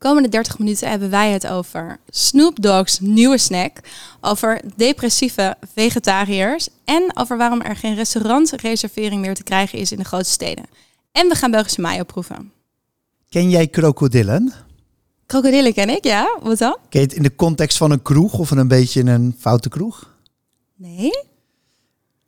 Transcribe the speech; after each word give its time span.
Komende 0.00 0.28
30 0.28 0.58
minuten 0.58 0.88
hebben 0.88 1.10
wij 1.10 1.30
het 1.30 1.46
over 1.46 1.98
Snoop 2.08 2.62
Dogg's 2.62 3.00
nieuwe 3.00 3.38
snack, 3.38 3.80
over 4.20 4.60
depressieve 4.76 5.56
vegetariërs 5.74 6.68
en 6.84 7.10
over 7.14 7.36
waarom 7.36 7.60
er 7.60 7.76
geen 7.76 7.94
restaurantreservering 7.94 9.20
meer 9.20 9.34
te 9.34 9.42
krijgen 9.42 9.78
is 9.78 9.92
in 9.92 9.98
de 9.98 10.04
grote 10.04 10.30
steden. 10.30 10.64
En 11.12 11.28
we 11.28 11.34
gaan 11.34 11.50
Belgische 11.50 11.80
mayo 11.80 12.02
proeven. 12.02 12.52
Ken 13.28 13.50
jij 13.50 13.66
krokodillen? 13.66 14.52
Krokodillen 15.26 15.74
ken 15.74 15.88
ik, 15.88 16.04
ja. 16.04 16.38
Wat 16.42 16.58
dan? 16.58 16.76
Ken 16.88 17.00
je 17.00 17.06
het 17.06 17.16
in 17.16 17.22
de 17.22 17.34
context 17.34 17.76
van 17.76 17.90
een 17.90 18.02
kroeg 18.02 18.38
of 18.38 18.50
een 18.50 18.68
beetje 18.68 19.02
een 19.02 19.36
foute 19.38 19.68
kroeg? 19.68 20.16
Nee? 20.76 21.10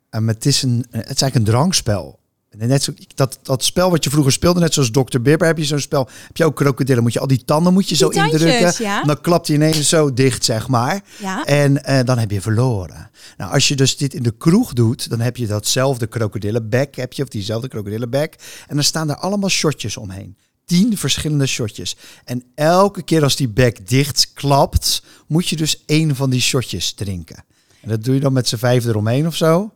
Um, 0.09 0.27
het, 0.27 0.45
is 0.45 0.61
een, 0.61 0.85
het 0.89 1.09
is 1.09 1.21
eigenlijk 1.21 1.35
een 1.35 1.43
drankspel. 1.43 2.19
Net 2.57 2.83
zo, 2.83 2.93
dat, 3.15 3.39
dat 3.41 3.63
spel 3.63 3.89
wat 3.89 4.03
je 4.03 4.09
vroeger 4.09 4.31
speelde, 4.31 4.59
net 4.59 4.73
zoals 4.73 4.91
Dr. 4.91 5.19
Bibber, 5.21 5.47
heb 5.47 5.57
je 5.57 5.65
zo'n 5.65 5.79
spel. 5.79 6.09
Heb 6.27 6.37
je 6.37 6.45
ook 6.45 6.55
krokodillen? 6.55 7.03
Moet 7.03 7.13
je 7.13 7.19
al 7.19 7.27
die 7.27 7.45
tanden 7.45 7.73
moet 7.73 7.89
je 7.89 7.95
zo 7.95 8.09
tandjes, 8.09 8.41
indrukken. 8.41 8.83
ja. 8.83 9.03
Dan 9.03 9.21
klapt 9.21 9.47
hij 9.47 9.55
ineens 9.55 9.89
zo 9.89 10.13
dicht, 10.13 10.45
zeg 10.45 10.67
maar. 10.67 11.01
Ja. 11.19 11.43
En 11.43 11.83
eh, 11.83 12.05
dan 12.05 12.17
heb 12.17 12.31
je 12.31 12.41
verloren. 12.41 13.09
Nou, 13.37 13.53
als 13.53 13.67
je 13.67 13.75
dus 13.75 13.97
dit 13.97 14.13
in 14.13 14.23
de 14.23 14.33
kroeg 14.37 14.73
doet, 14.73 15.09
dan 15.09 15.19
heb 15.19 15.37
je 15.37 15.47
datzelfde 15.47 16.07
krokodillenbek, 16.07 16.95
heb 16.95 17.13
je, 17.13 17.23
of 17.23 17.29
diezelfde 17.29 17.67
krokodillenbek. 17.67 18.35
En 18.67 18.75
dan 18.75 18.83
staan 18.83 19.09
er 19.09 19.15
allemaal 19.15 19.49
shotjes 19.49 19.97
omheen. 19.97 20.37
Tien 20.65 20.97
verschillende 20.97 21.45
shotjes. 21.45 21.95
En 22.25 22.43
elke 22.55 23.03
keer 23.03 23.23
als 23.23 23.35
die 23.35 23.49
bek 23.49 23.89
dicht 23.89 24.33
klapt, 24.33 25.03
moet 25.27 25.47
je 25.47 25.55
dus 25.55 25.83
één 25.85 26.15
van 26.15 26.29
die 26.29 26.41
shotjes 26.41 26.93
drinken. 26.93 27.43
En 27.81 27.89
dat 27.89 28.03
doe 28.03 28.13
je 28.13 28.19
dan 28.19 28.33
met 28.33 28.47
z'n 28.47 28.55
vijf 28.55 28.85
eromheen 28.85 29.27
of 29.27 29.35
zo. 29.35 29.71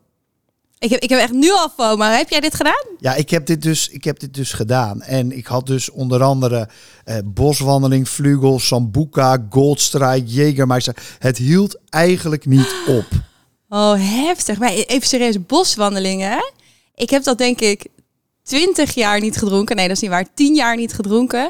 Ik 0.80 0.90
heb, 0.90 1.02
ik 1.02 1.10
heb 1.10 1.20
echt 1.20 1.32
nu 1.32 1.52
al 1.52 1.70
FOMO. 1.70 2.04
Heb 2.04 2.30
jij 2.30 2.40
dit 2.40 2.56
gedaan? 2.56 2.86
Ja, 3.00 3.16
ik 3.16 3.30
heb 3.30 3.46
dit 3.46 3.62
dus, 3.62 3.90
ik 3.90 4.04
heb 4.04 4.20
dit 4.20 4.34
dus 4.34 4.54
gedaan. 4.54 5.02
En 5.02 5.38
ik 5.38 5.46
had 5.46 5.66
dus 5.66 5.90
onder 5.90 6.24
andere 6.24 6.70
eh, 7.04 7.18
boswandeling, 7.26 8.10
vlugel, 8.10 8.60
sambuca, 8.60 9.46
goldstrike, 9.50 10.26
Jägermeister. 10.26 10.98
Het 11.20 11.38
hield 11.38 11.80
eigenlijk 11.90 12.46
niet 12.46 12.76
op. 12.98 13.06
Oh, 13.70 13.94
heftig. 14.26 14.60
Maar 14.60 14.72
even 14.72 15.08
serieus, 15.08 15.46
boswandelingen. 15.46 16.54
Ik 16.96 17.10
heb 17.10 17.24
dat 17.24 17.38
denk 17.38 17.60
ik 17.60 17.88
20 18.44 18.94
jaar 18.94 19.20
niet 19.20 19.38
gedronken. 19.38 19.76
Nee, 19.76 19.88
dat 19.88 19.96
is 19.96 20.02
niet 20.02 20.12
waar. 20.12 20.34
10 20.34 20.56
jaar 20.56 20.76
niet 20.76 20.94
gedronken. 20.94 21.50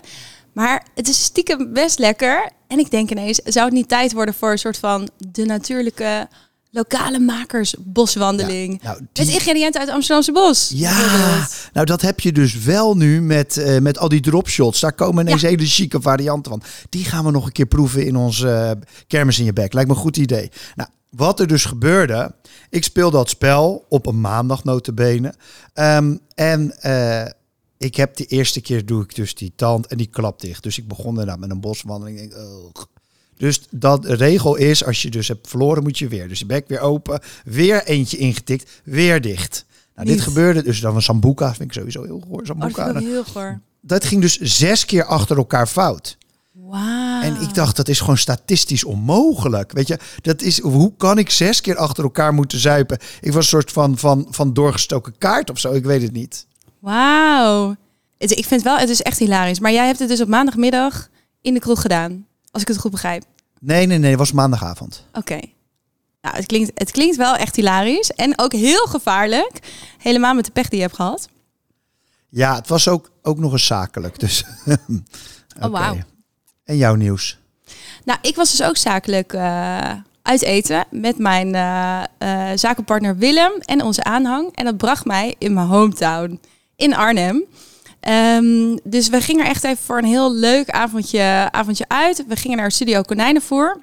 Maar 0.53 0.86
het 0.95 1.08
is 1.08 1.23
stiekem 1.23 1.73
best 1.73 2.00
lekker. 2.00 2.52
En 2.67 2.80
ik 2.80 2.91
denk 2.91 3.12
ineens, 3.12 3.39
zou 3.44 3.66
het 3.66 3.73
niet 3.73 3.88
tijd 3.89 4.14
worden 4.14 4.34
voor 4.34 4.52
een 4.52 4.58
soort 4.58 4.78
van 4.78 5.09
de 5.17 5.45
natuurlijke 5.45 6.28
lokale 6.78 7.20
makers 7.20 7.75
boswandeling? 7.80 8.80
Ja, 8.81 8.88
nou, 8.92 9.02
die- 9.14 9.25
Met 9.25 9.33
ingrediënten 9.33 9.81
uit 9.81 9.89
Amsterdamse 9.89 10.31
bos. 10.31 10.72
Ja, 10.73 11.47
nou 11.73 11.86
dat 11.86 12.02
heb 12.02 12.19
je 12.19 12.31
dus 12.31 12.53
wel 12.64 12.95
nu 12.97 13.22
met, 13.22 13.58
eh, 13.58 13.80
met 13.80 13.97
al 13.97 14.09
die 14.09 14.22
dropshots. 14.22 14.80
Daar 14.80 14.94
komen 14.94 15.25
ineens 15.25 15.42
Ja. 15.42 15.47
hele 15.50 15.66
chique 15.66 16.02
varianten 16.02 16.52
van. 16.52 16.61
Die 16.89 17.06
gaan 17.06 17.25
we 17.25 17.31
nog 17.31 17.45
een 17.45 17.52
keer 17.52 17.66
proeven 17.66 18.06
in 18.06 18.16
onze 18.16 18.50
eh, 18.50 18.72
kermis 19.07 19.40
in 19.40 19.46
je 19.46 19.53
bek. 19.53 19.74
Lijkt 19.74 19.90
me 19.90 19.96
een 19.96 20.01
goed 20.01 20.18
idee. 20.18 20.51
Nou, 20.75 20.90
wat 21.09 21.40
er 21.40 21.47
dus 21.47 21.66
gebeurde. 21.66 22.35
Ik 22.69 22.84
speel 22.84 23.12
dat 23.12 23.30
spel 23.30 23.85
op 23.90 24.06
een 24.06 24.22
maandag 24.22 24.63
notabene. 24.63 25.34
Ehm, 25.74 26.16
en 26.35 26.81
eh, 26.81 27.25
ik 27.78 27.96
heb 27.96 28.16
de 28.16 28.25
eerste 28.25 28.62
keer 28.62 28.85
doe 28.85 29.03
ik 29.03 29.16
dus 29.16 29.35
die 29.35 29.53
tand 29.56 29.88
en 29.88 29.97
die 29.97 30.07
klap 30.09 30.41
dicht. 30.41 30.63
Dus 30.63 30.78
ik 30.78 30.88
begon 30.88 31.09
inderdaad 31.09 31.40
met 31.40 31.50
een 31.51 31.59
boswandeling. 31.62 32.19
Ik 32.22 32.30
denk. 32.30 32.88
Dus 33.38 33.68
dat 33.70 34.02
de 34.02 34.14
regel 34.14 34.56
is, 34.56 34.86
als 34.86 35.02
je 35.02 35.09
dus 35.09 35.28
hebt 35.28 35.48
verloren, 35.48 35.84
moet 35.84 35.98
je 35.98 36.08
weer. 36.08 36.28
Dus 36.28 36.40
je 36.40 36.46
bek 36.46 36.68
weer 36.68 36.80
open, 36.80 37.20
weer 37.46 37.84
eentje 37.84 38.18
ingetikt, 38.18 38.81
weer 38.84 39.22
dicht. 39.22 39.66
Nou, 39.96 40.08
dit 40.08 40.22
gebeurde 40.22 40.64
dus 40.64 40.80
dan 40.80 40.96
een 40.96 41.02
sambuca, 41.02 41.48
vind 41.53 41.70
ik 41.70 41.74
sowieso 41.74 42.03
heel 42.03 42.20
goor. 42.20 42.31
Oh, 42.31 42.38
dat 42.38 42.48
Sambuca. 42.48 42.86
ik 42.90 42.96
ook 42.96 43.02
heel 43.02 43.24
goor. 43.24 43.62
dat 43.81 44.06
ging 44.06 44.22
dus 44.22 44.40
zes 44.40 44.86
keer 44.86 45.03
achter 45.03 45.38
elkaar 45.38 45.68
fout. 45.68 46.18
Wauw. 46.52 47.22
En 47.22 47.42
ik 47.42 47.53
dacht, 47.53 47.75
dat 47.75 47.88
is 47.88 48.00
gewoon 48.00 48.18
statistisch 48.18 48.84
onmogelijk. 48.84 49.72
Weet 49.72 49.88
je, 49.88 50.00
dat 50.22 50.42
is, 50.42 50.59
hoe 50.59 50.94
kan 50.98 51.18
ik 51.18 51.30
zes 51.30 51.62
keer 51.62 51.75
achter 51.75 52.04
elkaar 52.04 52.34
moeten 52.34 52.59
zuipen? 52.59 52.98
Ik 53.22 53.31
was 53.34 53.44
een 53.44 53.50
soort 53.50 53.72
van, 53.72 53.98
van, 53.98 54.28
van 54.30 54.54
doorgestoken 54.54 55.18
kaart 55.18 55.50
of 55.50 55.59
zo, 55.59 55.74
ik 55.74 55.86
weet 55.86 56.02
het 56.02 56.12
niet. 56.12 56.46
Wauw. 56.80 57.75
Het, 58.18 58.31
ik 58.31 58.46
vind 58.46 58.62
wel, 58.62 58.78
het 58.78 58.90
is 58.90 59.02
echt 59.02 59.19
hilarisch. 59.19 59.59
Maar 59.59 59.72
jij 59.72 59.86
hebt 59.86 60.00
het 60.00 60.09
dus 60.09 60.22
op 60.22 60.28
maandagmiddag 60.28 61.09
in 61.42 61.54
de 61.54 61.59
kroeg 61.59 61.81
gedaan. 61.81 62.25
Als 62.57 62.66
ik 62.66 62.72
het 62.73 62.81
goed 62.81 62.91
begrijp. 62.91 63.23
Nee, 63.59 63.85
nee, 63.85 63.97
nee, 63.97 64.09
het 64.09 64.19
was 64.19 64.31
maandagavond. 64.31 65.06
Oké. 65.13 65.40
Nou, 66.22 66.35
het 66.35 66.45
klinkt, 66.45 66.72
het 66.73 66.91
klinkt 66.91 67.16
wel 67.16 67.35
echt 67.35 67.56
hilarisch. 67.56 68.12
En 68.12 68.40
ook 68.40 68.51
heel 68.51 68.85
gevaarlijk. 68.85 69.59
Helemaal 69.97 70.34
met 70.34 70.45
de 70.45 70.51
pech 70.51 70.68
die 70.69 70.78
je 70.78 70.84
hebt 70.84 70.95
gehad. 70.95 71.29
Ja, 72.29 72.56
het 72.56 72.68
was 72.68 72.88
ook, 72.88 73.12
ook 73.22 73.38
nog 73.38 73.51
eens 73.51 73.66
zakelijk. 73.66 74.19
Dus. 74.19 74.44
Oké. 75.57 75.69
wauw. 75.69 75.97
En 76.63 76.78
jouw 76.78 76.95
nieuws? 76.95 77.38
Nou, 78.03 78.19
ik 78.22 78.35
was 78.35 78.51
dus 78.51 78.63
ook 78.63 78.78
zakelijk 78.78 79.34
eh, 79.34 79.91
uit 80.22 80.41
eten 80.41 80.85
met 80.91 81.18
mijn 81.18 81.56
eh, 81.56 82.03
eh, 82.18 82.57
zakenpartner 82.57 83.18
Willem 83.18 83.51
en 83.59 83.81
onze 83.81 84.03
aanhang. 84.03 84.56
En 84.56 84.66
dat 84.66 84.78
bracht 84.78 85.06
mij 85.06 85.35
in 85.38 85.53
mijn 85.53 85.68
hometown 85.68 86.39
in 86.75 86.95
Arnhem. 86.95 87.44
Ehm, 88.07 88.78
dus 88.84 89.09
we 89.09 89.22
gingen 89.22 89.45
er 89.45 89.51
echt 89.51 89.63
even 89.63 89.84
voor 89.84 89.97
een 89.97 90.06
heel 90.06 90.34
leuk 90.34 90.69
avondje, 90.69 91.47
avondje 91.51 91.85
uit. 91.88 92.23
We 92.28 92.35
gingen 92.35 92.57
naar 92.57 92.72
Studio 92.72 93.01
Konijnenvoer. 93.01 93.78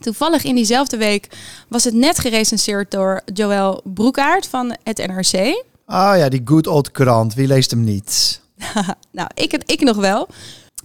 Toevallig 0.00 0.44
in 0.44 0.54
diezelfde 0.54 0.96
week 0.96 1.28
was 1.68 1.84
het 1.84 1.94
net 1.94 2.18
gerecenseerd 2.18 2.90
door 2.90 3.20
Joël 3.34 3.80
Broekaert 3.84 4.46
van 4.46 4.76
het 4.82 5.06
NRC. 5.06 5.64
Ah 5.86 6.16
ja, 6.16 6.28
die 6.28 6.40
good 6.44 6.66
old 6.66 6.90
krant. 6.90 7.34
Wie 7.34 7.46
leest 7.46 7.70
hem 7.70 7.84
niet? 7.84 8.40
Nou, 9.12 9.28
ik, 9.34 9.62
ik 9.66 9.80
nog 9.80 9.96
wel. 9.96 10.28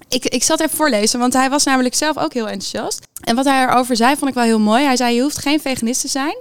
Ik, 0.08 0.26
ik 0.26 0.44
zat 0.44 0.60
even 0.60 0.78
voorlezen, 0.78 1.20
want 1.20 1.34
hij 1.34 1.50
was 1.50 1.64
namelijk 1.64 1.96
zelf 1.96 2.18
ook 2.18 2.34
heel 2.34 2.48
enthousiast. 2.48 3.08
En 3.22 3.36
wat 3.36 3.46
hij 3.46 3.64
erover 3.64 3.96
zei, 3.96 4.16
vond 4.16 4.30
ik 4.30 4.36
wel 4.36 4.44
heel 4.44 4.60
mooi. 4.60 4.84
Hij 4.84 4.96
zei, 4.96 5.16
je 5.16 5.22
hoeft 5.22 5.38
geen 5.38 5.62
veganist 5.62 6.02
te 6.02 6.08
zijn 6.08 6.36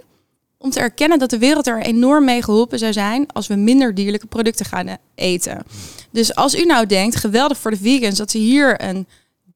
om 0.65 0.71
te 0.71 0.81
erkennen 0.81 1.19
dat 1.19 1.31
de 1.31 1.39
wereld 1.39 1.67
er 1.67 1.83
enorm 1.83 2.25
mee 2.25 2.43
geholpen 2.43 2.79
zou 2.79 2.93
zijn 2.93 3.27
als 3.33 3.47
we 3.47 3.55
minder 3.55 3.95
dierlijke 3.95 4.27
producten 4.27 4.67
gaan 4.67 4.87
eh, 4.87 4.95
eten. 5.15 5.63
Dus 6.11 6.35
als 6.35 6.55
u 6.55 6.65
nou 6.65 6.87
denkt, 6.87 7.17
geweldig 7.17 7.59
voor 7.59 7.71
de 7.71 7.77
vegans, 7.77 8.19
dat 8.19 8.31
ze 8.31 8.39
hier 8.39 8.83
een 8.83 9.07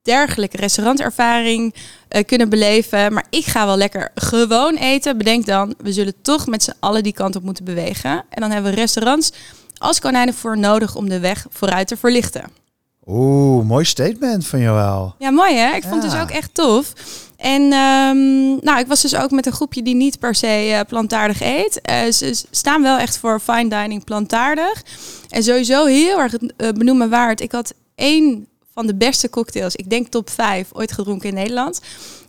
dergelijke 0.02 0.56
restaurantervaring 0.56 1.74
eh, 2.08 2.24
kunnen 2.24 2.48
beleven. 2.48 3.12
Maar 3.12 3.26
ik 3.30 3.44
ga 3.44 3.66
wel 3.66 3.76
lekker 3.76 4.10
gewoon 4.14 4.74
eten. 4.74 5.18
Bedenk 5.18 5.46
dan, 5.46 5.74
we 5.78 5.92
zullen 5.92 6.14
toch 6.22 6.46
met 6.46 6.62
z'n 6.62 6.74
allen 6.80 7.02
die 7.02 7.12
kant 7.12 7.36
op 7.36 7.42
moeten 7.42 7.64
bewegen. 7.64 8.24
En 8.28 8.40
dan 8.40 8.50
hebben 8.50 8.70
we 8.70 8.76
restaurants 8.76 9.32
als 9.78 10.00
konijnenvoer 10.00 10.58
nodig 10.58 10.96
om 10.96 11.08
de 11.08 11.20
weg 11.20 11.46
vooruit 11.50 11.88
te 11.88 11.96
verlichten. 11.96 12.44
Oeh, 13.06 13.66
mooi 13.66 13.84
statement 13.84 14.46
van 14.46 14.60
Joël. 14.60 15.14
Ja, 15.18 15.30
mooi 15.30 15.54
hè? 15.54 15.74
Ik 15.74 15.82
vond 15.82 16.02
het 16.02 16.12
dus 16.12 16.20
ook 16.20 16.30
echt 16.30 16.54
tof. 16.54 16.92
En 17.38 17.62
ehm, 17.62 18.46
nou, 18.64 18.78
ik 18.78 18.86
was 18.86 19.02
dus 19.02 19.16
ook 19.16 19.30
met 19.30 19.46
een 19.46 19.52
groepje 19.52 19.82
die 19.82 19.94
niet 19.94 20.18
per 20.18 20.34
se 20.34 20.46
eh, 20.46 20.80
plantaardig 20.88 21.40
eet. 21.42 21.80
Eh, 21.80 22.10
ze 22.10 22.42
staan 22.50 22.82
wel 22.82 22.98
echt 22.98 23.18
voor 23.18 23.40
fine 23.40 23.68
dining 23.68 24.04
plantaardig. 24.04 24.82
En 25.28 25.42
sowieso 25.42 25.84
heel 25.84 26.18
erg 26.18 26.34
eh, 26.34 26.68
benoemen 26.70 27.10
waard. 27.10 27.40
Ik 27.40 27.52
had 27.52 27.74
één 27.94 28.46
van 28.74 28.86
de 28.86 28.94
beste 28.94 29.30
cocktails, 29.30 29.76
ik 29.76 29.90
denk 29.90 30.08
top 30.08 30.30
5, 30.30 30.68
ooit 30.72 30.92
gedronken 30.92 31.28
in 31.28 31.34
Nederland. 31.34 31.80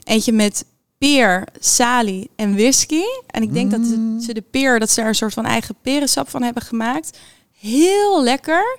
Eentje 0.04 0.32
met 0.32 0.66
peer, 0.98 1.44
salie 1.60 2.30
en 2.36 2.54
whisky. 2.56 3.02
En 3.28 3.42
ik 3.44 3.54
denk 3.54 3.72
dat 3.72 3.80
ze- 3.86 4.18
ze 4.26 4.34
de 4.34 4.44
peer, 4.52 4.80
dat 4.80 4.90
ze 4.90 5.02
er 5.02 5.08
een 5.08 5.16
soort 5.16 5.34
van 5.34 5.46
eigen 5.46 5.76
perensap 5.82 6.30
van 6.30 6.44
hebben 6.44 6.64
gemaakt. 6.64 7.18
Heel 7.60 8.24
lekker. 8.24 8.78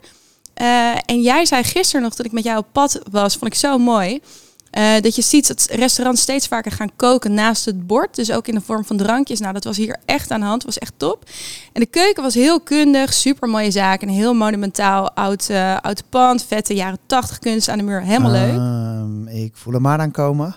En 1.06 1.20
jij 1.22 1.44
zei 1.46 1.64
gisteren 1.64 2.02
nog, 2.02 2.14
dat 2.14 2.26
ik 2.26 2.32
met 2.32 2.44
jou 2.44 2.58
op 2.58 2.66
pad 2.72 3.00
was, 3.10 3.36
vond 3.36 3.52
ik 3.52 3.58
zo 3.58 3.78
mooi. 3.78 4.20
Eh, 4.70 5.00
dat 5.00 5.16
je 5.16 5.22
ziet 5.22 5.46
dat 5.46 5.66
restaurants 5.70 6.22
steeds 6.22 6.46
vaker 6.46 6.72
gaan 6.72 6.90
koken 6.96 7.34
naast 7.34 7.64
het 7.64 7.86
bord. 7.86 8.14
Dus 8.14 8.32
ook 8.32 8.46
in 8.48 8.54
de 8.54 8.60
vorm 8.60 8.84
van 8.84 8.96
drankjes. 8.96 9.40
Nou, 9.40 9.52
dat 9.52 9.64
was 9.64 9.76
hier 9.76 9.96
echt 10.04 10.30
aan 10.30 10.40
de 10.40 10.46
hand. 10.46 10.64
was 10.64 10.78
echt 10.78 10.92
top. 10.96 11.24
En 11.72 11.80
de 11.80 11.86
keuken 11.86 12.22
was 12.22 12.34
heel 12.34 12.60
kundig. 12.60 13.12
Super 13.12 13.48
mooie 13.48 13.70
zaak. 13.70 14.02
Een 14.02 14.08
heel 14.08 14.34
monumentaal 14.34 15.12
oud, 15.12 15.48
eh, 15.48 15.76
oud 15.80 16.02
pand. 16.08 16.44
Vette 16.44 16.74
jaren 16.74 16.98
80 17.06 17.38
kunst 17.38 17.68
aan 17.68 17.78
de 17.78 17.84
muur. 17.84 18.02
Helemaal 18.02 18.30
leuk. 18.30 18.54
Ehm, 18.54 19.26
ik 19.28 19.56
voel 19.56 19.72
hem 19.72 19.82
maar 19.82 19.98
aankomen. 19.98 20.54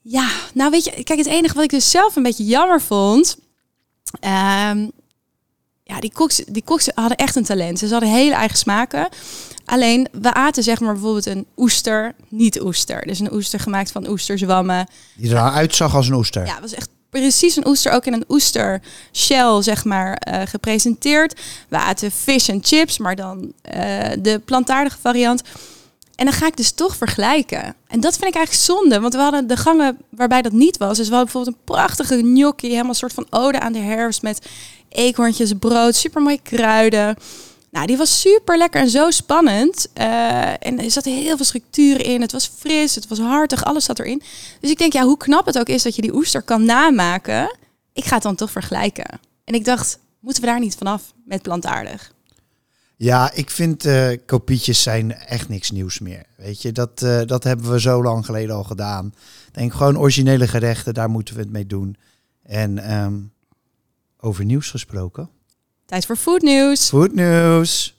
Ja, 0.00 0.28
nou 0.54 0.70
weet 0.70 0.84
je, 0.84 1.02
kijk, 1.04 1.18
het 1.18 1.28
enige 1.28 1.54
wat 1.54 1.64
ik 1.64 1.70
dus 1.70 1.90
zelf 1.90 2.16
een 2.16 2.22
beetje 2.22 2.44
jammer 2.44 2.80
vond. 2.80 3.36
ehm, 4.20 4.88
ja, 5.84 6.00
die 6.00 6.12
koks, 6.12 6.36
die 6.36 6.62
koks 6.64 6.88
hadden 6.94 7.16
echt 7.16 7.36
een 7.36 7.44
talent. 7.44 7.78
Ze 7.78 7.88
hadden 7.88 8.08
hele 8.08 8.34
eigen 8.34 8.58
smaken. 8.58 9.08
Alleen, 9.72 10.08
we 10.12 10.32
aten 10.32 10.62
zeg 10.62 10.80
maar 10.80 10.92
bijvoorbeeld 10.92 11.26
een 11.26 11.46
oester, 11.56 12.14
niet 12.28 12.60
oester. 12.60 13.06
Dus 13.06 13.20
een 13.20 13.32
oester 13.32 13.60
gemaakt 13.60 13.92
van 13.92 14.08
oesterzwammen. 14.08 14.86
Die 15.16 15.28
er 15.28 15.34
nou 15.34 15.52
uitzag 15.52 15.94
als 15.94 16.08
een 16.08 16.14
oester. 16.14 16.46
Ja, 16.46 16.52
het 16.52 16.60
was 16.60 16.74
echt 16.74 16.88
precies 17.10 17.56
een 17.56 17.66
oester, 17.66 17.92
ook 17.92 18.04
in 18.04 18.12
een 18.12 18.24
oester 18.28 18.82
shell, 19.12 19.62
zeg 19.62 19.84
maar, 19.84 20.14
eh, 20.14 20.40
gepresenteerd. 20.44 21.40
We 21.68 21.76
aten 21.76 22.10
fish 22.10 22.48
en 22.48 22.58
chips, 22.62 22.98
maar 22.98 23.16
dan 23.16 23.52
eh, 23.62 24.10
de 24.18 24.38
plantaardige 24.44 24.98
variant. 25.00 25.42
En 26.14 26.24
dan 26.24 26.34
ga 26.34 26.46
ik 26.46 26.56
dus 26.56 26.70
toch 26.70 26.96
vergelijken. 26.96 27.74
En 27.86 28.00
dat 28.00 28.16
vind 28.16 28.28
ik 28.28 28.36
eigenlijk 28.36 28.64
zonde, 28.64 29.00
want 29.00 29.14
we 29.14 29.20
hadden 29.20 29.46
de 29.46 29.56
gangen 29.56 29.98
waarbij 30.08 30.42
dat 30.42 30.52
niet 30.52 30.76
was. 30.76 30.96
Dus 30.96 31.08
we 31.08 31.14
hadden 31.14 31.32
bijvoorbeeld 31.32 31.56
een 31.56 31.74
prachtige 31.74 32.18
gnocchi, 32.18 32.68
helemaal 32.68 32.88
een 32.88 32.94
soort 32.94 33.12
van 33.12 33.26
ode 33.30 33.60
aan 33.60 33.72
de 33.72 33.78
herfst 33.78 34.22
met 34.22 34.46
eekhoorntjes, 34.88 35.52
brood, 35.58 35.94
super 35.94 36.22
mooie 36.22 36.40
kruiden. 36.42 37.16
Nou, 37.72 37.86
die 37.86 37.96
was 37.96 38.20
super 38.20 38.58
lekker 38.58 38.80
en 38.80 38.88
zo 38.88 39.10
spannend. 39.10 39.88
Uh, 39.98 40.66
en 40.66 40.78
er 40.78 40.90
zat 40.90 41.04
heel 41.04 41.36
veel 41.36 41.44
structuur 41.44 42.04
in. 42.04 42.20
Het 42.20 42.32
was 42.32 42.50
fris, 42.58 42.94
het 42.94 43.08
was 43.08 43.18
hartig, 43.18 43.64
alles 43.64 43.84
zat 43.84 43.98
erin. 43.98 44.22
Dus 44.60 44.70
ik 44.70 44.78
denk, 44.78 44.92
ja, 44.92 45.04
hoe 45.04 45.16
knap 45.16 45.46
het 45.46 45.58
ook 45.58 45.68
is 45.68 45.82
dat 45.82 45.96
je 45.96 46.02
die 46.02 46.14
oester 46.14 46.42
kan 46.42 46.64
namaken. 46.64 47.56
Ik 47.92 48.04
ga 48.04 48.14
het 48.14 48.22
dan 48.22 48.34
toch 48.34 48.50
vergelijken. 48.50 49.20
En 49.44 49.54
ik 49.54 49.64
dacht, 49.64 49.98
moeten 50.20 50.42
we 50.42 50.48
daar 50.48 50.60
niet 50.60 50.76
vanaf 50.76 51.12
met 51.24 51.42
plantaardig? 51.42 52.12
Ja, 52.96 53.32
ik 53.32 53.50
vind 53.50 53.86
uh, 53.86 54.16
kopietjes 54.26 54.82
zijn 54.82 55.12
echt 55.12 55.48
niks 55.48 55.70
nieuws 55.70 55.98
meer. 55.98 56.24
Weet 56.36 56.62
je, 56.62 56.72
dat, 56.72 57.02
uh, 57.02 57.20
dat 57.26 57.44
hebben 57.44 57.70
we 57.70 57.80
zo 57.80 58.02
lang 58.02 58.24
geleden 58.24 58.56
al 58.56 58.64
gedaan. 58.64 59.14
Denk 59.52 59.72
gewoon 59.72 59.98
originele 59.98 60.48
gerechten, 60.48 60.94
daar 60.94 61.10
moeten 61.10 61.34
we 61.34 61.40
het 61.40 61.50
mee 61.50 61.66
doen. 61.66 61.96
En 62.42 62.94
um, 62.94 63.32
over 64.20 64.44
nieuws 64.44 64.70
gesproken. 64.70 65.30
Tijd 65.92 66.06
voor 66.06 66.16
foodnieuws. 66.16 66.88
Foodnieuws. 66.88 67.96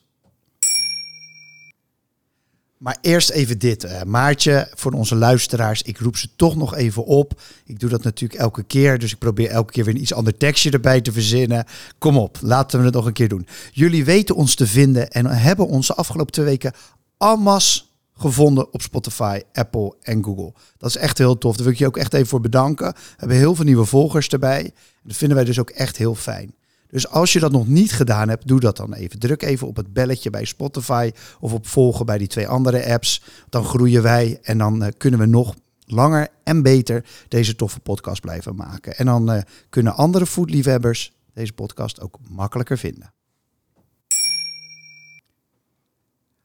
Maar 2.78 2.98
eerst 3.02 3.30
even 3.30 3.60
dit, 3.60 3.84
uh, 3.84 4.02
Maartje, 4.02 4.72
voor 4.76 4.92
onze 4.92 5.16
luisteraars. 5.16 5.82
Ik 5.82 5.98
roep 5.98 6.18
ze 6.18 6.30
toch 6.36 6.56
nog 6.56 6.76
even 6.76 7.06
op. 7.06 7.42
Ik 7.66 7.80
doe 7.80 7.90
dat 7.90 8.04
natuurlijk 8.04 8.40
elke 8.40 8.64
keer, 8.64 9.00
dus 9.00 9.12
ik 9.12 9.18
probeer 9.18 9.50
elke 9.50 9.72
keer 9.72 9.84
weer 9.86 9.96
een 9.96 10.02
iets 10.02 10.14
ander 10.14 10.38
tekstje 10.38 10.72
erbij 10.72 11.02
te 11.02 11.12
verzinnen. 11.12 11.66
Kom 11.98 12.18
op, 12.18 12.38
laten 12.42 12.80
we 12.80 12.86
het 12.86 12.94
nog 12.94 13.06
een 13.06 13.14
keer 13.14 13.30
doen. 13.30 13.48
Jullie 13.72 14.06
weten 14.06 14.36
ons 14.36 14.56
te 14.56 14.68
vinden 14.68 15.10
en 15.10 15.26
hebben 15.26 15.68
ons 15.68 15.88
de 15.88 15.96
afgelopen 15.96 16.34
twee 16.34 16.46
weken 16.46 16.74
almas 17.18 17.94
gevonden 18.14 18.74
op 18.74 18.82
Spotify, 18.82 19.42
Apple 19.54 19.96
en 20.02 20.24
Google. 20.24 20.54
Dat 20.78 20.90
is 20.90 20.98
echt 20.98 21.18
heel 21.18 21.38
tof. 21.38 21.56
Daar 21.56 21.64
wil 21.64 21.74
ik 21.74 21.80
je 21.80 21.88
ook 21.88 21.98
echt 21.98 22.14
even 22.14 22.28
voor 22.28 22.42
bedanken. 22.42 22.94
We 22.94 23.00
hebben 23.18 23.38
heel 23.38 23.56
veel 23.56 23.66
nieuwe 23.66 23.86
volgers 23.86 24.28
erbij. 24.28 24.72
Dat 25.04 25.16
vinden 25.16 25.38
wij 25.38 25.46
dus 25.46 25.60
ook 25.60 25.70
echt 25.70 25.98
heel 25.98 26.16
fijn. 26.16 26.54
Dus 26.94 27.08
als 27.08 27.34
je 27.34 27.40
dat 27.40 27.52
nog 27.52 27.68
niet 27.68 27.92
gedaan 27.92 28.30
hebt, 28.30 28.48
doe 28.48 28.60
dat 28.60 28.78
dan 28.78 28.94
even. 28.94 29.20
Druk 29.20 29.42
even 29.42 29.68
op 29.68 29.76
het 29.76 29.94
belletje 29.94 30.30
bij 30.30 30.46
Spotify 30.46 31.12
of 31.40 31.54
op 31.54 31.68
volgen 31.68 32.06
bij 32.06 32.18
die 32.18 32.28
twee 32.28 32.48
andere 32.48 32.86
apps. 32.86 33.24
Dan 33.50 33.66
groeien 33.66 34.02
wij 34.02 34.40
en 34.42 34.58
dan 34.58 34.84
uh, 34.84 34.90
kunnen 34.98 35.20
we 35.20 35.26
nog 35.26 35.56
langer 35.86 36.28
en 36.44 36.62
beter 36.62 37.06
deze 37.28 37.56
toffe 37.56 37.80
podcast 37.80 38.22
blijven 38.22 38.56
maken. 38.56 38.98
En 38.98 39.06
dan 39.06 39.34
uh, 39.34 39.42
kunnen 39.70 39.96
andere 39.96 40.26
foodliefhebbers 40.26 41.14
deze 41.34 41.54
podcast 41.54 42.02
ook 42.02 42.18
makkelijker 42.30 42.78
vinden. 42.78 43.14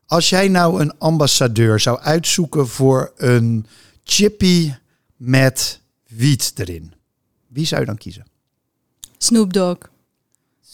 Als 0.07 0.29
jij 0.29 0.49
nou 0.49 0.81
een 0.81 0.99
ambassadeur 0.99 1.81
zou 1.81 1.99
uitzoeken 1.99 2.69
voor 2.69 3.13
een 3.17 3.67
chippy 4.05 4.73
met 5.17 5.81
wiet 6.07 6.53
erin, 6.55 6.95
wie 7.47 7.67
zou 7.67 7.81
je 7.81 7.87
dan 7.87 7.99
kiezen? 7.99 8.27
Snoop 9.19 9.53
Dogg. 9.53 9.97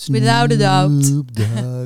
Without 0.07 0.53
a 0.53 0.57
doubt. 0.57 1.13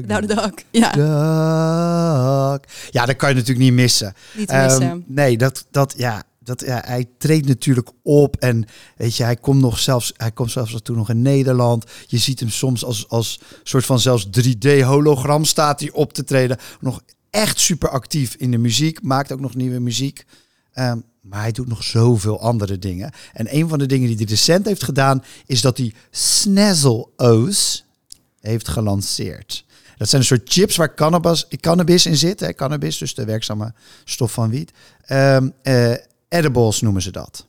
Without 0.01 0.31
a 0.31 0.35
doubt. 0.35 0.65
Ja. 0.71 0.91
Dog. 0.93 2.61
Ja, 2.91 3.07
dat 3.07 3.17
kan 3.17 3.29
je 3.29 3.35
natuurlijk 3.35 3.65
niet 3.65 3.73
missen. 3.73 4.15
Niet 4.37 4.53
missen. 4.53 4.83
Um, 4.83 5.05
nee, 5.07 5.39
dat, 5.39 5.67
dat, 5.71 5.95
ja, 5.97 6.23
dat, 6.39 6.61
ja, 6.61 6.83
hij 6.87 7.07
treedt 7.19 7.47
natuurlijk 7.47 7.91
op 8.03 8.37
en 8.37 8.65
weet 8.97 9.17
je, 9.17 9.23
hij 9.23 9.37
komt 9.37 9.61
nog 9.61 9.79
zelfs, 9.79 10.13
hij 10.17 10.33
komt 10.33 10.51
zelfs 10.51 10.77
toen 10.83 10.97
nog 10.97 11.11
in 11.11 11.23
Nederland. 11.23 11.85
Je 12.07 12.19
ziet 12.19 12.41
hem 12.41 12.49
soms 12.51 12.85
als, 12.85 13.09
als 13.09 13.41
soort 13.63 13.85
van 13.85 14.01
zelfs 14.01 14.27
3D 14.27 14.81
hologram 14.83 15.45
staat 15.45 15.81
hij 15.81 15.91
op 15.91 16.13
te 16.13 16.25
treden. 16.25 16.57
Nog 16.81 17.03
echt 17.31 17.59
super 17.59 17.89
actief 17.89 18.35
in 18.35 18.51
de 18.51 18.59
muziek, 18.59 19.03
maakt 19.03 19.33
ook 19.33 19.41
nog 19.41 19.55
nieuwe 19.55 19.79
muziek. 19.79 20.25
Um, 20.75 21.05
maar 21.21 21.41
hij 21.41 21.53
doet 21.53 21.69
nog 21.69 21.83
zoveel 21.83 22.41
andere 22.41 22.79
dingen. 22.79 23.13
En 23.33 23.57
een 23.57 23.69
van 23.69 23.79
de 23.79 23.87
dingen 23.87 24.09
die 24.09 24.17
hij 24.17 24.27
recent 24.27 24.67
heeft 24.67 24.83
gedaan, 24.83 25.25
is 25.47 25.61
dat 25.61 25.79
hij 25.79 25.93
Snazzle 26.11 27.09
O's 27.17 27.85
heeft 28.49 28.69
gelanceerd. 28.69 29.65
Dat 29.97 30.09
zijn 30.09 30.21
een 30.21 30.27
soort 30.27 30.53
chips 30.53 30.77
waar 30.77 30.95
cannabis, 30.95 31.47
cannabis 31.61 32.07
in 32.07 32.17
zit. 32.17 32.41
Hè? 32.41 32.55
Cannabis, 32.55 32.99
dus 32.99 33.15
de 33.15 33.25
werkzame 33.25 33.73
stof 34.05 34.33
van 34.33 34.51
wiet. 34.51 34.73
Um, 35.09 35.53
uh, 35.63 35.95
edibles 36.29 36.81
noemen 36.81 37.03
ze 37.03 37.11
dat. 37.11 37.47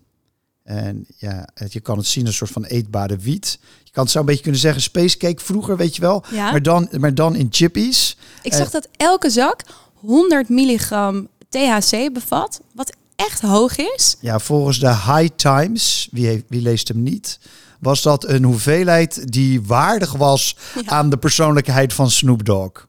En 0.64 1.06
ja, 1.18 1.48
je 1.70 1.80
kan 1.80 1.98
het 1.98 2.08
zien 2.08 2.26
als 2.26 2.32
een 2.32 2.48
soort 2.48 2.52
van 2.52 2.64
eetbare 2.64 3.18
wiet. 3.18 3.60
Je 3.84 3.92
kan 3.92 4.04
het 4.04 4.12
zo 4.12 4.20
een 4.20 4.26
beetje 4.26 4.42
kunnen 4.42 4.62
zeggen 4.62 4.82
space 4.82 5.18
cake 5.18 5.44
vroeger, 5.44 5.78
weet 5.78 5.96
je 5.96 6.02
wel. 6.02 6.24
Ja. 6.32 6.52
Maar, 6.52 6.62
dan, 6.62 6.90
maar 6.98 7.16
dan 7.16 7.36
in 7.36 7.48
chippies. 7.50 8.18
Ik 8.42 8.54
zag 8.54 8.66
uh, 8.66 8.72
dat 8.72 8.88
elke 8.98 9.30
zak 9.30 9.64
100 9.94 10.50
milligram 10.50 11.28
THC 11.50 12.14
bevat. 12.14 12.62
Wat 12.74 12.96
echt 13.16 13.42
hoog 13.42 13.78
is. 13.78 14.16
Ja, 14.20 14.40
volgens 14.40 14.80
de 14.80 14.96
High 14.96 15.30
Times, 15.36 16.08
wie, 16.12 16.26
heeft, 16.26 16.44
wie 16.48 16.62
leest 16.62 16.88
hem 16.88 17.04
niet, 17.04 17.40
was 17.80 18.02
dat 18.02 18.28
een 18.28 18.44
hoeveelheid 18.44 19.32
die 19.32 19.62
waardig 19.62 20.14
was 20.14 20.56
ja. 20.76 20.82
aan 20.86 21.10
de 21.10 21.18
persoonlijkheid 21.18 21.94
van 21.94 22.10
Snoop 22.10 22.46
Dogg. 22.46 22.88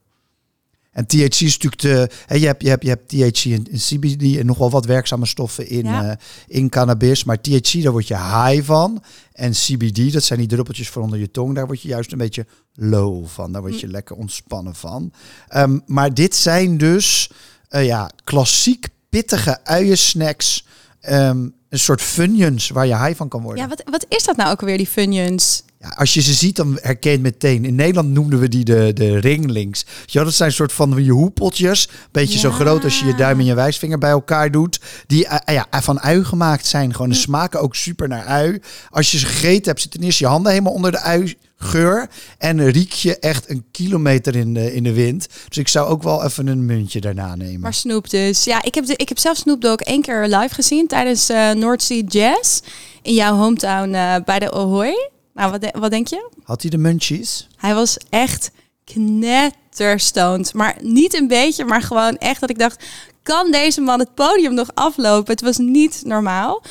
En 0.90 1.06
THC 1.06 1.40
is 1.40 1.58
natuurlijk 1.58 1.82
de. 1.82 2.10
Hè, 2.26 2.34
je, 2.34 2.46
hebt, 2.46 2.62
je, 2.62 2.68
hebt, 2.68 2.82
je 2.82 2.88
hebt 2.88 3.08
THC 3.08 3.44
en, 3.44 3.66
en 3.70 3.78
CBD 3.78 4.38
en 4.38 4.46
nog 4.46 4.58
wel 4.58 4.70
wat 4.70 4.84
werkzame 4.84 5.26
stoffen 5.26 5.68
in, 5.68 5.84
ja. 5.84 6.04
uh, 6.04 6.12
in 6.46 6.68
cannabis. 6.68 7.24
Maar 7.24 7.40
THC, 7.40 7.82
daar 7.82 7.92
word 7.92 8.08
je 8.08 8.16
high 8.16 8.64
van. 8.64 9.02
En 9.32 9.52
CBD, 9.52 10.12
dat 10.12 10.22
zijn 10.22 10.38
die 10.38 10.48
druppeltjes 10.48 10.88
voor 10.88 11.02
onder 11.02 11.18
je 11.18 11.30
tong. 11.30 11.54
Daar 11.54 11.66
word 11.66 11.82
je 11.82 11.88
juist 11.88 12.12
een 12.12 12.18
beetje 12.18 12.46
low 12.74 13.26
van. 13.26 13.52
Daar 13.52 13.60
word 13.60 13.80
je 13.80 13.86
hm. 13.86 13.92
lekker 13.92 14.16
ontspannen 14.16 14.74
van. 14.74 15.12
Um, 15.56 15.82
maar 15.86 16.14
dit 16.14 16.36
zijn 16.36 16.78
dus 16.78 17.30
uh, 17.70 17.86
ja, 17.86 18.10
klassiek 18.24 18.88
pittige 19.08 19.64
uiensnacks. 19.64 20.66
Um, 21.08 21.54
een 21.70 21.78
soort 21.78 22.02
funyuns 22.02 22.68
waar 22.68 22.86
je 22.86 22.96
high 22.96 23.16
van 23.16 23.28
kan 23.28 23.42
worden. 23.42 23.62
Ja, 23.62 23.68
wat, 23.68 23.82
wat 23.90 24.06
is 24.08 24.24
dat 24.24 24.36
nou 24.36 24.50
ook 24.50 24.60
alweer, 24.60 24.76
die 24.76 24.86
funyuns? 24.86 25.62
Ja, 25.78 25.88
als 25.88 26.14
je 26.14 26.20
ze 26.20 26.32
ziet, 26.32 26.56
dan 26.56 26.78
herken 26.80 27.10
je 27.10 27.16
het 27.16 27.26
meteen. 27.26 27.64
In 27.64 27.74
Nederland 27.74 28.08
noemden 28.08 28.38
we 28.38 28.48
die 28.48 28.64
de, 28.64 28.92
de 28.94 29.18
ringlings. 29.18 29.86
Ja, 30.06 30.24
dat 30.24 30.34
zijn 30.34 30.48
een 30.48 30.54
soort 30.54 30.72
van 30.72 31.04
je 31.04 31.10
hoepeltjes. 31.10 31.88
Beetje 32.10 32.34
ja. 32.34 32.40
zo 32.40 32.50
groot 32.50 32.84
als 32.84 32.98
je 32.98 33.06
je 33.06 33.14
duim 33.14 33.38
en 33.38 33.44
je 33.44 33.54
wijsvinger 33.54 33.98
bij 33.98 34.10
elkaar 34.10 34.50
doet. 34.50 34.80
Die 35.06 35.24
uh, 35.24 35.36
ja, 35.46 35.66
van 35.70 36.00
ui 36.00 36.24
gemaakt 36.24 36.66
zijn. 36.66 36.92
Gewoon 36.92 37.08
de 37.08 37.14
smaken 37.14 37.60
ook 37.60 37.74
super 37.74 38.08
naar 38.08 38.24
ui. 38.24 38.60
Als 38.90 39.10
je 39.10 39.18
ze 39.18 39.26
gegeten 39.26 39.64
hebt, 39.64 39.80
zitten 39.80 40.02
eerst 40.02 40.18
je 40.18 40.26
handen 40.26 40.52
helemaal 40.52 40.72
onder 40.72 40.90
de 40.90 41.00
ui 41.00 41.36
geur. 41.60 42.08
En 42.38 42.70
riek 42.70 42.92
je 42.92 43.18
echt 43.18 43.50
een 43.50 43.64
kilometer 43.70 44.36
in 44.36 44.54
de, 44.54 44.74
in 44.74 44.82
de 44.82 44.92
wind. 44.92 45.28
Dus 45.48 45.58
ik 45.58 45.68
zou 45.68 45.88
ook 45.88 46.02
wel 46.02 46.24
even 46.24 46.46
een 46.46 46.66
muntje 46.66 47.00
daarna 47.00 47.34
nemen. 47.34 47.60
Maar 47.60 47.74
Snoop 47.74 48.10
dus. 48.10 48.44
Ja, 48.44 48.62
ik 48.62 48.74
heb, 48.74 48.86
de, 48.86 48.96
ik 48.96 49.08
heb 49.08 49.18
zelf 49.18 49.36
Snoop 49.36 49.60
Dogg 49.60 49.80
één 49.80 50.02
keer 50.02 50.26
live 50.26 50.54
gezien 50.54 50.86
tijdens 50.86 51.30
uh, 51.30 51.50
North 51.50 51.82
Sea 51.82 52.02
Jazz. 52.06 52.60
In 53.02 53.14
jouw 53.14 53.36
hometown 53.36 53.94
uh, 53.94 54.16
bij 54.24 54.38
de 54.38 54.52
Ahoy. 54.52 55.10
Nou, 55.34 55.50
wat, 55.50 55.60
de, 55.60 55.74
wat 55.78 55.90
denk 55.90 56.06
je? 56.06 56.30
Had 56.42 56.62
hij 56.62 56.70
de 56.70 56.78
munchies? 56.78 57.48
Hij 57.56 57.74
was 57.74 57.96
echt 58.08 58.50
knetterstoned. 58.84 60.54
Maar 60.54 60.76
niet 60.82 61.14
een 61.14 61.28
beetje, 61.28 61.64
maar 61.64 61.82
gewoon 61.82 62.16
echt 62.16 62.40
dat 62.40 62.50
ik 62.50 62.58
dacht... 62.58 62.84
kan 63.22 63.50
deze 63.50 63.80
man 63.80 63.98
het 63.98 64.14
podium 64.14 64.54
nog 64.54 64.70
aflopen? 64.74 65.32
Het 65.32 65.42
was 65.42 65.58
niet 65.58 66.02
normaal. 66.04 66.62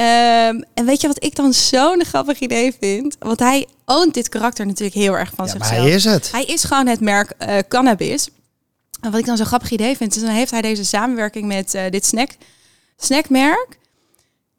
Um, 0.00 0.64
en 0.74 0.84
weet 0.84 1.00
je 1.00 1.06
wat 1.06 1.24
ik 1.24 1.34
dan 1.34 1.52
zo'n 1.52 2.04
grappig 2.04 2.38
idee 2.38 2.74
vind? 2.80 3.16
Want 3.18 3.38
hij 3.38 3.66
oont 3.84 4.14
dit 4.14 4.28
karakter 4.28 4.66
natuurlijk 4.66 4.94
heel 4.94 5.18
erg 5.18 5.30
van 5.34 5.44
ja, 5.44 5.50
zichzelf. 5.50 5.78
Maar 5.78 5.86
hij 5.86 5.94
is 5.94 6.04
het. 6.04 6.32
Hij 6.32 6.44
is 6.44 6.64
gewoon 6.64 6.86
het 6.86 7.00
merk 7.00 7.32
uh, 7.38 7.58
cannabis. 7.68 8.28
En 9.00 9.10
wat 9.10 9.20
ik 9.20 9.26
dan 9.26 9.36
zo'n 9.36 9.46
grappig 9.46 9.70
idee 9.70 9.96
vind, 9.96 10.16
is 10.16 10.22
dan 10.22 10.30
heeft 10.30 10.50
hij 10.50 10.62
deze 10.62 10.84
samenwerking 10.84 11.46
met 11.46 11.74
uh, 11.74 11.82
dit 11.90 12.06
snack, 12.06 12.30
snackmerk. 12.96 13.78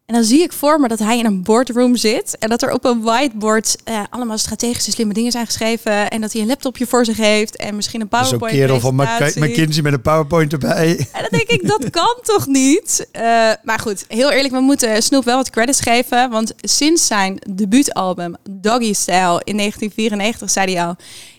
En 0.06 0.14
dan 0.14 0.24
zie 0.24 0.42
ik 0.42 0.52
voor 0.52 0.80
me 0.80 0.88
dat 0.88 0.98
hij 0.98 1.18
in 1.18 1.24
een 1.24 1.42
boardroom 1.42 1.96
zit. 1.96 2.36
En 2.38 2.48
dat 2.48 2.62
er 2.62 2.72
op 2.72 2.84
een 2.84 3.02
whiteboard 3.02 3.76
uh, 3.88 4.00
allemaal 4.10 4.38
strategische 4.38 4.90
slimme 4.90 5.12
dingen 5.12 5.32
zijn 5.32 5.46
geschreven. 5.46 6.10
En 6.10 6.20
dat 6.20 6.32
hij 6.32 6.42
een 6.42 6.48
laptopje 6.48 6.86
voor 6.86 7.04
zich 7.04 7.16
heeft. 7.16 7.56
En 7.56 7.76
misschien 7.76 8.00
een 8.00 8.08
PowerPoint. 8.08 8.54
Zo'n 8.54 8.60
kerel 8.60 8.80
van 8.80 8.94
McKinsey 8.94 9.82
met 9.82 9.92
een 9.92 10.02
PowerPoint 10.02 10.52
erbij. 10.52 10.96
En 11.12 11.20
dan 11.20 11.28
denk 11.30 11.48
ik, 11.48 11.66
dat 11.66 11.90
kan 11.90 12.18
toch 12.22 12.46
niet? 12.46 13.08
Uh, 13.16 13.22
maar 13.62 13.78
goed, 13.78 14.04
heel 14.08 14.30
eerlijk, 14.30 14.54
we 14.54 14.60
moeten 14.60 15.02
Snoop 15.02 15.24
wel 15.24 15.36
wat 15.36 15.50
credits 15.50 15.80
geven. 15.80 16.30
Want 16.30 16.52
sinds 16.60 17.06
zijn 17.06 17.38
debuutalbum 17.50 18.36
Doggy 18.50 18.92
Style 18.92 19.40
in 19.44 19.56
1994 19.56 20.50
zei 20.50 20.74
hij 20.74 20.84
al... 20.84 20.96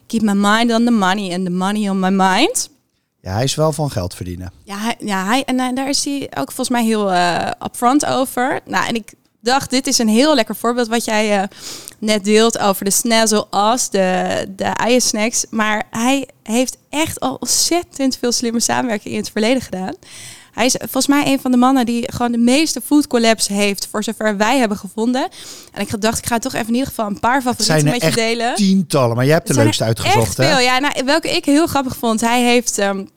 Keep 0.07 0.21
my 0.21 0.33
mind 0.33 0.71
on 0.71 0.85
the 0.85 0.91
money 0.91 1.33
and 1.33 1.45
the 1.45 1.51
money 1.51 1.89
on 1.89 1.99
my 1.99 2.09
mind. 2.09 2.69
Ja, 3.23 3.33
hij 3.33 3.43
is 3.43 3.55
wel 3.55 3.71
van 3.71 3.91
geld 3.91 4.15
verdienen. 4.15 4.51
Ja, 4.63 4.93
ja 4.99 5.25
hij, 5.25 5.43
en 5.43 5.59
uh, 5.59 5.67
daar 5.73 5.89
is 5.89 6.05
hij 6.05 6.31
ook 6.37 6.51
volgens 6.51 6.69
mij 6.69 6.83
heel 6.83 7.11
uh, 7.11 7.49
upfront 7.65 8.05
over. 8.05 8.59
Nou, 8.65 8.87
en 8.87 8.95
ik 8.95 9.13
dacht, 9.41 9.69
dit 9.69 9.87
is 9.87 9.97
een 9.97 10.07
heel 10.07 10.35
lekker 10.35 10.55
voorbeeld 10.55 10.87
wat 10.87 11.05
jij 11.05 11.37
uh, 11.37 11.43
net 11.99 12.23
deelt 12.23 12.59
over 12.59 12.85
de 12.85 12.91
snazzle 12.91 13.47
as, 13.49 13.89
de, 13.89 14.45
de 14.55 14.63
eiersnacks. 14.63 15.45
Maar 15.49 15.83
hij 15.89 16.27
heeft 16.43 16.77
echt 16.89 17.19
al 17.19 17.35
ontzettend 17.39 18.17
veel 18.17 18.31
slimme 18.31 18.59
samenwerking 18.59 19.13
in 19.13 19.19
het 19.19 19.31
verleden 19.31 19.61
gedaan. 19.61 19.93
Hij 20.53 20.65
is 20.65 20.75
volgens 20.79 21.07
mij 21.07 21.31
een 21.31 21.39
van 21.39 21.51
de 21.51 21.57
mannen 21.57 21.85
die 21.85 22.11
gewoon 22.11 22.31
de 22.31 22.37
meeste 22.37 22.81
food 22.85 23.07
collabs 23.07 23.47
heeft, 23.47 23.87
voor 23.91 24.03
zover 24.03 24.37
wij 24.37 24.57
hebben 24.57 24.77
gevonden. 24.77 25.27
En 25.71 25.81
ik 25.81 26.01
dacht, 26.01 26.17
ik 26.17 26.25
ga 26.25 26.39
toch 26.39 26.53
even 26.53 26.67
in 26.67 26.73
ieder 26.73 26.87
geval 26.87 27.05
een 27.05 27.19
paar 27.19 27.41
favorieten 27.41 27.91
met 27.91 28.03
je 28.03 28.11
delen. 28.11 28.55
Tientallen, 28.55 29.15
maar 29.15 29.25
jij 29.25 29.33
hebt 29.33 29.47
de 29.47 29.53
leukste 29.53 29.83
uitgezocht. 29.83 30.39
Echt 30.39 30.49
veel, 30.49 30.59
ja. 30.59 30.79
Nou, 30.79 30.93
welke 31.05 31.35
ik 31.35 31.45
heel 31.45 31.67
grappig 31.67 31.95
vond. 31.95 32.21
Hij 32.21 32.43
heeft 32.43 32.77
um, 32.77 33.09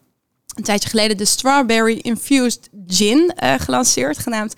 een 0.54 0.62
tijdje 0.62 0.88
geleden 0.88 1.16
de 1.16 1.24
Strawberry 1.24 1.98
Infused 2.02 2.68
Gin 2.86 3.32
uh, 3.42 3.54
gelanceerd, 3.58 4.18
genaamd 4.18 4.54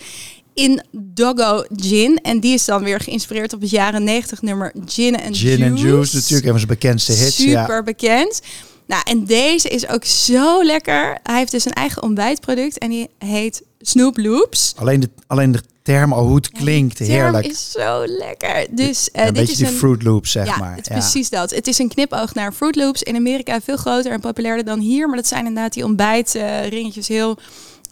in 0.55 0.83
Doggo 0.91 1.65
Gin. 1.77 2.19
En 2.23 2.41
die 2.41 2.55
is 2.55 2.65
dan 2.65 2.85
weer 2.85 3.01
geïnspireerd 3.01 3.53
op 3.53 3.61
het 3.61 3.71
jaren 3.71 4.05
90 4.05 4.43
nummer 4.43 4.73
Gin 4.87 5.21
and 5.21 5.37
Gin 5.37 5.59
Juice. 5.59 5.65
and 5.65 5.81
Juice, 5.81 6.15
natuurlijk 6.15 6.45
een 6.45 6.51
van 6.51 6.61
zijn 6.61 6.79
bekendste 6.79 7.13
hits. 7.13 7.37
Super 7.37 7.75
ja. 7.75 7.83
bekend. 7.83 8.41
Nou, 8.89 9.03
en 9.05 9.25
deze 9.25 9.69
is 9.69 9.89
ook 9.89 10.05
zo 10.05 10.65
lekker. 10.65 11.19
Hij 11.23 11.39
heeft 11.39 11.51
dus 11.51 11.65
een 11.65 11.73
eigen 11.73 12.03
ontbijtproduct 12.03 12.79
en 12.79 12.91
die 12.91 13.09
heet 13.19 13.63
Snoop 13.81 14.19
Loops. 14.19 14.75
Alleen 14.77 15.01
de, 15.01 15.11
alleen 15.27 15.53
de 15.53 15.61
term 15.83 16.13
al 16.13 16.27
hoe 16.27 16.37
het 16.37 16.51
klinkt, 16.51 16.99
ja, 16.99 17.05
heerlijk. 17.05 17.47
is 17.47 17.71
zo 17.71 18.05
lekker. 18.07 18.67
Dus, 18.71 19.09
uh, 19.13 19.21
een 19.21 19.25
dit 19.25 19.35
beetje 19.35 19.53
is 19.53 19.59
die 19.59 19.67
een, 19.67 19.73
Fruit 19.73 20.03
Loops, 20.03 20.31
zeg 20.31 20.47
ja, 20.47 20.57
maar. 20.57 20.77
Het 20.77 20.91
is 20.91 20.97
precies 20.97 21.31
dat. 21.31 21.51
Het 21.51 21.67
is 21.67 21.79
een 21.79 21.89
knipoog 21.89 22.35
naar 22.35 22.53
Fruit 22.53 22.77
Loops. 22.77 23.03
In 23.03 23.17
Amerika 23.17 23.61
veel 23.61 23.77
groter 23.77 24.13
en 24.13 24.21
populairder 24.21 24.65
dan 24.65 24.79
hier. 24.79 25.07
Maar 25.07 25.17
dat 25.17 25.27
zijn 25.27 25.47
inderdaad 25.47 25.73
die 25.73 25.85
ontbijtringetjes 25.85 27.09
heel 27.09 27.39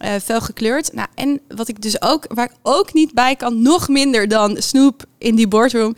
uh, 0.04 0.10
fel 0.24 0.40
gekleurd. 0.40 0.92
Nou, 0.92 1.08
en 1.14 1.40
wat 1.48 1.68
ik 1.68 1.82
dus 1.82 2.02
ook, 2.02 2.24
waar 2.34 2.50
ik 2.50 2.56
ook 2.62 2.92
niet 2.92 3.12
bij 3.12 3.36
kan, 3.36 3.62
nog 3.62 3.88
minder 3.88 4.28
dan 4.28 4.56
Snoop 4.58 5.04
in 5.18 5.34
die 5.34 5.48
boardroom, 5.48 5.94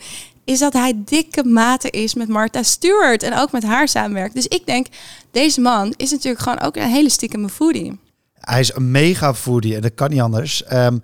is 0.49 0.59
dat 0.59 0.73
hij 0.73 0.93
dikke 1.05 1.43
mate 1.43 1.89
is 1.89 2.13
met 2.13 2.27
Martha 2.27 2.63
Stewart 2.63 3.23
en 3.23 3.37
ook 3.37 3.51
met 3.51 3.63
haar 3.63 3.87
samenwerkt. 3.87 4.35
Dus 4.35 4.47
ik 4.47 4.65
denk, 4.65 4.87
deze 5.31 5.61
man 5.61 5.93
is 5.97 6.11
natuurlijk 6.11 6.43
gewoon 6.43 6.59
ook 6.59 6.75
een 6.75 6.89
hele 6.89 7.09
stiekeme 7.09 7.49
foodie. 7.49 7.99
Hij 8.39 8.59
is 8.59 8.73
een 8.73 8.91
mega 8.91 9.33
foodie 9.33 9.75
en 9.75 9.81
dat 9.81 9.93
kan 9.95 10.09
niet 10.09 10.21
anders. 10.21 10.63
Um, 10.71 11.01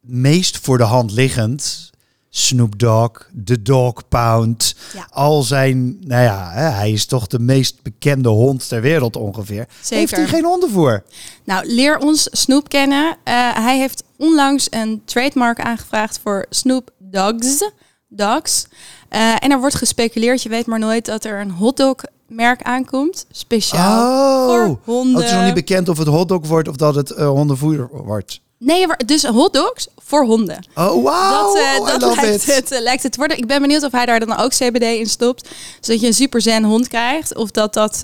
meest 0.00 0.58
voor 0.58 0.78
de 0.78 0.84
hand 0.84 1.12
liggend. 1.12 1.90
Snoop 2.30 2.78
Dogg, 2.78 3.30
The 3.44 3.62
Dog 3.62 4.08
Pound. 4.08 4.74
Ja. 4.92 5.06
Al 5.10 5.42
zijn, 5.42 5.96
nou 6.00 6.22
ja, 6.22 6.50
hij 6.52 6.90
is 6.90 7.06
toch 7.06 7.26
de 7.26 7.38
meest 7.38 7.82
bekende 7.82 8.28
hond 8.28 8.68
ter 8.68 8.80
wereld 8.80 9.16
ongeveer. 9.16 9.66
Zeker. 9.80 9.96
Heeft 9.96 10.16
hij 10.16 10.26
geen 10.26 10.44
honden 10.44 10.70
voor? 10.70 11.04
Nou, 11.44 11.66
leer 11.66 11.98
ons 11.98 12.28
Snoop 12.30 12.68
kennen. 12.68 13.04
Uh, 13.06 13.14
hij 13.54 13.78
heeft 13.78 14.02
onlangs 14.16 14.66
een 14.70 15.02
trademark 15.04 15.60
aangevraagd 15.60 16.20
voor 16.22 16.46
Snoop 16.50 16.90
Dogs. 16.98 17.58
Dogs. 18.08 18.66
Uh, 19.10 19.32
en 19.38 19.50
er 19.50 19.60
wordt 19.60 19.74
gespeculeerd, 19.74 20.42
je 20.42 20.48
weet 20.48 20.66
maar 20.66 20.78
nooit, 20.78 21.04
dat 21.04 21.24
er 21.24 21.40
een 21.40 21.50
hotdog 21.50 21.96
merk 22.26 22.62
aankomt. 22.62 23.26
Speciaal 23.30 24.48
oh. 24.48 24.54
voor 24.54 24.78
honden. 24.84 25.16
Het 25.16 25.24
is 25.24 25.32
nog 25.32 25.44
niet 25.44 25.54
bekend 25.54 25.88
of 25.88 25.98
het 25.98 26.08
hotdog 26.08 26.46
wordt 26.46 26.68
of 26.68 26.76
dat 26.76 26.94
het 26.94 27.10
uh, 27.10 27.28
hondenvoer 27.28 27.88
wordt. 27.92 28.40
Nee, 28.58 28.86
dus 29.06 29.24
hotdogs 29.24 29.88
voor 29.96 30.24
honden. 30.24 30.66
Oh, 30.74 30.92
wow. 30.92 31.04
Dat, 31.04 31.56
uh, 31.56 31.98
dat 31.98 32.16
lijkt, 32.16 32.46
het, 32.46 32.80
lijkt 32.80 33.02
het 33.02 33.12
te 33.12 33.18
worden. 33.18 33.38
Ik 33.38 33.46
ben 33.46 33.60
benieuwd 33.60 33.82
of 33.82 33.92
hij 33.92 34.06
daar 34.06 34.20
dan 34.20 34.36
ook 34.36 34.50
CBD 34.50 34.82
in 34.82 35.06
stopt. 35.06 35.48
Zodat 35.80 36.00
je 36.00 36.06
een 36.06 36.14
super 36.14 36.40
zen 36.40 36.64
hond 36.64 36.88
krijgt. 36.88 37.34
Of 37.34 37.50
dat 37.50 37.74
dat 37.74 38.02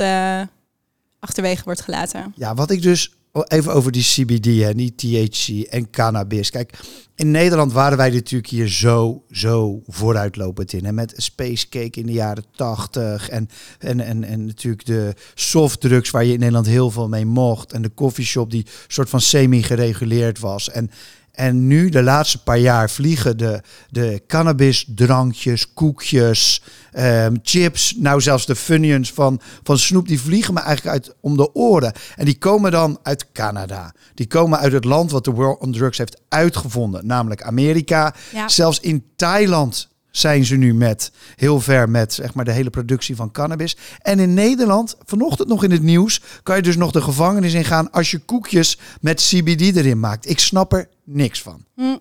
achterwege 1.21 1.64
wordt 1.64 1.80
gelaten. 1.80 2.32
Ja, 2.37 2.54
wat 2.54 2.71
ik 2.71 2.82
dus... 2.82 3.12
Even 3.33 3.73
over 3.73 3.93
die 3.93 4.03
CBD, 4.03 4.62
hè, 4.62 4.73
niet 4.73 4.99
THC 4.99 5.49
en 5.49 5.91
cannabis. 5.91 6.51
Kijk, 6.51 6.79
in 7.15 7.31
Nederland 7.31 7.73
waren 7.73 7.97
wij 7.99 8.11
natuurlijk 8.11 8.51
hier 8.51 8.69
zo, 8.69 9.25
zo 9.31 9.83
vooruitlopend 9.87 10.73
in. 10.73 10.85
Hè, 10.85 10.93
met 10.93 11.15
Space 11.17 11.69
Cake 11.69 12.01
in 12.01 12.07
de 12.07 12.12
jaren 12.12 12.45
tachtig. 12.57 13.29
En, 13.29 13.49
en, 13.79 14.01
en, 14.01 14.25
en 14.25 14.45
natuurlijk 14.45 14.87
de 14.87 15.15
softdrugs 15.35 16.11
waar 16.11 16.25
je 16.25 16.33
in 16.33 16.39
Nederland 16.39 16.67
heel 16.67 16.91
veel 16.91 17.09
mee 17.09 17.27
mocht. 17.27 17.73
En 17.73 17.83
de 17.83 17.95
coffeeshop 17.95 18.51
die 18.51 18.67
soort 18.87 19.09
van 19.09 19.21
semi-gereguleerd 19.21 20.39
was. 20.39 20.71
En, 20.71 20.91
en 21.33 21.67
nu, 21.67 21.89
de 21.89 22.03
laatste 22.03 22.43
paar 22.43 22.59
jaar, 22.59 22.91
vliegen 22.91 23.37
de, 23.37 23.61
de 23.91 24.23
cannabisdrankjes, 24.27 25.73
koekjes, 25.73 26.62
um, 26.99 27.39
chips, 27.43 27.95
nou 27.97 28.21
zelfs 28.21 28.47
de 28.47 28.57
Funyuns 28.57 29.12
van, 29.12 29.41
van 29.62 29.79
Snoep, 29.79 30.09
die 30.09 30.21
vliegen 30.21 30.55
me 30.55 30.61
eigenlijk 30.61 30.97
uit 30.97 31.17
om 31.21 31.37
de 31.37 31.55
oren. 31.55 31.93
En 32.17 32.25
die 32.25 32.39
komen 32.39 32.71
dan 32.71 32.99
uit 33.03 33.33
Canada. 33.33 33.95
Die 34.15 34.27
komen 34.27 34.59
uit 34.59 34.73
het 34.73 34.85
land 34.85 35.11
wat 35.11 35.25
de 35.25 35.31
World 35.31 35.61
on 35.61 35.73
Drugs 35.73 35.99
heeft 35.99 36.21
uitgevonden, 36.29 37.07
namelijk 37.07 37.43
Amerika. 37.43 38.15
Ja. 38.33 38.49
Zelfs 38.49 38.81
in 38.81 39.05
Thailand 39.17 39.89
zijn 40.12 40.45
ze 40.45 40.57
nu 40.57 40.75
met 40.75 41.12
heel 41.37 41.61
ver 41.61 41.90
met 41.90 42.12
zeg 42.12 42.35
maar 42.35 42.45
de 42.45 42.52
hele 42.52 42.71
productie 42.71 43.16
van 43.16 43.31
cannabis. 43.31 43.76
En 43.99 44.19
in 44.19 44.35
Nederland, 44.35 44.97
vanochtend 45.04 45.49
nog 45.49 45.64
in 45.64 45.71
het 45.71 45.83
nieuws, 45.83 46.23
kan 46.42 46.57
je 46.57 46.62
dus 46.62 46.76
nog 46.76 46.90
de 46.90 47.02
gevangenis 47.02 47.54
ingaan 47.54 47.90
als 47.90 48.11
je 48.11 48.19
koekjes 48.19 48.78
met 49.00 49.21
CBD 49.21 49.76
erin 49.76 50.00
maakt. 50.00 50.28
Ik 50.31 50.38
snap 50.38 50.73
er 50.73 50.88
niks 51.04 51.42
van. 51.42 51.64
Hm. 51.75 51.97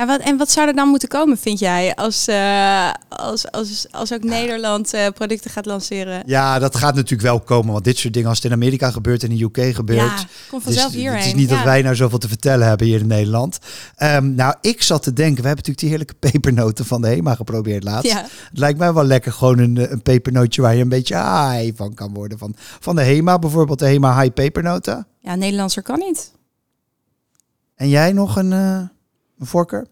Ja, 0.00 0.06
wat, 0.06 0.20
en 0.20 0.36
wat 0.36 0.50
zou 0.50 0.68
er 0.68 0.74
dan 0.74 0.88
moeten 0.88 1.08
komen, 1.08 1.38
vind 1.38 1.58
jij, 1.58 1.94
als, 1.94 2.28
uh, 2.28 2.90
als, 3.08 3.50
als, 3.50 3.86
als 3.90 4.12
ook. 4.12 4.22
Nederland 4.22 4.94
uh, 4.94 5.06
producten 5.14 5.50
gaat 5.50 5.66
lanceren? 5.66 6.22
Ja, 6.26 6.58
dat 6.58 6.76
gaat 6.76 6.94
natuurlijk 6.94 7.22
wel 7.22 7.40
komen, 7.40 7.72
want 7.72 7.84
dit 7.84 7.98
soort 7.98 8.12
dingen, 8.12 8.28
als 8.28 8.38
het 8.38 8.46
in 8.46 8.52
Amerika 8.52 8.90
gebeurt 8.90 9.22
en 9.22 9.30
in 9.30 9.36
de 9.36 9.44
UK 9.44 9.74
gebeurt, 9.74 10.00
ja, 10.00 10.26
komt 10.50 10.62
vanzelf 10.62 10.92
dus, 10.92 11.00
hierheen. 11.00 11.18
Het 11.18 11.26
is 11.26 11.34
niet 11.34 11.48
ja. 11.48 11.54
dat 11.56 11.64
wij 11.64 11.82
nou 11.82 11.96
zoveel 11.96 12.18
te 12.18 12.28
vertellen 12.28 12.66
hebben 12.66 12.86
hier 12.86 13.00
in 13.00 13.06
Nederland. 13.06 13.58
Um, 14.02 14.34
nou, 14.34 14.54
ik 14.60 14.82
zat 14.82 15.02
te 15.02 15.12
denken, 15.12 15.42
we 15.42 15.48
hebben 15.48 15.64
natuurlijk 15.66 15.78
die 15.78 15.88
heerlijke 15.88 16.14
pepernoten 16.30 16.84
van 16.84 17.00
de 17.00 17.08
HEMA 17.08 17.34
geprobeerd 17.34 17.84
laatst. 17.84 18.12
Ja. 18.12 18.20
Het 18.48 18.58
lijkt 18.58 18.78
mij 18.78 18.92
wel 18.92 19.04
lekker, 19.04 19.32
gewoon 19.32 19.58
een, 19.58 19.92
een 19.92 20.02
pepernootje 20.02 20.62
waar 20.62 20.74
je 20.74 20.82
een 20.82 20.88
beetje 20.88 21.14
high 21.14 21.76
van 21.76 21.94
kan 21.94 22.14
worden. 22.14 22.38
Van, 22.38 22.54
van 22.56 22.96
de 22.96 23.02
HEMA, 23.02 23.38
bijvoorbeeld 23.38 23.78
de 23.78 23.86
HEMA 23.86 24.20
High 24.20 24.34
Pepernoten. 24.34 25.06
Ja, 25.18 25.34
Nederlandser 25.34 25.82
kan 25.82 25.98
niet. 25.98 26.32
En 27.74 27.88
jij 27.88 28.12
nog 28.12 28.36
een, 28.36 28.52
uh, 28.52 28.80
een 29.40 29.46
voorkeur? 29.46 29.86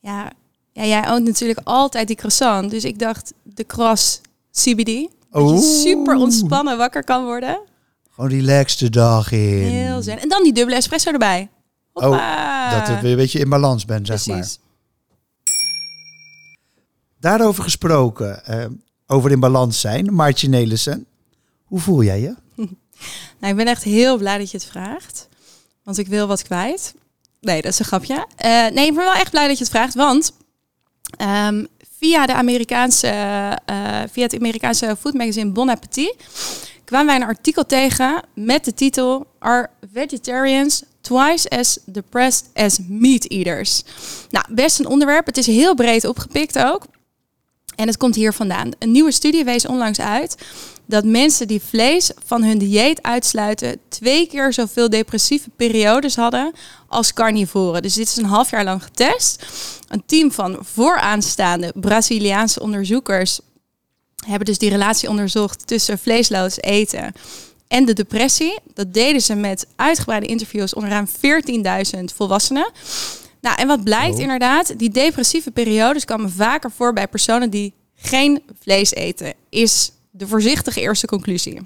Ja, 0.00 0.32
ja, 0.72 0.84
jij 0.84 1.10
oont 1.10 1.24
natuurlijk 1.24 1.60
altijd 1.64 2.06
die 2.06 2.16
croissant. 2.16 2.70
Dus 2.70 2.84
ik 2.84 2.98
dacht, 2.98 3.32
de 3.42 3.66
cross 3.66 4.20
CBD. 4.52 5.08
Dat 5.30 5.50
je 5.50 5.80
super 5.82 6.16
ontspannen 6.16 6.76
wakker 6.76 7.04
kan 7.04 7.24
worden. 7.24 7.60
Gewoon 8.10 8.30
relaxed 8.30 8.78
de 8.78 8.90
dag 8.90 9.32
in. 9.32 9.62
Heel 9.62 10.02
zen. 10.02 10.20
En 10.20 10.28
dan 10.28 10.42
die 10.42 10.52
dubbele 10.52 10.76
espresso 10.76 11.10
erbij. 11.10 11.48
Hoppa. 11.92 12.66
Oh, 12.66 12.78
dat 12.78 12.88
het 12.88 13.00
weer 13.00 13.10
een 13.10 13.16
beetje 13.16 13.38
in 13.38 13.48
balans 13.48 13.84
bent, 13.84 14.06
zeg 14.06 14.22
Precies. 14.22 14.58
maar. 14.58 14.66
Daarover 17.20 17.62
gesproken, 17.62 18.42
uh, 18.50 18.64
over 19.06 19.30
in 19.30 19.40
balans 19.40 19.80
zijn. 19.80 20.14
Maartje 20.14 20.48
Nelissen, 20.48 21.06
hoe 21.64 21.80
voel 21.80 22.02
jij 22.02 22.20
je? 22.20 22.34
nou, 23.38 23.50
ik 23.52 23.56
ben 23.56 23.66
echt 23.66 23.82
heel 23.82 24.16
blij 24.18 24.38
dat 24.38 24.50
je 24.50 24.56
het 24.56 24.66
vraagt. 24.66 25.28
Want 25.82 25.98
ik 25.98 26.06
wil 26.06 26.26
wat 26.26 26.42
kwijt. 26.42 26.94
Nee, 27.40 27.62
dat 27.62 27.72
is 27.72 27.78
een 27.78 27.84
grapje. 27.84 28.14
Uh, 28.14 28.66
nee, 28.66 28.86
ik 28.86 28.94
ben 28.94 29.04
wel 29.04 29.14
echt 29.14 29.30
blij 29.30 29.48
dat 29.48 29.58
je 29.58 29.64
het 29.64 29.72
vraagt, 29.72 29.94
want 29.94 30.32
um, 31.22 31.66
via, 31.98 32.26
de 32.26 32.34
Amerikaanse, 32.34 33.06
uh, 33.70 34.00
via 34.12 34.22
het 34.22 34.34
Amerikaanse 34.34 34.96
food 35.00 35.14
magazine 35.14 35.50
Bon 35.50 35.68
Appetit 35.68 36.14
kwamen 36.88 37.06
wij 37.06 37.16
een 37.16 37.34
artikel 37.36 37.66
tegen 37.66 38.22
met 38.34 38.64
de 38.64 38.74
titel 38.74 39.26
Are 39.38 39.70
Vegetarians 39.92 40.82
Twice 41.00 41.48
as 41.48 41.78
Depressed 41.84 42.44
as 42.54 42.78
Meat 42.88 43.24
Eaters? 43.24 43.82
Nou, 44.30 44.44
best 44.48 44.78
een 44.78 44.86
onderwerp. 44.86 45.26
Het 45.26 45.36
is 45.36 45.46
heel 45.46 45.74
breed 45.74 46.04
opgepikt 46.04 46.58
ook. 46.58 46.86
En 47.76 47.86
het 47.86 47.96
komt 47.96 48.14
hier 48.14 48.32
vandaan. 48.32 48.70
Een 48.78 48.90
nieuwe 48.90 49.12
studie 49.12 49.44
wees 49.44 49.66
onlangs 49.66 50.00
uit 50.00 50.36
dat 50.88 51.04
mensen 51.04 51.48
die 51.48 51.62
vlees 51.62 52.10
van 52.24 52.42
hun 52.42 52.58
dieet 52.58 53.02
uitsluiten 53.02 53.80
twee 53.88 54.26
keer 54.26 54.52
zoveel 54.52 54.90
depressieve 54.90 55.50
periodes 55.56 56.16
hadden 56.16 56.52
als 56.86 57.12
carnivoren. 57.12 57.82
Dus 57.82 57.94
dit 57.94 58.08
is 58.08 58.16
een 58.16 58.24
half 58.24 58.50
jaar 58.50 58.64
lang 58.64 58.82
getest. 58.82 59.44
Een 59.88 60.02
team 60.06 60.32
van 60.32 60.58
vooraanstaande 60.60 61.72
Braziliaanse 61.74 62.60
onderzoekers 62.60 63.40
hebben 64.26 64.46
dus 64.46 64.58
die 64.58 64.70
relatie 64.70 65.08
onderzocht 65.08 65.66
tussen 65.66 65.98
vleesloos 65.98 66.60
eten 66.60 67.12
en 67.68 67.84
de 67.84 67.92
depressie. 67.92 68.58
Dat 68.74 68.94
deden 68.94 69.20
ze 69.20 69.34
met 69.34 69.66
uitgebreide 69.76 70.26
interviews 70.26 70.74
onder 70.74 70.90
ruim 70.90 71.06
14.000 71.96 72.04
volwassenen. 72.14 72.70
Nou, 73.40 73.56
en 73.56 73.66
wat 73.66 73.84
blijkt 73.84 74.14
oh. 74.14 74.20
inderdaad, 74.20 74.78
die 74.78 74.90
depressieve 74.90 75.50
periodes 75.50 76.04
komen 76.04 76.30
vaker 76.30 76.70
voor 76.70 76.92
bij 76.92 77.08
personen 77.08 77.50
die 77.50 77.72
geen 77.94 78.42
vlees 78.60 78.94
eten. 78.94 79.34
Is 79.48 79.92
de 80.18 80.26
voorzichtige 80.26 80.80
eerste 80.80 81.06
conclusie. 81.06 81.60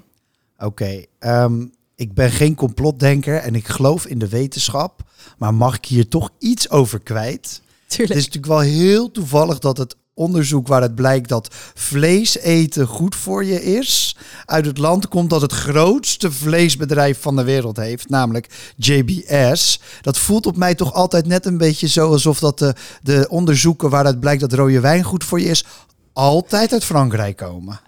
Oké, 0.57 0.65
okay, 0.65 1.07
um, 1.43 1.71
ik 1.95 2.13
ben 2.13 2.31
geen 2.31 2.55
complotdenker 2.55 3.35
en 3.35 3.55
ik 3.55 3.67
geloof 3.67 4.05
in 4.05 4.19
de 4.19 4.29
wetenschap. 4.29 5.01
Maar 5.37 5.53
mag 5.53 5.75
ik 5.75 5.85
hier 5.85 6.07
toch 6.07 6.29
iets 6.39 6.69
over 6.69 6.99
kwijt? 6.99 7.61
Tuurlijk. 7.87 8.13
Het 8.13 8.27
is 8.27 8.33
natuurlijk 8.33 8.53
wel 8.53 8.83
heel 8.83 9.11
toevallig 9.11 9.59
dat 9.59 9.77
het 9.77 9.95
onderzoek 10.13 10.67
waaruit 10.67 10.95
blijkt 10.95 11.29
dat 11.29 11.55
vlees 11.73 12.37
eten 12.37 12.87
goed 12.87 13.15
voor 13.15 13.45
je 13.45 13.63
is, 13.63 14.17
uit 14.45 14.65
het 14.65 14.77
land 14.77 15.07
komt 15.07 15.29
dat 15.29 15.41
het 15.41 15.51
grootste 15.51 16.31
vleesbedrijf 16.31 17.21
van 17.21 17.35
de 17.35 17.43
wereld 17.43 17.77
heeft, 17.77 18.09
namelijk 18.09 18.73
JBS. 18.75 19.79
Dat 20.01 20.17
voelt 20.17 20.45
op 20.45 20.57
mij 20.57 20.75
toch 20.75 20.93
altijd 20.93 21.25
net 21.25 21.45
een 21.45 21.57
beetje 21.57 21.87
zo 21.87 22.11
alsof 22.11 22.39
dat 22.39 22.59
de, 22.59 22.75
de 23.01 23.25
onderzoeken 23.29 23.89
waaruit 23.89 24.19
blijkt 24.19 24.41
dat 24.41 24.53
rode 24.53 24.79
wijn 24.79 25.03
goed 25.03 25.23
voor 25.23 25.39
je 25.39 25.49
is, 25.49 25.65
altijd 26.13 26.73
uit 26.73 26.83
Frankrijk 26.83 27.37
komen. 27.37 27.79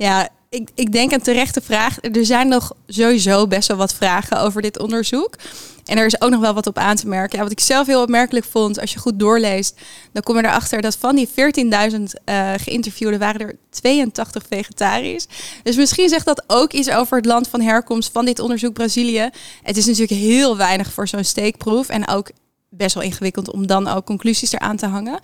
Ja, 0.00 0.28
ik, 0.48 0.68
ik 0.74 0.92
denk 0.92 1.12
een 1.12 1.22
terechte 1.22 1.60
vraag. 1.60 1.96
Er 2.00 2.26
zijn 2.26 2.48
nog 2.48 2.72
sowieso 2.86 3.46
best 3.46 3.68
wel 3.68 3.76
wat 3.76 3.94
vragen 3.94 4.40
over 4.40 4.62
dit 4.62 4.78
onderzoek. 4.78 5.34
En 5.84 5.98
er 5.98 6.06
is 6.06 6.20
ook 6.20 6.30
nog 6.30 6.40
wel 6.40 6.54
wat 6.54 6.66
op 6.66 6.78
aan 6.78 6.96
te 6.96 7.08
merken. 7.08 7.36
Ja, 7.38 7.42
wat 7.42 7.52
ik 7.52 7.60
zelf 7.60 7.86
heel 7.86 8.02
opmerkelijk 8.02 8.46
vond, 8.46 8.80
als 8.80 8.92
je 8.92 8.98
goed 8.98 9.18
doorleest, 9.18 9.80
dan 10.12 10.22
kom 10.22 10.36
je 10.36 10.44
erachter 10.44 10.82
dat 10.82 10.96
van 10.96 11.16
die 11.16 11.28
14.000 11.28 11.32
uh, 11.34 12.52
geïnterviewden 12.56 13.18
waren 13.18 13.40
er 13.40 13.56
82 13.70 14.44
vegetarisch. 14.48 15.26
Dus 15.62 15.76
misschien 15.76 16.08
zegt 16.08 16.26
dat 16.26 16.44
ook 16.46 16.72
iets 16.72 16.90
over 16.90 17.16
het 17.16 17.26
land 17.26 17.48
van 17.48 17.60
herkomst 17.60 18.12
van 18.12 18.24
dit 18.24 18.38
onderzoek 18.38 18.72
Brazilië. 18.72 19.30
Het 19.62 19.76
is 19.76 19.86
natuurlijk 19.86 20.20
heel 20.20 20.56
weinig 20.56 20.92
voor 20.92 21.08
zo'n 21.08 21.24
steekproef 21.24 21.88
en 21.88 22.08
ook 22.08 22.30
best 22.70 22.94
wel 22.94 23.04
ingewikkeld 23.04 23.52
om 23.52 23.66
dan 23.66 23.88
ook 23.88 24.06
conclusies 24.06 24.52
eraan 24.52 24.76
te 24.76 24.86
hangen. 24.86 25.20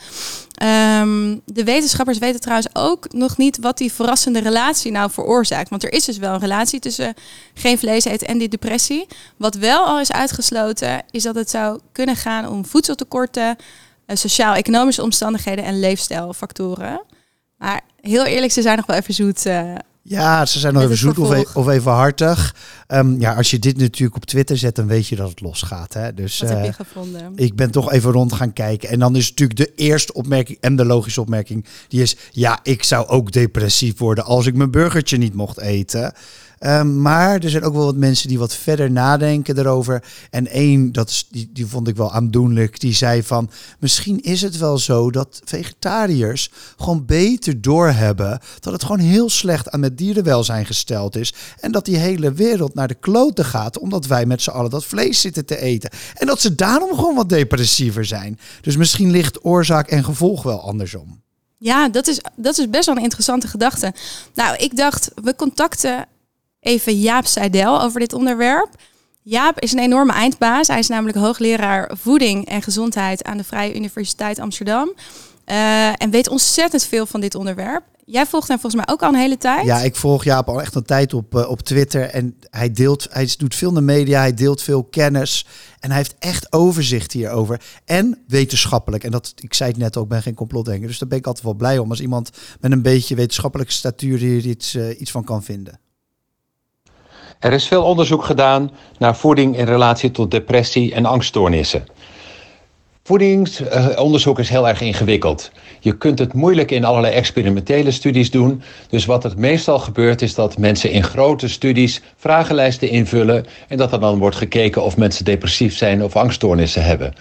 Um, 1.00 1.40
de 1.44 1.64
wetenschappers 1.64 2.18
weten 2.18 2.40
trouwens 2.40 2.68
ook 2.72 3.12
nog 3.12 3.36
niet 3.36 3.58
wat 3.58 3.78
die 3.78 3.92
verrassende 3.92 4.38
relatie 4.38 4.90
nou 4.90 5.10
veroorzaakt. 5.10 5.68
Want 5.68 5.82
er 5.82 5.92
is 5.92 6.04
dus 6.04 6.18
wel 6.18 6.34
een 6.34 6.40
relatie 6.40 6.80
tussen 6.80 7.14
geen 7.54 7.78
vlees 7.78 8.04
eten 8.04 8.26
en 8.26 8.38
die 8.38 8.48
depressie. 8.48 9.06
Wat 9.36 9.54
wel 9.54 9.84
al 9.84 10.00
is 10.00 10.12
uitgesloten, 10.12 11.02
is 11.10 11.22
dat 11.22 11.34
het 11.34 11.50
zou 11.50 11.80
kunnen 11.92 12.16
gaan 12.16 12.48
om 12.48 12.64
voedseltekorten, 12.64 13.56
uh, 14.06 14.16
sociaal-economische 14.16 15.02
omstandigheden 15.02 15.64
en 15.64 15.80
leefstijlfactoren. 15.80 17.02
Maar 17.56 17.80
heel 18.00 18.24
eerlijk, 18.24 18.52
ze 18.52 18.62
zijn 18.62 18.76
nog 18.76 18.86
wel 18.86 18.96
even 18.96 19.14
zoet. 19.14 19.46
Uh, 19.46 19.74
ja, 20.08 20.46
ze 20.46 20.58
zijn 20.58 20.74
nog 20.74 20.82
even 20.82 20.96
zoet 20.96 21.18
of, 21.18 21.32
e- 21.32 21.44
of, 21.54 21.68
even 21.68 21.92
hartig. 21.92 22.54
Um, 22.88 23.20
ja, 23.20 23.34
als 23.34 23.50
je 23.50 23.58
dit 23.58 23.76
natuurlijk 23.76 24.16
op 24.16 24.24
Twitter 24.24 24.56
zet, 24.58 24.74
dan 24.74 24.86
weet 24.86 25.06
je 25.06 25.16
dat 25.16 25.30
het 25.30 25.40
losgaat. 25.40 25.94
Hè? 25.94 26.14
Dus, 26.14 26.40
Wat 26.40 26.50
uh, 26.50 26.56
heb 26.56 26.64
je 26.64 26.72
gevonden? 26.72 27.32
Ik 27.34 27.54
ben 27.54 27.70
toch 27.70 27.92
even 27.92 28.10
rond 28.10 28.32
gaan 28.32 28.52
kijken. 28.52 28.88
En 28.88 28.98
dan 28.98 29.16
is 29.16 29.28
natuurlijk 29.28 29.58
de 29.58 29.72
eerste 29.74 30.12
opmerking 30.12 30.58
en 30.60 30.76
de 30.76 30.84
logische 30.84 31.20
opmerking. 31.20 31.64
Die 31.88 32.02
is, 32.02 32.16
ja, 32.30 32.58
ik 32.62 32.82
zou 32.82 33.06
ook 33.06 33.32
depressief 33.32 33.98
worden 33.98 34.24
als 34.24 34.46
ik 34.46 34.54
mijn 34.54 34.70
burgertje 34.70 35.16
niet 35.16 35.34
mocht 35.34 35.60
eten. 35.60 36.12
Um, 36.60 37.02
maar 37.02 37.42
er 37.42 37.50
zijn 37.50 37.62
ook 37.62 37.74
wel 37.74 37.84
wat 37.84 37.96
mensen 37.96 38.28
die 38.28 38.38
wat 38.38 38.54
verder 38.54 38.90
nadenken 38.90 39.58
erover. 39.58 40.04
En 40.30 40.46
één, 40.48 40.92
dat 40.92 41.08
is, 41.08 41.28
die, 41.30 41.50
die 41.52 41.66
vond 41.66 41.88
ik 41.88 41.96
wel 41.96 42.12
aandoenlijk, 42.12 42.80
die 42.80 42.94
zei 42.94 43.22
van... 43.22 43.50
misschien 43.78 44.20
is 44.20 44.42
het 44.42 44.56
wel 44.58 44.78
zo 44.78 45.10
dat 45.10 45.40
vegetariërs 45.44 46.50
gewoon 46.76 47.04
beter 47.06 47.60
doorhebben... 47.60 48.40
dat 48.60 48.72
het 48.72 48.82
gewoon 48.82 48.98
heel 48.98 49.30
slecht 49.30 49.70
aan 49.70 49.82
het 49.82 49.98
dierenwelzijn 49.98 50.66
gesteld 50.66 51.16
is... 51.16 51.34
en 51.60 51.72
dat 51.72 51.84
die 51.84 51.96
hele 51.96 52.32
wereld 52.32 52.74
naar 52.74 52.88
de 52.88 52.94
kloten 52.94 53.44
gaat... 53.44 53.78
omdat 53.78 54.06
wij 54.06 54.26
met 54.26 54.42
z'n 54.42 54.50
allen 54.50 54.70
dat 54.70 54.84
vlees 54.84 55.20
zitten 55.20 55.46
te 55.46 55.60
eten. 55.60 55.90
En 56.14 56.26
dat 56.26 56.40
ze 56.40 56.54
daarom 56.54 56.94
gewoon 56.94 57.14
wat 57.14 57.28
depressiever 57.28 58.04
zijn. 58.04 58.38
Dus 58.60 58.76
misschien 58.76 59.10
ligt 59.10 59.44
oorzaak 59.44 59.88
en 59.88 60.04
gevolg 60.04 60.42
wel 60.42 60.60
andersom. 60.60 61.22
Ja, 61.58 61.88
dat 61.88 62.06
is, 62.06 62.20
dat 62.36 62.58
is 62.58 62.70
best 62.70 62.86
wel 62.86 62.96
een 62.96 63.02
interessante 63.02 63.48
gedachte. 63.48 63.94
Nou, 64.34 64.56
ik 64.56 64.76
dacht, 64.76 65.10
we 65.22 65.34
contacten 65.36 66.06
even 66.60 67.00
Jaap 67.00 67.26
Seidel 67.26 67.82
over 67.82 68.00
dit 68.00 68.12
onderwerp. 68.12 68.68
Jaap 69.22 69.60
is 69.60 69.72
een 69.72 69.78
enorme 69.78 70.12
eindbaas. 70.12 70.68
Hij 70.68 70.78
is 70.78 70.88
namelijk 70.88 71.18
hoogleraar 71.18 71.90
voeding 71.94 72.48
en 72.48 72.62
gezondheid 72.62 73.24
aan 73.24 73.36
de 73.36 73.44
Vrije 73.44 73.74
Universiteit 73.74 74.38
Amsterdam. 74.38 74.92
Uh, 75.46 76.02
en 76.02 76.10
weet 76.10 76.28
ontzettend 76.28 76.84
veel 76.84 77.06
van 77.06 77.20
dit 77.20 77.34
onderwerp. 77.34 77.82
Jij 78.04 78.26
volgt 78.26 78.48
hem 78.48 78.58
volgens 78.58 78.84
mij 78.84 78.94
ook 78.94 79.02
al 79.02 79.08
een 79.08 79.20
hele 79.20 79.38
tijd. 79.38 79.64
Ja, 79.64 79.78
ik 79.78 79.96
volg 79.96 80.24
Jaap 80.24 80.48
al 80.48 80.60
echt 80.60 80.74
een 80.74 80.84
tijd 80.84 81.14
op, 81.14 81.34
uh, 81.34 81.48
op 81.48 81.60
Twitter. 81.60 82.02
En 82.02 82.36
hij, 82.50 82.70
deelt, 82.70 83.06
hij 83.10 83.34
doet 83.38 83.54
veel 83.54 83.68
in 83.68 83.74
de 83.74 83.80
media, 83.80 84.20
hij 84.20 84.34
deelt 84.34 84.62
veel 84.62 84.84
kennis. 84.84 85.46
En 85.80 85.88
hij 85.88 85.98
heeft 85.98 86.14
echt 86.18 86.52
overzicht 86.52 87.12
hierover. 87.12 87.60
En 87.84 88.18
wetenschappelijk. 88.26 89.04
En 89.04 89.10
dat, 89.10 89.32
ik 89.36 89.54
zei 89.54 89.70
het 89.70 89.78
net 89.78 89.96
ook, 89.96 90.04
ik 90.04 90.10
ben 90.10 90.22
geen 90.22 90.34
complotdenker. 90.34 90.86
Dus 90.86 90.98
daar 90.98 91.08
ben 91.08 91.18
ik 91.18 91.26
altijd 91.26 91.44
wel 91.44 91.54
blij 91.54 91.78
om. 91.78 91.90
Als 91.90 92.00
iemand 92.00 92.30
met 92.60 92.72
een 92.72 92.82
beetje 92.82 93.14
wetenschappelijke 93.14 93.72
statuur 93.72 94.18
hier 94.18 94.46
iets, 94.46 94.74
uh, 94.74 95.00
iets 95.00 95.10
van 95.10 95.24
kan 95.24 95.42
vinden. 95.42 95.80
Er 97.38 97.52
is 97.52 97.66
veel 97.66 97.82
onderzoek 97.82 98.24
gedaan 98.24 98.70
naar 98.98 99.16
voeding 99.16 99.56
in 99.56 99.64
relatie 99.64 100.10
tot 100.10 100.30
depressie 100.30 100.94
en 100.94 101.04
angststoornissen. 101.04 101.84
Voedingsonderzoek 103.02 104.38
is 104.38 104.48
heel 104.48 104.68
erg 104.68 104.80
ingewikkeld. 104.80 105.50
Je 105.80 105.96
kunt 105.96 106.18
het 106.18 106.32
moeilijk 106.32 106.70
in 106.70 106.84
allerlei 106.84 107.14
experimentele 107.14 107.90
studies 107.90 108.30
doen. 108.30 108.62
Dus 108.88 109.04
wat 109.04 109.24
er 109.24 109.32
meestal 109.36 109.78
gebeurt 109.78 110.22
is 110.22 110.34
dat 110.34 110.58
mensen 110.58 110.90
in 110.90 111.02
grote 111.02 111.48
studies 111.48 112.02
vragenlijsten 112.16 112.88
invullen 112.88 113.46
en 113.68 113.76
dat 113.76 113.92
er 113.92 114.00
dan 114.00 114.18
wordt 114.18 114.36
gekeken 114.36 114.82
of 114.82 114.96
mensen 114.96 115.24
depressief 115.24 115.76
zijn 115.76 116.04
of 116.04 116.16
angststoornissen 116.16 116.84
hebben. 116.84 117.14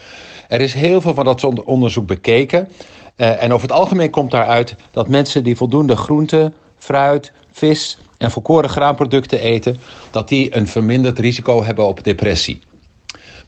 Er 0.48 0.62
is 0.62 0.74
heel 0.74 1.02
veel 1.02 1.14
van 1.14 1.26
dat 1.26 1.64
onderzoek 1.64 2.08
bekeken. 2.08 2.70
Uh, 3.18 3.44
en 3.44 3.54
over 3.54 3.68
het 3.68 3.78
algemeen 3.78 4.10
komt 4.10 4.32
daaruit 4.32 4.76
dat 4.92 5.08
mensen 5.08 5.44
die 5.44 5.56
voldoende 5.56 5.96
groente, 5.96 6.54
fruit, 6.78 7.32
vis 7.52 7.98
en 8.18 8.32
volkoren 8.32 8.70
graanproducten 8.70 9.40
eten, 9.40 9.78
dat 10.12 10.28
die 10.28 10.56
een 10.56 10.68
verminderd 10.68 11.20
risico 11.20 11.64
hebben 11.64 11.88
op 11.88 12.04
depressie. 12.04 12.62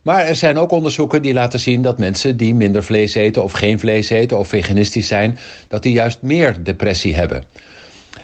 Maar 0.02 0.26
er 0.26 0.36
zijn 0.36 0.58
ook 0.58 0.72
onderzoeken 0.72 1.22
die 1.22 1.34
laten 1.34 1.60
zien 1.60 1.82
dat 1.82 1.98
mensen 1.98 2.38
die 2.38 2.56
minder 2.56 2.84
vlees 2.84 3.14
eten 3.14 3.44
of 3.44 3.52
geen 3.52 3.80
vlees 3.80 4.10
eten 4.10 4.38
of 4.38 4.48
veganistisch 4.48 5.08
zijn, 5.08 5.38
dat 5.68 5.84
die 5.84 5.94
juist 5.94 6.22
meer 6.22 6.64
depressie 6.64 7.16
hebben. 7.16 7.44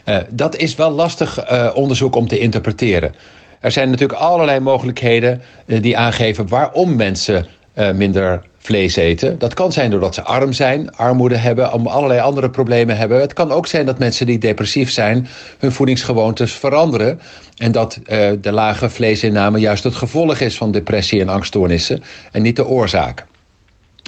Uh, 0.06 0.18
dat 0.30 0.56
is 0.56 0.76
wel 0.76 0.92
lastig 0.92 1.52
uh, 1.52 1.72
onderzoek 1.74 2.16
om 2.16 2.28
te 2.28 2.40
interpreteren. 2.40 3.16
Er 3.60 3.72
zijn 3.72 3.90
natuurlijk 3.90 4.20
allerlei 4.20 4.60
mogelijkheden 4.60 5.42
uh, 5.66 5.82
die 5.82 5.98
aangeven 5.98 6.48
waarom 6.48 6.96
mensen 6.96 7.46
minder 7.94 8.44
vlees 8.64 8.96
eten. 8.96 9.40
Dat 9.40 9.54
kan 9.54 9.72
zijn 9.72 9.92
doordat 9.92 10.16
ze 10.16 10.22
arm 10.22 10.54
zijn, 10.54 10.96
armoede 10.96 11.38
hebben, 11.38 11.72
allerlei 11.72 12.20
andere 12.20 12.50
problemen 12.50 12.98
hebben. 12.98 13.22
Het 13.22 13.34
kan 13.34 13.52
ook 13.52 13.68
zijn 13.68 13.86
dat 13.86 14.00
mensen 14.00 14.26
die 14.26 14.38
depressief 14.38 14.92
zijn 14.92 15.28
hun 15.60 15.72
voedingsgewoontes 15.72 16.54
veranderen 16.54 17.20
en 17.58 17.72
dat 17.72 17.98
uh, 17.98 18.32
de 18.42 18.52
lage 18.52 18.90
vleesinname 18.90 19.60
juist 19.60 19.84
het 19.84 19.96
gevolg 19.96 20.40
is 20.40 20.58
van 20.58 20.72
depressie 20.72 21.22
en 21.22 21.30
angststoornissen 21.30 22.04
en 22.32 22.42
niet 22.42 22.56
de 22.56 22.66
oorzaak. 22.66 23.26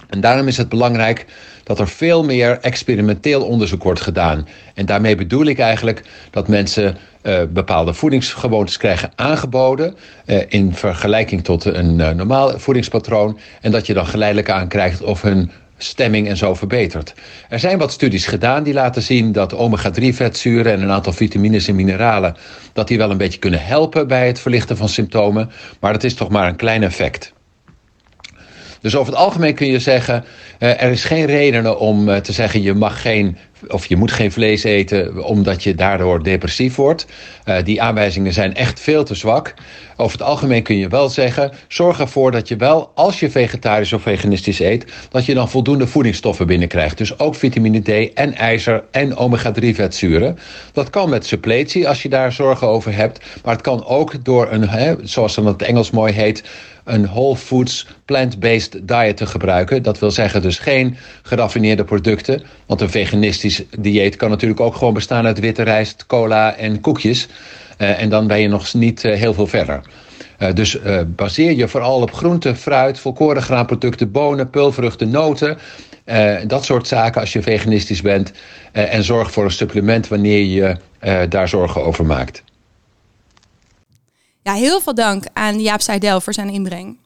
En 0.09 0.21
daarom 0.21 0.47
is 0.47 0.57
het 0.57 0.69
belangrijk 0.69 1.25
dat 1.63 1.79
er 1.79 1.87
veel 1.87 2.23
meer 2.23 2.59
experimenteel 2.59 3.45
onderzoek 3.45 3.83
wordt 3.83 4.01
gedaan. 4.01 4.47
En 4.73 4.85
daarmee 4.85 5.15
bedoel 5.15 5.45
ik 5.45 5.59
eigenlijk 5.59 6.01
dat 6.31 6.47
mensen 6.47 6.97
uh, 7.23 7.41
bepaalde 7.49 7.93
voedingsgewoontes 7.93 8.77
krijgen 8.77 9.11
aangeboden 9.15 9.95
uh, 10.25 10.41
in 10.47 10.73
vergelijking 10.73 11.43
tot 11.43 11.65
een 11.65 11.99
uh, 11.99 12.09
normaal 12.09 12.59
voedingspatroon. 12.59 13.39
En 13.61 13.71
dat 13.71 13.85
je 13.85 13.93
dan 13.93 14.07
geleidelijk 14.07 14.49
aankrijgt 14.49 15.01
of 15.01 15.21
hun 15.21 15.51
stemming 15.77 16.27
en 16.27 16.37
zo 16.37 16.53
verbetert. 16.53 17.13
Er 17.49 17.59
zijn 17.59 17.77
wat 17.77 17.91
studies 17.91 18.27
gedaan 18.27 18.63
die 18.63 18.73
laten 18.73 19.01
zien 19.01 19.31
dat 19.31 19.53
omega-3 19.53 20.03
vetzuren 20.13 20.73
en 20.73 20.81
een 20.81 20.91
aantal 20.91 21.13
vitamines 21.13 21.67
en 21.67 21.75
mineralen 21.75 22.35
dat 22.73 22.87
die 22.87 22.97
wel 22.97 23.11
een 23.11 23.17
beetje 23.17 23.39
kunnen 23.39 23.65
helpen 23.65 24.07
bij 24.07 24.27
het 24.27 24.39
verlichten 24.39 24.77
van 24.77 24.89
symptomen, 24.89 25.51
maar 25.79 25.93
dat 25.93 26.03
is 26.03 26.13
toch 26.13 26.29
maar 26.29 26.47
een 26.47 26.55
klein 26.55 26.83
effect. 26.83 27.34
Dus 28.85 28.95
over 28.95 29.13
het 29.13 29.21
algemeen 29.21 29.53
kun 29.55 29.67
je 29.67 29.79
zeggen, 29.79 30.25
uh, 30.59 30.81
er 30.81 30.91
is 30.91 31.03
geen 31.03 31.25
reden 31.25 31.79
om 31.79 32.09
uh, 32.09 32.15
te 32.15 32.31
zeggen 32.31 32.61
je 32.61 32.73
mag 32.73 33.01
geen 33.01 33.37
of 33.67 33.85
je 33.85 33.95
moet 33.95 34.11
geen 34.11 34.31
vlees 34.31 34.63
eten 34.63 35.23
omdat 35.23 35.63
je 35.63 35.75
daardoor 35.75 36.23
depressief 36.23 36.75
wordt. 36.75 37.05
Uh, 37.45 37.55
die 37.63 37.81
aanwijzingen 37.81 38.33
zijn 38.33 38.55
echt 38.55 38.79
veel 38.79 39.03
te 39.03 39.15
zwak. 39.15 39.53
Over 39.97 40.17
het 40.17 40.27
algemeen 40.27 40.63
kun 40.63 40.77
je 40.77 40.87
wel 40.87 41.09
zeggen, 41.09 41.51
zorg 41.67 41.99
ervoor 41.99 42.31
dat 42.31 42.47
je 42.47 42.55
wel, 42.55 42.91
als 42.95 43.19
je 43.19 43.29
vegetarisch 43.29 43.93
of 43.93 44.01
veganistisch 44.01 44.59
eet, 44.59 44.85
dat 45.09 45.25
je 45.25 45.33
dan 45.33 45.49
voldoende 45.49 45.87
voedingsstoffen 45.87 46.47
binnenkrijgt. 46.47 46.97
Dus 46.97 47.19
ook 47.19 47.35
vitamine 47.35 47.81
D 47.81 48.13
en 48.13 48.35
ijzer 48.35 48.83
en 48.91 49.17
omega-3 49.17 49.67
vetzuren. 49.73 50.37
Dat 50.73 50.89
kan 50.89 51.09
met 51.09 51.25
suppletie 51.25 51.87
als 51.87 52.01
je 52.01 52.09
daar 52.09 52.31
zorgen 52.31 52.67
over 52.67 52.95
hebt, 52.95 53.19
maar 53.43 53.53
het 53.53 53.63
kan 53.63 53.85
ook 53.85 54.25
door 54.25 54.51
een, 54.51 54.69
hè, 54.69 54.95
zoals 55.03 55.35
het 55.35 55.61
Engels 55.61 55.91
mooi 55.91 56.13
heet, 56.13 56.43
een 56.85 57.05
whole 57.05 57.35
foods 57.35 57.87
plant-based 58.05 58.87
diet 58.87 59.17
te 59.17 59.25
gebruiken. 59.25 59.83
Dat 59.83 59.99
wil 59.99 60.11
zeggen 60.11 60.41
dus 60.41 60.59
geen 60.59 60.97
geraffineerde 61.21 61.83
producten. 61.83 62.43
Want 62.65 62.81
een 62.81 62.89
veganistisch 62.89 63.63
dieet 63.79 64.15
kan 64.15 64.29
natuurlijk 64.29 64.59
ook 64.59 64.75
gewoon 64.75 64.93
bestaan 64.93 65.25
uit 65.25 65.39
witte 65.39 65.63
rijst, 65.63 66.05
cola 66.05 66.55
en 66.55 66.81
koekjes. 66.81 67.27
Uh, 67.77 68.01
en 68.01 68.09
dan 68.09 68.27
ben 68.27 68.39
je 68.39 68.47
nog 68.47 68.73
niet 68.73 69.03
uh, 69.03 69.15
heel 69.15 69.33
veel 69.33 69.47
verder. 69.47 69.81
Uh, 70.39 70.53
dus 70.53 70.77
baseer 71.07 71.51
je 71.51 71.67
vooral 71.67 72.01
op 72.01 72.13
groente, 72.13 72.55
fruit, 72.55 72.99
volkoren 72.99 73.41
graanproducten, 73.41 74.11
bonen, 74.11 74.49
pulvruchten, 74.49 75.09
noten. 75.09 75.57
dat 76.47 76.65
soort 76.65 76.87
zaken 76.87 77.21
als 77.21 77.33
je 77.33 77.41
veganistisch 77.41 78.01
bent. 78.01 78.31
en 78.71 79.03
zorg 79.03 79.31
voor 79.31 79.43
een 79.43 79.51
supplement 79.51 80.07
wanneer 80.07 80.43
je 80.43 80.77
daar 81.29 81.47
zorgen 81.47 81.83
over 81.83 82.05
maakt. 82.05 82.43
Ja, 84.45 84.53
heel 84.53 84.81
veel 84.81 84.93
dank 84.95 85.25
aan 85.33 85.59
Jaap 85.61 85.81
Seidel 85.81 86.21
voor 86.21 86.33
zijn 86.33 86.49
inbreng. 86.49 86.97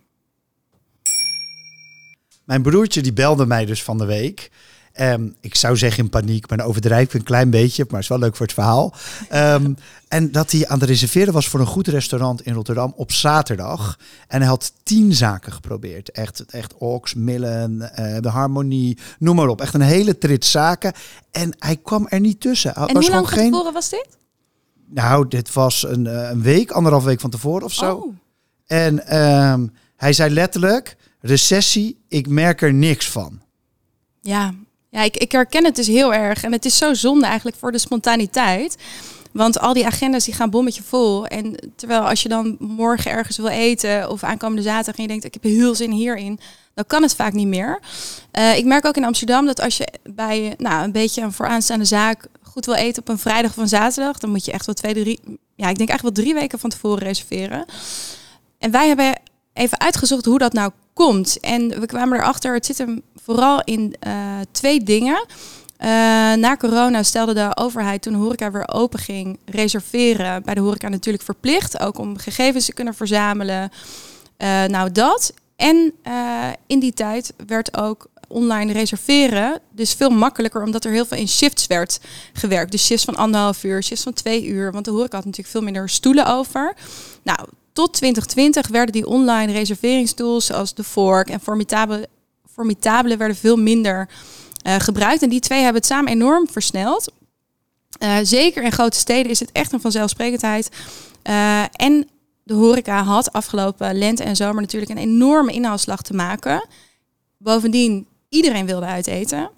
Mijn 2.44 2.62
broertje 2.62 3.02
die 3.02 3.14
belde 3.14 3.46
mij 3.46 3.66
dus 3.66 3.84
van 3.84 3.98
de 3.98 4.06
week. 4.06 4.52
Ehm, 4.94 5.28
ik 5.42 5.56
zou 5.56 5.78
zeggen 5.78 6.04
in 6.04 6.10
paniek, 6.10 6.50
maar 6.50 6.66
overdrijf 6.66 7.08
ik 7.08 7.14
een 7.14 7.24
klein 7.24 7.50
beetje, 7.50 7.84
maar 7.84 7.94
het 7.94 8.04
is 8.04 8.08
wel 8.08 8.20
leuk 8.20 8.36
voor 8.36 8.46
het 8.46 8.56
verhaal. 8.56 8.94
Ehm, 9.30 9.74
en 10.08 10.32
dat 10.32 10.52
hij 10.52 10.68
aan 10.68 10.80
het 10.80 10.90
reserveren 10.90 11.34
was 11.34 11.48
voor 11.48 11.60
een 11.60 11.66
goed 11.66 11.88
restaurant 11.88 12.42
in 12.46 12.54
Rotterdam 12.54 12.94
op 12.96 13.12
zaterdag. 13.12 14.00
En 14.28 14.40
hij 14.40 14.50
had 14.50 14.74
tien 14.84 15.14
zaken 15.14 15.52
geprobeerd. 15.52 16.12
Echt, 16.12 16.46
echt 16.46 16.74
Ox, 16.78 17.14
Millen, 17.14 17.96
eh, 17.96 18.22
de 18.22 18.30
Harmonie, 18.30 18.98
noem 19.20 19.36
maar 19.36 19.48
op. 19.48 19.62
Echt 19.62 19.74
een 19.74 19.82
hele 19.82 20.18
trit 20.18 20.46
zaken. 20.46 20.94
En 21.32 21.56
hij 21.60 21.78
kwam 21.84 22.08
er 22.10 22.20
niet 22.20 22.42
tussen. 22.42 22.72
Hij 22.76 22.88
En 22.88 22.94
was 22.94 23.06
hoe 23.06 23.16
lang 23.16 23.28
geen. 23.30 23.52
tevoren 23.52 23.74
was 23.74 23.90
dit? 23.90 24.18
Nou, 24.92 25.28
dit 25.28 25.54
was 25.54 25.84
een, 25.88 26.08
eh, 26.08 26.30
een 26.30 26.42
week, 26.42 26.72
anderhalf 26.72 27.04
week 27.04 27.20
van 27.20 27.30
tevoren 27.30 27.64
of 27.66 27.74
zo. 27.74 27.96
Oh. 27.96 28.16
En 28.66 29.08
ehm, 29.08 29.68
hij 29.96 30.14
zei 30.14 30.34
letterlijk: 30.34 30.96
recessie, 31.22 31.98
ik 32.08 32.28
merk 32.28 32.62
er 32.62 32.74
niks 32.74 33.10
van. 33.10 33.42
Ja, 34.22 34.54
ja 34.90 35.04
ik, 35.04 35.18
ik 35.18 35.32
herken 35.32 35.66
het 35.66 35.76
dus 35.76 35.88
heel 35.88 36.14
erg. 36.14 36.44
En 36.44 36.52
het 36.52 36.66
is 36.66 36.78
zo 36.78 36.94
zonde 36.94 37.26
eigenlijk 37.26 37.58
voor 37.58 37.72
de 37.72 37.78
spontaniteit. 37.78 38.78
Want 39.32 39.60
al 39.60 39.74
die 39.74 39.86
agenda's 39.86 40.26
die 40.26 40.34
gaan 40.34 40.50
bommetje 40.50 40.84
vol. 40.84 41.26
En 41.26 41.72
terwijl 41.76 42.02
als 42.02 42.24
je 42.24 42.30
dan 42.30 42.56
morgen 42.60 43.12
ergens 43.12 43.38
wil 43.38 43.48
eten 43.48 44.10
of 44.10 44.24
aankomende 44.24 44.62
zaterdag 44.62 44.96
en 44.96 45.02
je 45.02 45.08
denkt 45.08 45.26
ik 45.26 45.34
heb 45.34 45.44
heel 45.44 45.76
zin 45.76 45.92
hierin, 45.92 46.40
dan 46.74 46.86
kan 46.88 47.02
het 47.02 47.16
vaak 47.16 47.34
niet 47.34 47.48
meer. 47.48 47.80
Eh, 48.32 48.58
ik 48.58 48.66
merk 48.66 48.86
ook 48.86 48.98
in 48.98 49.06
Amsterdam 49.06 49.46
dat 49.46 49.62
als 49.62 49.78
je 49.78 49.88
bij 50.04 50.54
nou, 50.58 50.84
een 50.84 50.92
beetje 50.92 51.22
een 51.22 51.32
vooraanstaande 51.32 51.86
zaak 51.86 52.28
goed 52.52 52.66
wil 52.66 52.76
eten 52.76 53.02
op 53.02 53.10
een 53.10 53.20
vrijdag 53.20 53.52
of 53.52 53.58
een 53.58 53.68
zaterdag, 53.68 54.18
dan 54.18 54.30
moet 54.30 54.46
je 54.46 54.52
echt 54.52 54.66
wel 54.66 54.76
twee, 54.76 54.94
drie, 54.94 55.20
ja, 55.56 55.70
ik 55.70 55.78
denk 55.78 55.90
eigenlijk 55.90 56.02
wel 56.02 56.26
drie 56.26 56.34
weken 56.34 56.60
van 56.60 56.70
tevoren 56.70 57.04
reserveren. 57.04 57.66
En 58.58 58.72
wij 58.72 58.88
hebben 58.88 59.20
even 59.54 59.80
uitgezocht 59.80 60.26
hoe 60.26 60.38
dat 60.38 60.54
nou 60.54 60.72
komt. 60.94 61.40
En 61.40 61.80
we 61.80 61.86
kwamen 61.86 62.20
erachter, 62.20 62.54
het 62.54 62.66
zit 62.66 62.78
hem 62.78 63.02
vooral 63.16 63.62
in 63.64 63.96
eh, 64.00 64.14
twee 64.52 64.84
dingen. 64.84 65.26
Eh, 65.78 65.90
na 66.34 66.58
corona 66.58 67.04
stelde 67.04 67.34
de 67.34 67.52
overheid 67.54 68.02
toen 68.02 68.14
de 68.14 68.20
horeca 68.20 68.52
weer 68.52 68.70
open 68.74 69.00
ging, 69.00 69.40
reserveren 69.46 70.44
bij 70.44 70.54
de 70.54 70.60
horeca 70.60 70.88
natuurlijk 70.90 71.24
verplicht. 71.24 71.80
Ook 71.80 71.98
om 71.98 72.18
gegevens 72.18 72.66
te 72.66 72.74
kunnen 72.74 72.94
verzamelen. 72.94 73.72
Eh, 74.38 74.64
nou 74.64 74.92
dat. 74.92 75.34
En 75.56 75.94
in 76.68 76.80
die 76.80 76.94
tijd 76.94 77.34
werd 77.48 77.78
ook 77.78 78.09
online 78.30 78.74
reserveren 78.74 79.60
dus 79.72 79.94
veel 79.94 80.10
makkelijker 80.10 80.64
omdat 80.64 80.86
er 80.86 80.92
heel 80.92 81.06
veel 81.06 81.18
in 81.18 81.28
shifts 81.28 81.68
werd 81.68 82.00
gewerkt. 82.34 82.72
Dus 82.72 82.86
shifts 82.86 83.06
van 83.06 83.16
anderhalf 83.16 83.64
uur, 83.64 83.84
shifts 83.84 84.04
van 84.04 84.14
twee 84.14 84.46
uur. 84.46 84.72
Want 84.72 84.86
de 84.86 84.92
horeca 84.92 85.16
had 85.16 85.26
natuurlijk 85.26 85.54
veel 85.54 85.62
minder 85.62 85.90
stoelen 85.90 86.28
over. 86.28 86.74
Nou, 87.24 87.40
tot 87.74 87.94
2020 87.94 88.68
werden 88.68 88.94
die 88.94 89.08
online 89.08 89.52
reserveringstools 89.52 90.46
zoals 90.46 90.74
de 90.74 90.84
Fork 90.84 91.30
en 91.30 91.40
Formidable, 91.40 92.10
Formidable 92.54 93.18
werden 93.18 93.38
veel 93.38 93.58
minder 93.58 94.10
eh, 94.62 94.76
gebruikt. 94.80 95.22
En 95.22 95.30
die 95.30 95.40
twee 95.40 95.62
hebben 95.62 95.82
het 95.82 95.92
samen 95.92 96.12
enorm 96.12 96.48
versneld. 96.50 97.12
Eh, 98.00 98.18
zeker 98.24 98.64
in 98.64 98.72
grote 98.72 98.98
steden 98.98 99.32
is 99.32 99.40
het 99.40 99.52
echt 99.52 99.72
een 99.72 99.82
vanzelfsprekendheid. 99.82 100.70
Eh, 101.22 101.64
en 101.72 102.08
de 102.44 102.54
horeca 102.54 103.04
had 103.04 103.34
afgelopen 103.34 103.98
lente 103.98 104.24
en 104.24 104.36
zomer 104.36 104.62
natuurlijk 104.62 104.92
een 104.92 104.98
enorme 104.98 105.52
inhaalslag 105.52 106.02
te 106.02 106.14
maken. 106.14 106.68
Bovendien, 107.38 108.08
iedereen 108.30 108.66
wilde 108.66 108.86
uit 108.86 109.08
eten. 109.08 109.50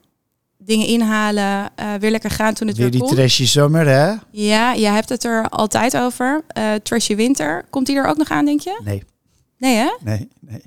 Dingen 0.58 0.88
inhalen, 0.88 1.70
eh, 1.76 1.94
weer 2.00 2.12
lekker 2.12 2.30
gaan 2.30 2.54
toen 2.54 2.68
het 2.68 2.78
Weer 2.78 2.90
weer, 2.90 3.00
die 3.00 3.08
kon. 3.08 3.16
trashy 3.18 3.46
zomer, 3.46 3.88
hè? 3.88 4.14
Ja, 4.32 4.74
je 4.74 4.86
hebt 4.88 5.10
het 5.10 5.24
er 5.24 5.50
altijd 5.50 5.98
over. 5.98 6.44
Trashy 6.84 7.16
Winter. 7.16 7.66
Komt 7.70 7.86
die 7.86 7.96
er 7.96 8.06
ook 8.08 8.18
nog 8.18 8.30
aan, 8.32 8.46
denk 8.46 8.60
je? 8.62 8.82
Nee, 8.84 9.04
Nee, 9.58 9.76
hè? 9.76 9.90
nee, 10.04 10.28
nee. 10.40 10.62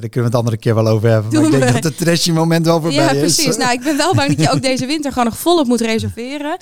Daar 0.00 0.08
kunnen 0.08 0.30
we 0.30 0.36
het 0.36 0.46
andere 0.46 0.56
keer 0.56 0.74
wel 0.74 0.88
over 0.88 1.08
hebben. 1.08 1.30
Doen 1.30 1.42
maar 1.42 1.52
ik 1.52 1.58
denk 1.58 1.72
we. 1.74 1.80
dat 1.80 1.84
het 1.84 1.96
trashy 1.96 2.30
moment 2.30 2.66
wel 2.66 2.80
voorbij 2.80 3.04
Ja, 3.04 3.10
is. 3.10 3.18
precies. 3.18 3.56
Nou, 3.56 3.72
ik 3.72 3.80
ben 3.80 3.96
wel 3.96 4.14
bang 4.14 4.28
dat 4.28 4.46
je 4.46 4.52
ook 4.52 4.62
deze 4.70 4.86
winter 4.86 5.12
gewoon 5.12 5.28
nog 5.28 5.38
volop 5.38 5.66
moet 5.66 5.80
reserveren. 5.80 6.56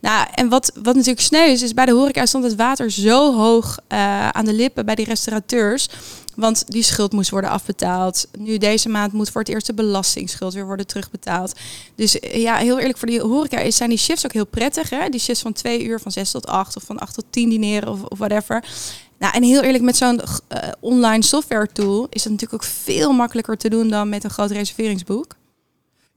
Nou, 0.00 0.26
en 0.34 0.48
wat, 0.48 0.72
wat 0.82 0.94
natuurlijk 0.94 1.20
sneu 1.20 1.44
is, 1.46 1.62
is 1.62 1.74
bij 1.74 1.86
de 1.86 1.92
horeca 1.92 2.26
stond 2.26 2.44
het 2.44 2.54
water 2.54 2.90
zo 2.90 3.36
hoog 3.36 3.78
eh, 3.88 4.28
aan 4.28 4.44
de 4.44 4.52
lippen 4.52 4.84
bij 4.86 4.94
die 4.94 5.04
restaurateurs. 5.04 5.88
Want 6.36 6.64
die 6.66 6.82
schuld 6.82 7.12
moest 7.12 7.30
worden 7.30 7.50
afbetaald. 7.50 8.26
Nu 8.38 8.58
deze 8.58 8.88
maand 8.88 9.12
moet 9.12 9.30
voor 9.30 9.40
het 9.40 9.50
eerst 9.50 9.66
de 9.66 9.74
belastingsschuld 9.74 10.54
weer 10.54 10.66
worden 10.66 10.86
terugbetaald. 10.86 11.52
Dus 11.94 12.18
eh, 12.18 12.42
ja, 12.42 12.56
heel 12.56 12.78
eerlijk, 12.78 12.98
voor 12.98 13.08
die 13.08 13.20
horeca 13.20 13.58
is, 13.58 13.76
zijn 13.76 13.88
die 13.88 13.98
shifts 13.98 14.24
ook 14.24 14.32
heel 14.32 14.46
prettig. 14.46 14.90
Hè? 14.90 15.08
Die 15.08 15.20
shifts 15.20 15.42
van 15.42 15.52
twee 15.52 15.84
uur, 15.84 16.00
van 16.00 16.12
zes 16.12 16.30
tot 16.30 16.46
acht 16.46 16.76
of 16.76 16.82
van 16.82 16.98
acht 16.98 17.14
tot 17.14 17.24
tien 17.30 17.48
dineren 17.48 17.88
of, 17.88 18.02
of 18.02 18.18
whatever. 18.18 18.64
Nou, 19.18 19.34
en 19.34 19.42
heel 19.42 19.62
eerlijk, 19.62 19.84
met 19.84 19.96
zo'n 19.96 20.20
eh, 20.48 20.68
online 20.80 21.22
software 21.22 21.68
tool 21.72 22.06
is 22.10 22.24
het 22.24 22.32
natuurlijk 22.32 22.62
ook 22.62 22.70
veel 22.70 23.12
makkelijker 23.12 23.56
te 23.56 23.68
doen 23.68 23.88
dan 23.88 24.08
met 24.08 24.24
een 24.24 24.30
groot 24.30 24.50
reserveringsboek. 24.50 25.34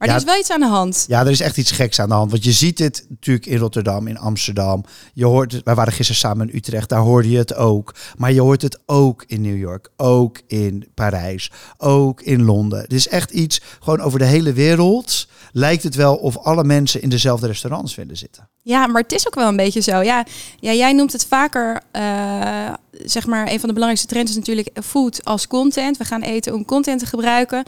Maar 0.02 0.10
Ja, 0.10 0.16
er 0.16 0.26
is 0.26 0.32
wel 0.32 0.40
iets 0.40 0.50
aan 0.50 0.60
de 0.60 0.66
hand. 0.66 1.04
Ja, 1.08 1.20
er 1.20 1.30
is 1.30 1.40
echt 1.40 1.56
iets 1.56 1.70
geks 1.70 2.00
aan 2.00 2.08
de 2.08 2.14
hand. 2.14 2.30
Want 2.30 2.44
je 2.44 2.52
ziet 2.52 2.76
dit 2.76 3.06
natuurlijk 3.08 3.46
in 3.46 3.58
Rotterdam, 3.58 4.06
in 4.06 4.18
Amsterdam. 4.18 4.84
Je 5.14 5.24
hoort 5.24 5.52
het, 5.52 5.64
wij 5.64 5.74
waren 5.74 5.92
gisteren 5.92 6.20
samen 6.20 6.48
in 6.48 6.56
Utrecht, 6.56 6.88
daar 6.88 7.00
hoorde 7.00 7.30
je 7.30 7.38
het 7.38 7.54
ook. 7.54 7.94
Maar 8.16 8.32
je 8.32 8.40
hoort 8.40 8.62
het 8.62 8.78
ook 8.86 9.24
in 9.26 9.40
New 9.40 9.58
York, 9.58 9.88
ook 9.96 10.40
in 10.46 10.88
Parijs, 10.94 11.50
ook 11.78 12.20
in 12.20 12.42
Londen. 12.42 12.80
Het 12.80 12.92
is 12.92 13.08
echt 13.08 13.30
iets, 13.30 13.60
gewoon 13.80 14.00
over 14.00 14.18
de 14.18 14.24
hele 14.24 14.52
wereld 14.52 15.26
lijkt 15.52 15.82
het 15.82 15.94
wel 15.94 16.16
of 16.16 16.36
alle 16.36 16.64
mensen 16.64 17.02
in 17.02 17.08
dezelfde 17.08 17.46
restaurants 17.46 17.94
willen 17.94 18.16
zitten. 18.16 18.48
Ja, 18.62 18.86
maar 18.86 19.02
het 19.02 19.12
is 19.12 19.26
ook 19.26 19.34
wel 19.34 19.48
een 19.48 19.56
beetje 19.56 19.80
zo. 19.80 20.00
Ja, 20.00 20.26
ja 20.60 20.72
jij 20.72 20.92
noemt 20.92 21.12
het 21.12 21.26
vaker, 21.26 21.80
eh, 21.90 22.72
zeg 22.90 23.26
maar, 23.26 23.42
een 23.42 23.60
van 23.60 23.68
de 23.68 23.74
belangrijkste 23.74 24.06
trends 24.06 24.30
is 24.30 24.36
natuurlijk 24.36 24.68
food 24.84 25.24
als 25.24 25.46
content. 25.46 25.96
We 25.96 26.04
gaan 26.04 26.22
eten 26.22 26.54
om 26.54 26.64
content 26.64 27.00
te 27.00 27.06
gebruiken. 27.06 27.64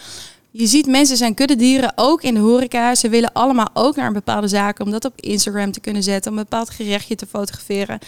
Je 0.57 0.67
ziet 0.67 0.87
mensen 0.87 1.17
zijn 1.17 1.35
kuddedieren, 1.35 1.93
ook 1.95 2.23
in 2.23 2.35
de 2.35 2.41
horeca. 2.41 2.95
Ze 2.95 3.09
willen 3.09 3.33
allemaal 3.33 3.69
ook 3.73 3.97
naar 3.97 4.07
een 4.07 4.13
bepaalde 4.13 4.49
zaken 4.49 4.85
om 4.85 4.91
dat 4.91 5.05
op 5.05 5.21
Instagram 5.21 5.73
te 5.73 5.81
kunnen 5.81 6.03
zetten, 6.03 6.31
om 6.33 6.39
een 6.39 6.45
bepaald 6.45 6.71
gerechtje 6.71 7.15
te 7.15 7.27
fotograferen. 7.27 7.99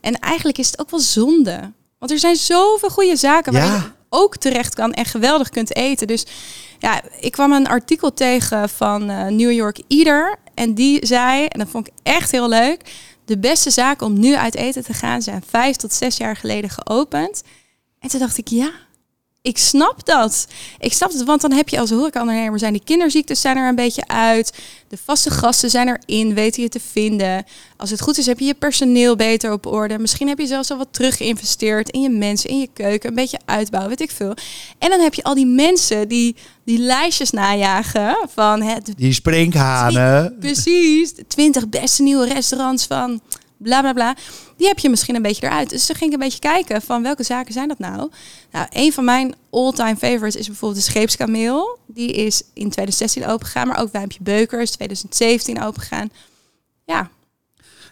En 0.00 0.18
eigenlijk 0.18 0.58
is 0.58 0.66
het 0.66 0.80
ook 0.80 0.90
wel 0.90 1.00
zonde. 1.00 1.72
Want 1.98 2.10
er 2.10 2.18
zijn 2.18 2.36
zoveel 2.36 2.88
goede 2.90 3.16
zaken 3.16 3.52
waar 3.52 3.64
Ja. 3.66 3.74
je 3.74 3.90
ook 4.08 4.36
terecht 4.36 4.74
kan 4.74 4.92
en 4.92 5.04
geweldig 5.04 5.48
kunt 5.48 5.76
eten. 5.76 6.06
Dus 6.06 6.26
ja, 6.78 7.00
ik 7.20 7.32
kwam 7.32 7.52
een 7.52 7.66
artikel 7.68 8.14
tegen 8.14 8.68
van 8.68 9.10
eh, 9.10 9.26
New 9.26 9.52
York 9.52 9.80
Eater. 9.88 10.38
En 10.54 10.74
die 10.74 11.06
zei, 11.06 11.46
en 11.46 11.58
dat 11.58 11.68
vond 11.68 11.86
ik 11.86 11.92
echt 12.02 12.30
heel 12.30 12.48
leuk. 12.48 12.80
De 13.24 13.38
beste 13.38 13.70
zaken 13.70 14.06
om 14.06 14.18
nu 14.20 14.34
uit 14.36 14.54
eten 14.54 14.84
te 14.84 14.92
gaan 14.94 15.22
zijn 15.22 15.42
vijf 15.48 15.76
tot 15.76 15.92
zes 15.92 16.16
jaar 16.16 16.36
geleden 16.36 16.70
geopend. 16.70 17.42
En 17.98 18.08
toen 18.08 18.20
dacht 18.20 18.38
ik, 18.38 18.48
ja, 18.48 18.70
ik 19.44 19.58
snap 19.58 20.06
dat. 20.06 20.46
Ik 20.78 20.92
snap 20.92 21.12
het, 21.12 21.24
want 21.24 21.40
dan 21.40 21.52
heb 21.52 21.68
je 21.68 21.78
als 21.78 21.90
horecaondernemer 21.90 22.58
zijn 22.58 22.72
die 22.72 22.84
kinderziektes 22.84 23.40
zijn 23.40 23.56
er 23.56 23.68
een 23.68 23.74
beetje 23.74 24.06
uit. 24.06 24.52
De 24.88 24.96
vaste 25.04 25.30
gasten 25.30 25.70
zijn 25.70 25.88
erin, 25.88 26.34
weten 26.34 26.62
je 26.62 26.68
te 26.68 26.80
vinden. 26.92 27.44
Als 27.76 27.90
het 27.90 28.00
goed 28.00 28.18
is, 28.18 28.26
heb 28.26 28.38
je 28.38 28.44
je 28.44 28.54
personeel 28.54 29.16
beter 29.16 29.52
op 29.52 29.66
orde. 29.66 29.98
Misschien 29.98 30.28
heb 30.28 30.38
je 30.38 30.46
zelfs 30.46 30.70
al 30.70 30.76
wat 30.76 30.88
terug 30.90 31.16
geïnvesteerd 31.16 31.90
in 31.90 32.00
je 32.00 32.08
mensen, 32.08 32.50
in 32.50 32.58
je 32.58 32.68
keuken, 32.72 33.08
een 33.08 33.14
beetje 33.14 33.38
uitbouwen, 33.44 33.90
weet 33.90 34.08
ik 34.08 34.16
veel. 34.16 34.34
En 34.78 34.90
dan 34.90 35.00
heb 35.00 35.14
je 35.14 35.22
al 35.22 35.34
die 35.34 35.46
mensen 35.46 36.08
die 36.08 36.36
die 36.64 36.78
lijstjes 36.78 37.30
najagen 37.30 38.16
van 38.34 38.62
het 38.62 38.92
Die 38.96 39.12
sprinkhanen. 39.12 40.36
Precies, 40.40 41.14
de 41.14 41.26
20 41.26 41.68
beste 41.68 42.02
nieuwe 42.02 42.26
restaurants 42.26 42.86
van 42.86 43.20
bla 43.64 43.80
bla 43.80 43.92
bla. 43.92 44.16
Die 44.56 44.66
heb 44.66 44.78
je 44.78 44.88
misschien 44.88 45.14
een 45.14 45.22
beetje 45.22 45.46
eruit. 45.46 45.70
Dus 45.70 45.86
toen 45.86 45.96
ging 45.96 46.10
ik 46.10 46.16
een 46.16 46.24
beetje 46.24 46.38
kijken 46.38 46.82
van 46.82 47.02
welke 47.02 47.22
zaken 47.22 47.52
zijn 47.52 47.68
dat 47.68 47.78
nou? 47.78 48.10
Nou, 48.50 48.66
een 48.70 48.92
van 48.92 49.04
mijn 49.04 49.34
all-time 49.50 49.96
favorites 49.96 50.36
is 50.36 50.46
bijvoorbeeld 50.46 50.84
de 50.84 50.90
Scheepskameel. 50.90 51.78
Die 51.86 52.12
is 52.12 52.42
in 52.42 52.70
2016 52.70 53.26
opengegaan, 53.26 53.68
maar 53.68 53.80
ook 53.80 53.92
Wijmpje 53.92 54.18
Beukers 54.22 54.70
2017 54.70 55.62
opengegaan. 55.62 56.10
Ja, 56.84 57.10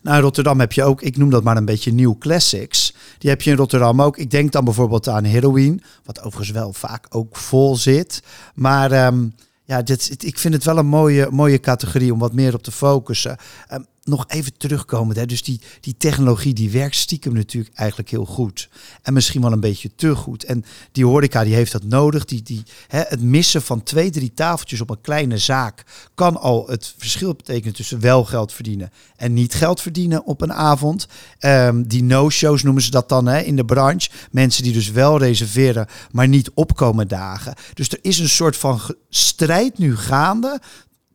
Nou, 0.03 0.23
Rotterdam 0.23 0.61
heb 0.61 0.73
je 0.73 0.85
ook, 0.85 1.03
ik 1.03 1.17
noem 1.17 1.31
dat 1.31 1.43
maar 1.43 1.57
een 1.57 1.65
beetje 1.65 1.93
nieuw 1.93 2.17
classics. 2.19 2.95
Die 3.19 3.31
heb 3.31 3.43
je 3.43 3.51
in 3.51 3.57
Rotterdam 3.57 4.03
ook. 4.03 4.17
Ik 4.17 4.31
denk 4.31 4.53
dan 4.53 4.65
bijvoorbeeld 4.65 5.09
aan 5.09 5.25
Heroin, 5.25 5.83
wat 6.05 6.23
overigens 6.23 6.51
wel 6.51 6.73
vaak 6.73 7.07
ook 7.09 7.37
vol 7.37 7.77
zit. 7.77 8.23
Maar 8.55 8.93
ehm, 8.93 9.25
ja, 9.65 9.83
dit, 9.83 10.25
ik 10.25 10.39
vind 10.39 10.55
het 10.55 10.65
wel 10.65 10.79
een 10.79 10.87
mooie, 10.87 11.29
mooie 11.31 11.61
categorie 11.61 12.13
om 12.13 12.19
wat 12.19 12.33
meer 12.33 12.55
op 12.55 12.63
te 12.63 12.73
focussen. 12.73 13.37
Ehm, 13.69 13.83
nog 14.05 14.25
even 14.29 14.57
terugkomen. 14.57 15.17
Hè? 15.17 15.27
Dus 15.27 15.43
die, 15.43 15.61
die 15.81 15.95
technologie 15.97 16.55
die 16.55 16.71
werkt 16.71 16.97
stiekem 16.97 17.33
natuurlijk 17.33 17.77
eigenlijk 17.77 18.11
heel 18.11 18.25
goed. 18.25 18.69
En 19.03 19.13
misschien 19.13 19.41
wel 19.43 19.53
een 19.53 19.61
beetje 19.61 19.91
te 19.95 20.15
goed. 20.15 20.45
En 20.45 20.65
die 20.93 21.07
horeca 21.07 21.45
die 21.45 21.55
heeft 21.55 21.73
dat 21.73 21.85
nodig. 21.85 22.25
Die, 22.25 22.43
die, 22.43 22.63
hè, 22.89 23.01
het 23.01 23.21
missen 23.21 23.63
van 23.63 23.83
twee, 23.83 24.11
drie 24.11 24.35
tafeltjes 24.35 24.81
op 24.81 24.91
een 24.91 25.01
kleine 25.01 25.39
zaak 25.39 25.85
kan 26.15 26.37
al 26.37 26.67
het 26.69 26.95
verschil 26.99 27.35
betekenen 27.35 27.75
tussen 27.75 28.01
wel 28.01 28.25
geld 28.25 28.53
verdienen 28.53 28.91
en 29.17 29.33
niet 29.33 29.55
geld 29.55 29.81
verdienen 29.81 30.25
op 30.25 30.41
een 30.41 30.53
avond. 30.53 31.07
Ehm, 31.39 31.83
die 31.83 32.03
no-shows 32.03 32.63
noemen 32.63 32.83
ze 32.83 32.91
dat 32.91 33.09
dan 33.09 33.27
hè, 33.27 33.41
in 33.41 33.57
de 33.57 33.65
branche. 33.65 34.11
Mensen 34.31 34.63
die 34.63 34.73
dus 34.73 34.91
wel 34.91 35.19
reserveren, 35.19 35.87
maar 36.11 36.29
niet 36.29 36.51
opkomen 36.55 37.09
dagen. 37.09 37.55
Dus 37.75 37.89
er 37.89 37.99
is 38.03 38.19
een 38.19 38.29
soort 38.29 38.57
van 38.57 38.81
strijd 39.09 39.79
nu 39.79 39.97
gaande 39.97 40.61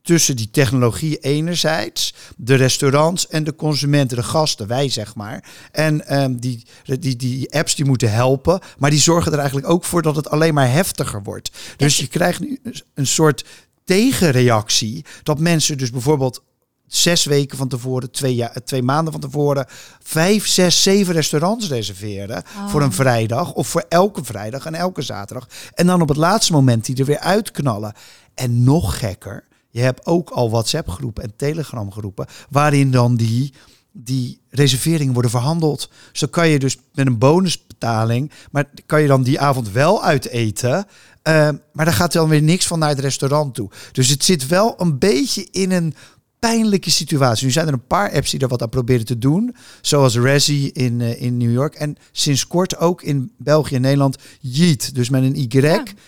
tussen 0.07 0.35
die 0.35 0.49
technologie 0.51 1.17
enerzijds, 1.17 2.13
de 2.37 2.55
restaurants 2.55 3.27
en 3.27 3.43
de 3.43 3.55
consumenten, 3.55 4.17
de 4.17 4.23
gasten, 4.23 4.67
wij 4.67 4.89
zeg 4.89 5.15
maar. 5.15 5.43
En 5.71 6.07
ehm, 6.07 6.35
die, 6.35 6.65
die, 6.99 7.15
die 7.15 7.53
apps 7.53 7.75
die 7.75 7.85
moeten 7.85 8.11
helpen, 8.11 8.59
maar 8.77 8.89
die 8.89 8.99
zorgen 8.99 9.31
er 9.31 9.37
eigenlijk 9.37 9.69
ook 9.69 9.83
voor 9.83 10.01
dat 10.01 10.15
het 10.15 10.29
alleen 10.29 10.53
maar 10.53 10.71
heftiger 10.71 11.23
wordt. 11.23 11.51
Dus 11.77 11.97
je 11.97 12.07
krijgt 12.07 12.39
nu 12.39 12.59
een 12.93 13.07
soort 13.07 13.45
tegenreactie. 13.83 15.05
Dat 15.23 15.39
mensen 15.39 15.77
dus 15.77 15.91
bijvoorbeeld 15.91 16.43
zes 16.85 17.25
weken 17.25 17.57
van 17.57 17.67
tevoren, 17.67 18.11
twee, 18.11 18.35
ja, 18.35 18.51
twee 18.65 18.83
maanden 18.83 19.11
van 19.11 19.21
tevoren, 19.21 19.65
vijf, 20.03 20.47
zes, 20.47 20.83
zeven 20.83 21.13
restaurants 21.13 21.67
reserveren 21.67 22.43
Oh. 22.57 22.69
voor 22.69 22.81
een 22.81 22.93
vrijdag 22.93 23.53
of 23.53 23.67
voor 23.67 23.85
elke 23.89 24.23
vrijdag 24.23 24.65
en 24.65 24.75
elke 24.75 25.01
zaterdag. 25.01 25.47
En 25.73 25.87
dan 25.87 26.01
op 26.01 26.07
het 26.07 26.17
laatste 26.17 26.51
moment 26.51 26.85
die 26.85 26.95
er 26.95 27.05
weer 27.05 27.19
uitknallen. 27.19 27.93
En 28.33 28.63
nog 28.63 28.99
gekker, 28.99 29.43
je 29.77 29.83
hebt 29.83 30.05
ook 30.05 30.29
al 30.29 30.49
WhatsApp 30.49 30.89
groepen 30.89 31.23
en 31.23 31.33
Telegram 31.35 31.91
groepen 31.91 32.25
waarin 32.49 32.91
dan 32.91 33.15
die, 33.15 33.53
die 33.91 34.41
reserveringen 34.49 35.13
worden 35.13 35.31
verhandeld. 35.31 35.89
Zo 36.11 36.27
kan 36.27 36.49
je 36.49 36.59
dus 36.59 36.77
met 36.93 37.07
een 37.07 37.17
bonusbetaling, 37.17 38.31
maar 38.51 38.69
kan 38.85 39.01
je 39.01 39.07
dan 39.07 39.23
die 39.23 39.39
avond 39.39 39.71
wel 39.71 40.03
uiteten. 40.03 40.85
Eh, 41.21 41.49
maar 41.73 41.85
daar 41.85 41.93
gaat 41.93 42.11
dan 42.11 42.29
weer 42.29 42.41
niks 42.41 42.67
van 42.67 42.79
naar 42.79 42.89
het 42.89 42.99
restaurant 42.99 43.55
toe. 43.55 43.69
Dus 43.91 44.09
het 44.09 44.23
zit 44.23 44.47
wel 44.47 44.75
een 44.77 44.99
beetje 44.99 45.47
in 45.51 45.71
een 45.71 45.95
pijnlijke 46.39 46.89
situatie. 46.91 47.45
Nu 47.45 47.51
zijn 47.51 47.67
er 47.67 47.73
een 47.73 47.87
paar 47.87 48.11
apps 48.11 48.31
die 48.31 48.39
er 48.39 48.47
wat 48.47 48.61
aan 48.61 48.69
proberen 48.69 49.05
te 49.05 49.17
doen. 49.17 49.55
Zoals 49.81 50.15
Resi 50.17 50.69
in, 50.73 51.01
eh, 51.01 51.21
in 51.21 51.37
New 51.37 51.51
York. 51.51 51.75
En 51.75 51.97
sinds 52.11 52.47
kort 52.47 52.77
ook 52.77 53.01
in 53.01 53.31
België 53.37 53.75
en 53.75 53.81
Nederland 53.81 54.17
Yeet. 54.39 54.95
Dus 54.95 55.09
met 55.09 55.23
een 55.23 55.35
Y. 55.35 55.59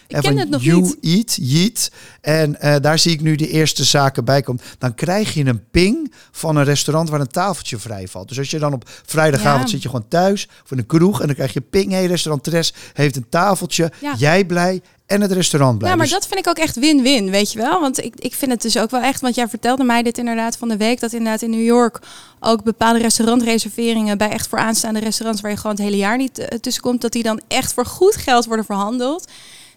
en 0.07 0.23
van 0.23 0.59
you 0.59 0.81
niet. 0.81 0.97
Eat, 1.01 1.37
Yeet. 1.41 1.91
En 2.21 2.61
eh, 2.61 2.75
daar 2.81 2.99
zie 2.99 3.11
ik 3.11 3.21
nu 3.21 3.35
de 3.35 3.47
eerste 3.47 3.83
zaken 3.83 4.25
bij 4.25 4.41
komen. 4.41 4.61
Dan 4.77 4.95
krijg 4.95 5.33
je 5.33 5.45
een 5.45 5.69
ping 5.71 6.13
van 6.31 6.55
een 6.55 6.63
restaurant 6.63 7.09
waar 7.09 7.19
een 7.19 7.27
tafeltje 7.27 7.77
vrij 7.77 8.07
valt. 8.07 8.27
Dus 8.27 8.37
als 8.37 8.51
je 8.51 8.59
dan 8.59 8.73
op 8.73 8.89
vrijdagavond 9.05 9.63
Ja. 9.63 9.69
zit 9.69 9.81
je 9.81 9.89
gewoon 9.89 10.07
thuis 10.07 10.47
voor 10.63 10.77
een 10.77 10.85
kroeg. 10.85 11.19
En 11.21 11.25
dan 11.25 11.35
krijg 11.35 11.53
je 11.53 11.61
ping. 11.61 11.91
Hey, 11.91 12.05
restaurant 12.05 12.43
Tres 12.43 12.73
heeft 12.93 13.15
een 13.15 13.29
tafeltje. 13.29 13.91
Ja. 14.01 14.15
Jij 14.17 14.45
blij 14.45 14.81
en 15.09 15.21
het 15.21 15.31
restaurant 15.31 15.77
blij. 15.77 15.89
Ja, 15.89 15.95
maar 15.95 16.05
Dus 16.05 16.13
dat 16.15 16.27
vind 16.27 16.39
ik 16.39 16.47
ook 16.47 16.57
echt 16.57 16.75
win-win, 16.75 17.29
weet 17.31 17.51
je 17.51 17.59
wel? 17.59 17.79
Want 17.79 18.03
ik, 18.03 18.13
ik 18.15 18.33
vind 18.33 18.51
het 18.51 18.61
dus 18.61 18.77
ook 18.77 18.89
wel 18.89 19.01
echt, 19.01 19.21
want 19.21 19.35
jij 19.35 19.47
vertelde 19.47 19.83
mij 19.83 20.03
dit 20.03 20.17
inderdaad 20.17 20.57
van 20.57 20.69
de 20.69 20.77
week, 20.77 20.99
dat 20.99 21.13
inderdaad 21.13 21.41
in 21.41 21.49
New 21.49 21.63
York 21.65 21.99
ook 22.39 22.63
bepaalde 22.63 22.99
restaurantreserveringen 22.99 24.17
bij 24.17 24.29
echt 24.29 24.47
vooraanstaande 24.47 24.99
restaurants 24.99 25.41
waar 25.41 25.51
je 25.51 25.57
gewoon 25.57 25.75
het 25.75 25.85
hele 25.85 25.97
jaar 25.97 26.17
niet 26.17 26.37
eh, 26.37 26.57
tussen 26.59 26.83
komt, 26.83 27.01
dat 27.01 27.11
die 27.11 27.23
dan 27.23 27.41
echt 27.47 27.73
voor 27.73 27.85
goed 27.85 28.15
geld 28.15 28.45
worden 28.45 28.65
verhandeld. 28.65 29.27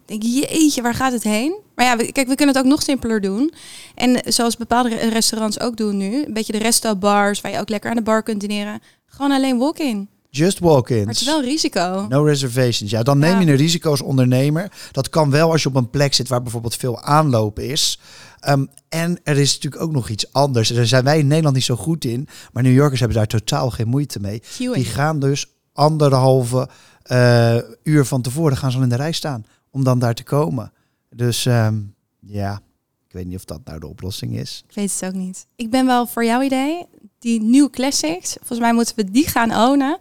Ik 0.06 0.20
denk, 0.20 0.22
jeetje, 0.22 0.82
waar 0.82 0.94
gaat 0.94 1.12
het 1.12 1.22
heen? 1.22 1.54
Maar 1.74 1.84
ja, 1.86 1.96
we- 1.96 2.12
kijk, 2.12 2.28
we 2.28 2.34
kunnen 2.34 2.54
het 2.54 2.64
ook 2.64 2.70
nog 2.70 2.82
simpeler 2.82 3.20
doen. 3.20 3.52
En 3.94 4.20
zoals 4.24 4.56
bepaalde 4.56 4.88
re- 4.88 5.08
restaurants 5.08 5.60
ook 5.60 5.76
doen 5.76 5.96
nu, 5.96 6.24
een 6.24 6.32
beetje 6.32 6.52
de 6.52 6.58
restaurantbars, 6.58 7.40
waar 7.40 7.52
je 7.52 7.58
ook 7.60 7.68
lekker 7.68 7.90
aan 7.90 7.96
de 7.96 8.02
bar 8.02 8.22
kunt 8.22 8.40
dineren. 8.40 8.82
Gewoon 9.06 9.32
alleen 9.32 9.58
walk-in. 9.58 10.08
Just 10.36 10.58
walk-ins. 10.58 11.04
Maar 11.04 11.12
het 11.12 11.20
is 11.20 11.26
wel 11.26 11.38
een 11.38 11.44
risico. 11.44 12.06
No 12.08 12.24
reservations. 12.24 12.90
Ja, 12.90 13.02
dan 13.02 13.18
neem 13.18 13.40
je 13.40 13.46
een 13.46 13.56
risico 13.56 13.90
als 13.90 14.02
ondernemer. 14.02 14.72
Dat 14.90 15.08
kan 15.08 15.30
wel 15.30 15.50
als 15.50 15.62
je 15.62 15.68
op 15.68 15.74
een 15.74 15.90
plek 15.90 16.14
zit 16.14 16.28
waar 16.28 16.42
bijvoorbeeld 16.42 16.76
veel 16.76 17.00
aanloop 17.00 17.58
is. 17.58 18.00
Ehm, 18.40 18.64
en 18.88 19.18
er 19.22 19.38
is 19.38 19.54
natuurlijk 19.54 19.82
ook 19.82 19.92
nog 19.92 20.08
iets 20.08 20.32
anders. 20.32 20.68
Daar 20.68 20.86
zijn 20.86 21.04
wij 21.04 21.18
in 21.18 21.26
Nederland 21.26 21.54
niet 21.54 21.64
zo 21.64 21.76
goed 21.76 22.04
in. 22.04 22.28
Maar 22.52 22.62
New 22.62 22.74
Yorkers 22.74 23.00
hebben 23.00 23.18
daar 23.18 23.26
totaal 23.26 23.70
geen 23.70 23.88
moeite 23.88 24.20
mee. 24.20 24.42
Queuing. 24.54 24.74
Die 24.74 24.84
gaan 24.92 25.20
dus 25.20 25.46
anderhalve 25.72 26.68
eh, 27.02 27.56
uur 27.82 28.04
van 28.04 28.22
tevoren 28.22 28.56
gaan 28.56 28.70
ze 28.70 28.76
al 28.76 28.82
in 28.82 28.88
de 28.88 28.96
rij 28.96 29.12
staan. 29.12 29.44
Om 29.70 29.84
dan 29.84 29.98
daar 29.98 30.14
te 30.14 30.24
komen. 30.24 30.72
Dus 31.10 31.46
ehm, 31.46 31.80
ja, 32.20 32.60
ik 33.06 33.12
weet 33.12 33.26
niet 33.26 33.36
of 33.36 33.44
dat 33.44 33.60
nou 33.64 33.78
de 33.78 33.86
oplossing 33.86 34.36
is. 34.36 34.64
Ik 34.68 34.74
weet 34.74 34.92
het 34.92 35.04
ook 35.04 35.20
niet. 35.20 35.46
Ik 35.56 35.70
ben 35.70 35.86
wel 35.86 36.06
voor 36.06 36.24
jouw 36.24 36.42
idee. 36.42 36.86
Die 37.22 37.42
nieuwe 37.42 37.70
classics. 37.70 38.32
Volgens 38.38 38.58
mij 38.58 38.72
moeten 38.72 38.96
we 38.96 39.11
die 39.11 39.28
gaan 39.28 39.54
ownen. 39.70 39.96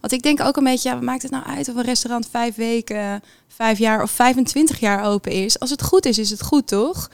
Want 0.00 0.12
ik 0.12 0.22
denk 0.22 0.40
ook 0.40 0.56
een 0.56 0.64
beetje, 0.64 0.88
ja, 0.88 0.94
wat 0.94 1.04
maakt 1.04 1.22
het 1.22 1.30
nou 1.30 1.44
uit 1.44 1.68
of 1.68 1.74
een 1.76 1.82
restaurant 1.82 2.28
vijf 2.30 2.54
weken, 2.54 3.22
vijf 3.48 3.78
jaar 3.78 4.02
of 4.02 4.10
25 4.10 4.80
jaar 4.80 5.04
open 5.04 5.32
is? 5.32 5.58
Als 5.60 5.70
het 5.70 5.82
goed 5.82 6.06
is, 6.06 6.18
is 6.18 6.30
het 6.30 6.42
goed, 6.42 6.66
toch? 6.66 7.10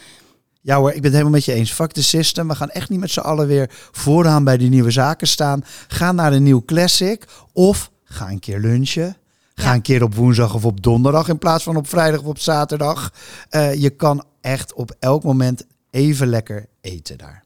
Ja 0.61 0.77
hoor, 0.77 0.89
ik 0.89 0.95
ben 0.95 1.03
het 1.05 1.13
helemaal 1.13 1.33
met 1.33 1.45
je 1.45 1.53
eens. 1.53 1.73
Fuck 1.73 1.93
the 1.93 2.03
system. 2.03 2.49
We 2.49 2.55
gaan 2.55 2.71
echt 2.71 2.89
niet 2.89 3.01
met 3.01 3.11
z'n 3.11 3.21
allen 3.21 3.47
weer 3.47 3.71
vooraan 3.93 4.45
bij 4.45 4.57
die 4.57 4.69
nieuwe 4.69 4.91
zaken 4.91 5.29
staan. 5.29 5.65
Ga 5.89 6.13
naar 6.13 6.33
een 6.33 6.43
nieuw 6.43 6.65
classic. 6.65 7.25
Of 7.53 7.91
ga 8.05 8.29
een 8.29 8.39
keer 8.39 8.59
lunchen. 8.59 9.17
Ga 9.55 9.69
Ja. 9.69 9.75
een 9.75 9.83
keer 9.83 10.03
op 10.03 10.15
woensdag 10.15 10.55
of 10.55 10.65
op 10.65 10.83
donderdag 10.83 11.29
in 11.29 11.39
plaats 11.39 11.65
van 11.65 11.77
op 11.77 11.89
vrijdag 11.89 12.21
of 12.21 12.27
op 12.27 12.39
zaterdag. 12.39 13.13
Eh, 13.49 13.75
je 13.75 13.91
kan 13.91 14.25
echt 14.41 14.73
op 14.75 14.97
elk 14.99 15.23
moment 15.23 15.67
even 15.91 16.27
lekker 16.29 16.67
eten 16.81 17.19
daar. 17.19 17.45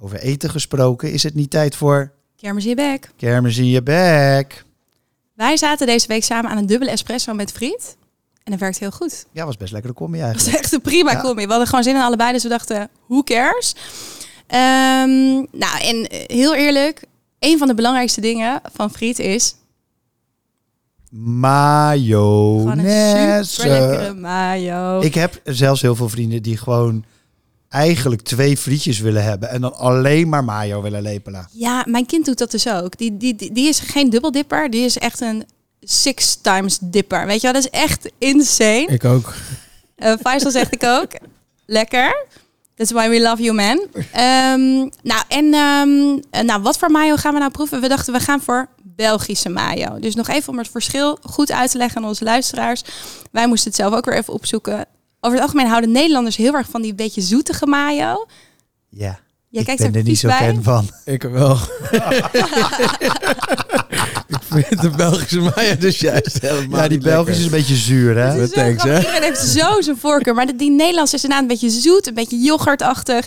Over 0.00 0.18
eten 0.20 0.50
gesproken, 0.50 1.12
is 1.12 1.22
het 1.22 1.34
niet 1.34 1.50
tijd 1.50 1.76
voor 1.76 2.12
Kermis 2.36 2.62
in 2.64 2.68
je 2.70 2.76
bek. 2.76 3.10
kermis 3.16 3.58
in 3.58 3.66
je 3.66 3.82
bek? 3.82 4.64
Wij 5.34 5.56
zaten 5.56 5.86
deze 5.86 6.06
week 6.06 6.24
samen 6.24 6.50
aan 6.50 6.56
een 6.56 6.66
dubbele 6.66 6.90
espresso 6.90 7.34
met 7.34 7.52
friet. 7.52 7.96
En 8.44 8.50
dat 8.50 8.60
werkt 8.60 8.78
heel 8.78 8.90
goed. 8.90 9.26
Ja, 9.32 9.46
was 9.46 9.56
best 9.56 9.72
lekker 9.72 9.92
combi 9.92 10.18
Dat 10.18 10.26
is 10.28 10.32
eigenlijk. 10.34 10.62
echt 10.64 10.72
een 10.72 10.80
prima 10.80 11.10
Ja. 11.12 11.20
combi. 11.20 11.42
We 11.44 11.48
hadden 11.50 11.66
gewoon 11.68 11.84
zin 11.84 11.94
in 11.94 12.00
allebei, 12.02 12.32
dus 12.32 12.42
we 12.42 12.48
dachten, 12.48 12.88
who 13.06 13.22
cares? 13.22 13.74
Ehm, 14.46 15.34
nou, 15.58 15.80
en 15.82 16.06
heel 16.26 16.54
eerlijk, 16.54 17.04
een 17.38 17.58
van 17.58 17.68
de 17.68 17.74
belangrijkste 17.74 18.20
dingen 18.20 18.60
van 18.72 18.90
friet 18.90 19.18
is 19.18 19.54
Mayonaise. 22.70 24.14
mayo. 24.16 25.00
Ik 25.00 25.14
heb 25.14 25.40
zelfs 25.44 25.82
heel 25.82 25.94
veel 25.96 26.08
vrienden 26.08 26.42
die 26.42 26.56
gewoon 26.56 27.04
eigenlijk 27.70 28.22
twee 28.22 28.56
frietjes 28.56 28.98
willen 28.98 29.24
hebben 29.24 29.48
en 29.48 29.60
dan 29.60 29.74
alleen 29.76 30.28
maar 30.28 30.44
mayo 30.44 30.82
willen 30.82 31.02
lepelen. 31.02 31.48
Ja, 31.52 31.84
mijn 31.88 32.06
kind 32.06 32.24
doet 32.24 32.38
dat 32.38 32.50
dus 32.50 32.68
ook. 32.68 32.96
Die, 32.96 33.16
die, 33.16 33.34
die, 33.34 33.52
die 33.52 33.68
is 33.68 33.80
geen 33.80 34.10
dubbeldipper, 34.10 34.70
die 34.70 34.84
is 34.84 34.98
echt 34.98 35.20
een 35.20 35.44
six 35.80 36.36
times 36.36 36.78
dipper. 36.82 37.26
Weet 37.26 37.40
je 37.40 37.52
wel, 37.52 37.62
dat 37.62 37.70
is 37.72 37.80
echt 37.80 38.10
insane. 38.18 38.86
Ik 38.86 39.04
ook. 39.04 39.34
Eh 39.96 40.14
Faisal 40.20 40.50
zegt 40.50 40.74
ik 40.74 40.84
ook. 40.84 41.10
Lekker. 41.66 42.26
That's 42.74 42.92
why 42.92 43.08
we 43.08 43.20
love 43.20 43.42
you, 43.42 43.54
man. 43.54 43.86
Ehm, 44.12 44.88
nou, 45.02 45.22
en 45.28 45.54
ehm, 45.54 46.18
eh, 46.30 46.42
nou, 46.42 46.62
wat 46.62 46.78
voor 46.78 46.90
mayo 46.90 47.16
gaan 47.16 47.32
we 47.32 47.38
nou 47.38 47.50
proeven? 47.50 47.80
We 47.80 47.88
dachten, 47.88 48.12
we 48.12 48.20
gaan 48.20 48.40
voor 48.40 48.68
Belgische 48.82 49.48
mayo. 49.48 49.98
Dus 49.98 50.14
nog 50.14 50.28
even 50.28 50.52
om 50.52 50.58
het 50.58 50.68
verschil 50.68 51.18
goed 51.22 51.52
uit 51.52 51.70
te 51.70 51.78
leggen 51.78 52.02
aan 52.02 52.08
onze 52.08 52.24
luisteraars. 52.24 52.82
Wij 53.30 53.46
moesten 53.46 53.68
het 53.68 53.80
zelf 53.80 53.94
ook 53.94 54.04
weer 54.04 54.16
even 54.16 54.32
opzoeken. 54.32 54.86
Over 55.20 55.36
het 55.36 55.46
algemeen 55.46 55.66
houden 55.66 55.90
Nederlanders 55.92 56.36
heel 56.36 56.54
erg 56.54 56.66
van 56.70 56.82
die 56.82 56.94
beetje 56.94 57.20
zoetige 57.20 57.66
mayo. 57.66 58.26
Ja, 58.88 59.18
Jij 59.48 59.60
ik 59.60 59.66
kijkt 59.66 59.82
ben 59.82 59.90
er 59.92 59.98
er 59.98 60.04
niet 60.04 60.18
zo 60.18 60.28
bij. 60.28 60.38
fan 60.38 60.62
van. 60.62 60.90
Ik 61.04 61.22
wel. 61.22 61.52
ik 64.28 64.38
vind 64.50 64.80
de 64.80 64.90
Belgische 64.96 65.40
mayo 65.40 65.76
dus 65.78 65.98
juist 65.98 66.40
helemaal 66.40 66.80
Ja, 66.80 66.88
die 66.88 66.98
Belgische 66.98 67.40
is 67.40 67.44
een 67.46 67.50
beetje 67.52 67.76
zuur, 67.76 68.16
hè? 68.16 68.22
Het 68.22 68.40
is 68.40 68.48
zo 68.48 68.54
Thanks, 68.54 68.82
hè? 68.82 68.96
Iedereen 68.98 69.22
heeft 69.22 69.40
zo 69.40 69.80
zijn 69.80 69.96
voorkeur. 69.96 70.34
Maar 70.34 70.56
die 70.56 70.70
Nederlandse 70.70 71.16
is 71.16 71.22
inderdaad 71.22 71.50
een 71.50 71.58
beetje 71.58 71.80
zoet, 71.80 72.06
een 72.06 72.14
beetje 72.14 72.38
yoghurtachtig. 72.38 73.26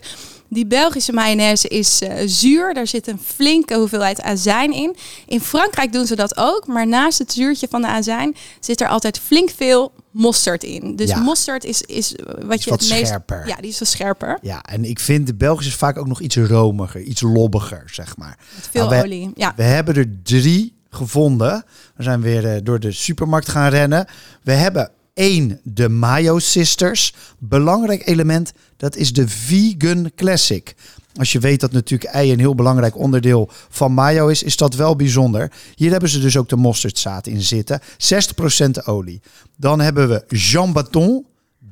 Die 0.53 0.65
Belgische 0.65 1.13
mayonaise 1.13 1.67
is 1.67 2.01
eh, 2.01 2.13
zuur. 2.25 2.73
Daar 2.73 2.87
zit 2.87 3.07
een 3.07 3.19
flinke 3.25 3.75
hoeveelheid 3.75 4.21
azijn 4.21 4.71
in. 4.73 4.95
In 5.25 5.41
Frankrijk 5.41 5.93
doen 5.93 6.05
ze 6.05 6.15
dat 6.15 6.37
ook. 6.37 6.67
Maar 6.67 6.87
naast 6.87 7.19
het 7.19 7.31
zuurtje 7.33 7.67
van 7.69 7.81
de 7.81 7.87
azijn 7.87 8.35
zit 8.59 8.81
er 8.81 8.87
altijd 8.87 9.19
flink 9.19 9.49
veel 9.49 9.91
mosterd 10.11 10.63
in. 10.63 10.95
Dus 10.95 11.09
Ja. 11.09 11.19
mosterd 11.19 11.63
is, 11.63 11.81
is 11.81 12.15
wat 12.45 12.57
Is 12.57 12.63
je 12.63 12.69
wat 12.69 12.79
het 12.79 12.89
meest... 12.89 13.05
scherper. 13.07 13.47
Ja, 13.47 13.55
die 13.55 13.69
is 13.69 13.79
wat 13.79 13.87
scherper. 13.87 14.37
Ja, 14.41 14.61
en 14.61 14.85
ik 14.85 14.99
vind 14.99 15.27
de 15.27 15.35
Belgische 15.35 15.77
vaak 15.77 15.97
ook 15.97 16.07
nog 16.07 16.21
iets 16.21 16.35
romiger, 16.37 17.01
iets 17.01 17.21
lobbiger, 17.21 17.83
zeg 17.91 18.17
maar. 18.17 18.37
Met 18.55 18.67
veel 18.71 18.87
Nou, 18.89 18.95
we- 18.97 19.03
olie. 19.05 19.31
Ja. 19.35 19.53
We 19.55 19.63
hebben 19.63 19.95
er 19.95 20.07
drie 20.23 20.73
gevonden. 20.89 21.63
We 21.95 22.03
zijn 22.03 22.21
weer 22.21 22.53
eh, 22.53 22.59
door 22.63 22.79
de 22.79 22.91
supermarkt 22.91 23.49
gaan 23.49 23.69
rennen. 23.69 24.05
We 24.43 24.51
hebben 24.51 24.91
één, 25.13 25.59
de 25.63 25.89
Mayo 25.89 26.39
Sisters. 26.39 27.13
Belangrijk 27.39 28.07
element, 28.07 28.53
dat 28.77 28.95
is 28.95 29.13
de 29.13 29.27
Vegan 29.27 30.11
Classic. 30.15 30.75
Als 31.15 31.31
je 31.31 31.39
weet 31.39 31.59
dat 31.59 31.71
natuurlijk 31.71 32.11
ei 32.11 32.31
een 32.31 32.39
heel 32.39 32.55
belangrijk 32.55 32.97
onderdeel 32.97 33.49
van 33.69 33.91
mayo 33.91 34.27
is, 34.27 34.43
is 34.43 34.57
dat 34.57 34.75
wel 34.75 34.95
bijzonder. 34.95 35.51
Hier 35.75 35.91
hebben 35.91 36.09
ze 36.09 36.19
dus 36.19 36.37
ook 36.37 36.49
de 36.49 36.55
mosterdzaad 36.55 37.27
in 37.27 37.41
zitten. 37.41 37.81
60% 37.81 38.85
olie. 38.85 39.21
Dan 39.57 39.79
hebben 39.79 40.09
we 40.09 40.23
Jean 40.27 40.73
Baton, 40.73 41.25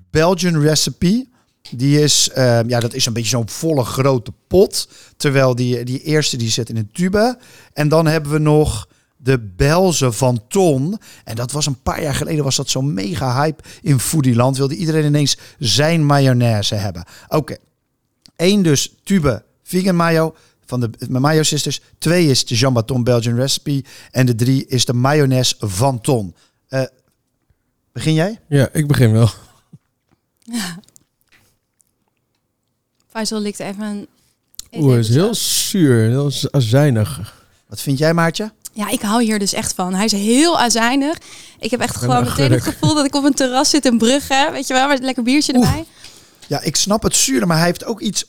Belgian 0.09 0.61
Recipe. 0.61 1.27
Die 1.71 2.01
is, 2.01 2.29
eh, 2.29 2.59
ja, 2.67 2.79
dat 2.79 2.93
is 2.93 3.05
een 3.05 3.13
beetje 3.13 3.29
zo'n 3.29 3.49
volle 3.49 3.83
grote 3.83 4.31
pot. 4.47 4.87
Terwijl 5.17 5.55
die, 5.55 5.83
die 5.83 6.01
eerste 6.03 6.37
die 6.37 6.49
zit 6.49 6.69
in 6.69 6.77
een 6.77 6.91
tube. 6.91 7.37
En 7.73 7.89
dan 7.89 8.07
hebben 8.07 8.31
we 8.31 8.39
nog 8.39 8.87
de 9.23 9.39
Belze 9.39 10.11
van 10.11 10.41
Ton. 10.47 10.99
En 11.23 11.35
dat 11.35 11.51
was 11.51 11.65
een 11.65 11.81
paar 11.81 12.01
jaar 12.01 12.15
geleden 12.15 12.43
was 12.43 12.55
dat 12.55 12.69
zo'n 12.69 12.93
mega 12.93 13.41
hype 13.41 13.63
in 13.81 13.99
Foodieland. 13.99 14.57
Wilde 14.57 14.75
iedereen 14.75 15.05
ineens 15.05 15.37
zijn 15.59 16.05
mayonaise 16.05 16.75
hebben. 16.75 17.03
Oké. 17.27 17.55
Eén 18.35 18.61
dus 18.61 18.95
tube 19.03 19.43
vegan 19.63 19.95
mayo 19.95 20.35
van 20.65 20.79
de 20.79 20.89
Mayo 21.09 21.43
Sisters. 21.43 21.81
Twee 21.97 22.27
is 22.27 22.45
de 22.45 22.55
Jean 22.55 22.73
Baton 22.73 23.03
Belgian 23.03 23.35
Recipe. 23.35 23.83
En 24.11 24.25
de 24.25 24.35
drie 24.35 24.67
is 24.67 24.85
de 24.85 24.93
mayonaise 24.93 25.55
van 25.59 26.01
Ton. 26.01 26.35
Eh, 26.67 26.83
begin 27.91 28.13
jij? 28.13 28.39
Ja, 28.47 28.69
ik 28.73 28.87
begin 28.87 29.11
wel. 29.11 29.29
Faisal 33.11 33.39
likt 33.39 33.59
even 33.59 33.83
een... 33.83 34.07
Oeh, 34.71 34.95
het 34.95 35.07
is 35.07 35.15
heel 35.15 35.35
zuur, 35.35 36.09
heel 36.09 36.31
azijnig. 36.51 37.39
Wat 37.67 37.81
vind 37.81 37.97
jij, 37.97 38.13
Maartje? 38.13 38.51
Ja, 38.73 38.89
ik 38.89 39.01
hou 39.01 39.23
hier 39.23 39.39
dus 39.39 39.53
echt 39.53 39.73
van. 39.73 39.93
Hij 39.93 40.05
is 40.05 40.11
heel 40.11 40.59
azijnig. 40.59 41.17
Ik 41.59 41.71
heb 41.71 41.79
echt 41.79 41.95
gewoon 41.95 42.23
meteen 42.23 42.51
het 42.51 42.63
gevoel 42.63 42.93
dat 42.95 43.05
ik 43.05 43.15
op 43.15 43.23
een 43.23 43.33
terras 43.33 43.69
zit 43.69 43.85
in 43.85 43.97
Brugge. 43.97 44.49
Weet 44.51 44.67
je 44.67 44.73
wel, 44.73 44.87
met 44.87 44.99
een 44.99 45.05
lekker 45.05 45.23
biertje 45.23 45.55
Oeh. 45.55 45.67
erbij. 45.67 45.85
Ja, 46.47 46.61
ik 46.61 46.75
snap 46.75 47.03
het 47.03 47.15
zure, 47.15 47.45
maar 47.45 47.57
hij 47.57 47.65
heeft 47.65 47.85
ook 47.85 47.99
iets 48.01 48.25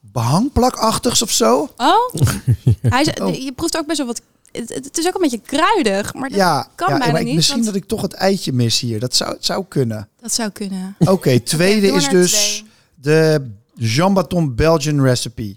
behangplakachtigs 0.00 1.22
of 1.22 1.30
zo. 1.30 1.68
Oh, 1.76 2.12
hij 2.88 3.00
is, 3.00 3.08
Oh. 3.20 3.34
je 3.34 3.52
proeft 3.52 3.76
ook 3.78 3.86
best 3.86 3.98
wel 3.98 4.06
wat... 4.06 4.20
Het, 4.52 4.68
het 4.68 4.98
is 4.98 5.06
ook 5.06 5.14
een 5.14 5.20
beetje 5.20 5.40
kruidig, 5.40 6.14
maar 6.14 6.28
dat 6.28 6.38
ja, 6.38 6.68
kan 6.74 6.88
ja, 6.92 6.96
bijna 6.98 7.12
maar 7.12 7.20
ik- 7.20 7.26
niet. 7.26 7.36
misschien 7.36 7.62
want 7.62 7.72
dat 7.72 7.82
ik 7.82 7.88
toch 7.88 8.02
het 8.02 8.12
eitje 8.12 8.52
mis 8.52 8.80
hier. 8.80 9.00
Dat 9.00 9.14
zou, 9.16 9.30
het 9.32 9.44
zou 9.44 9.64
kunnen. 9.68 10.08
Dat 10.20 10.32
zou 10.32 10.50
kunnen. 10.50 10.96
Oké, 10.98 11.40
tweede 11.54 11.86
is 11.86 12.08
dus 12.08 12.32
twee. 12.32 12.64
de 12.94 13.50
Jean 13.74 14.14
Baton 14.14 14.54
Belgian 14.54 15.02
Recipe. 15.02 15.56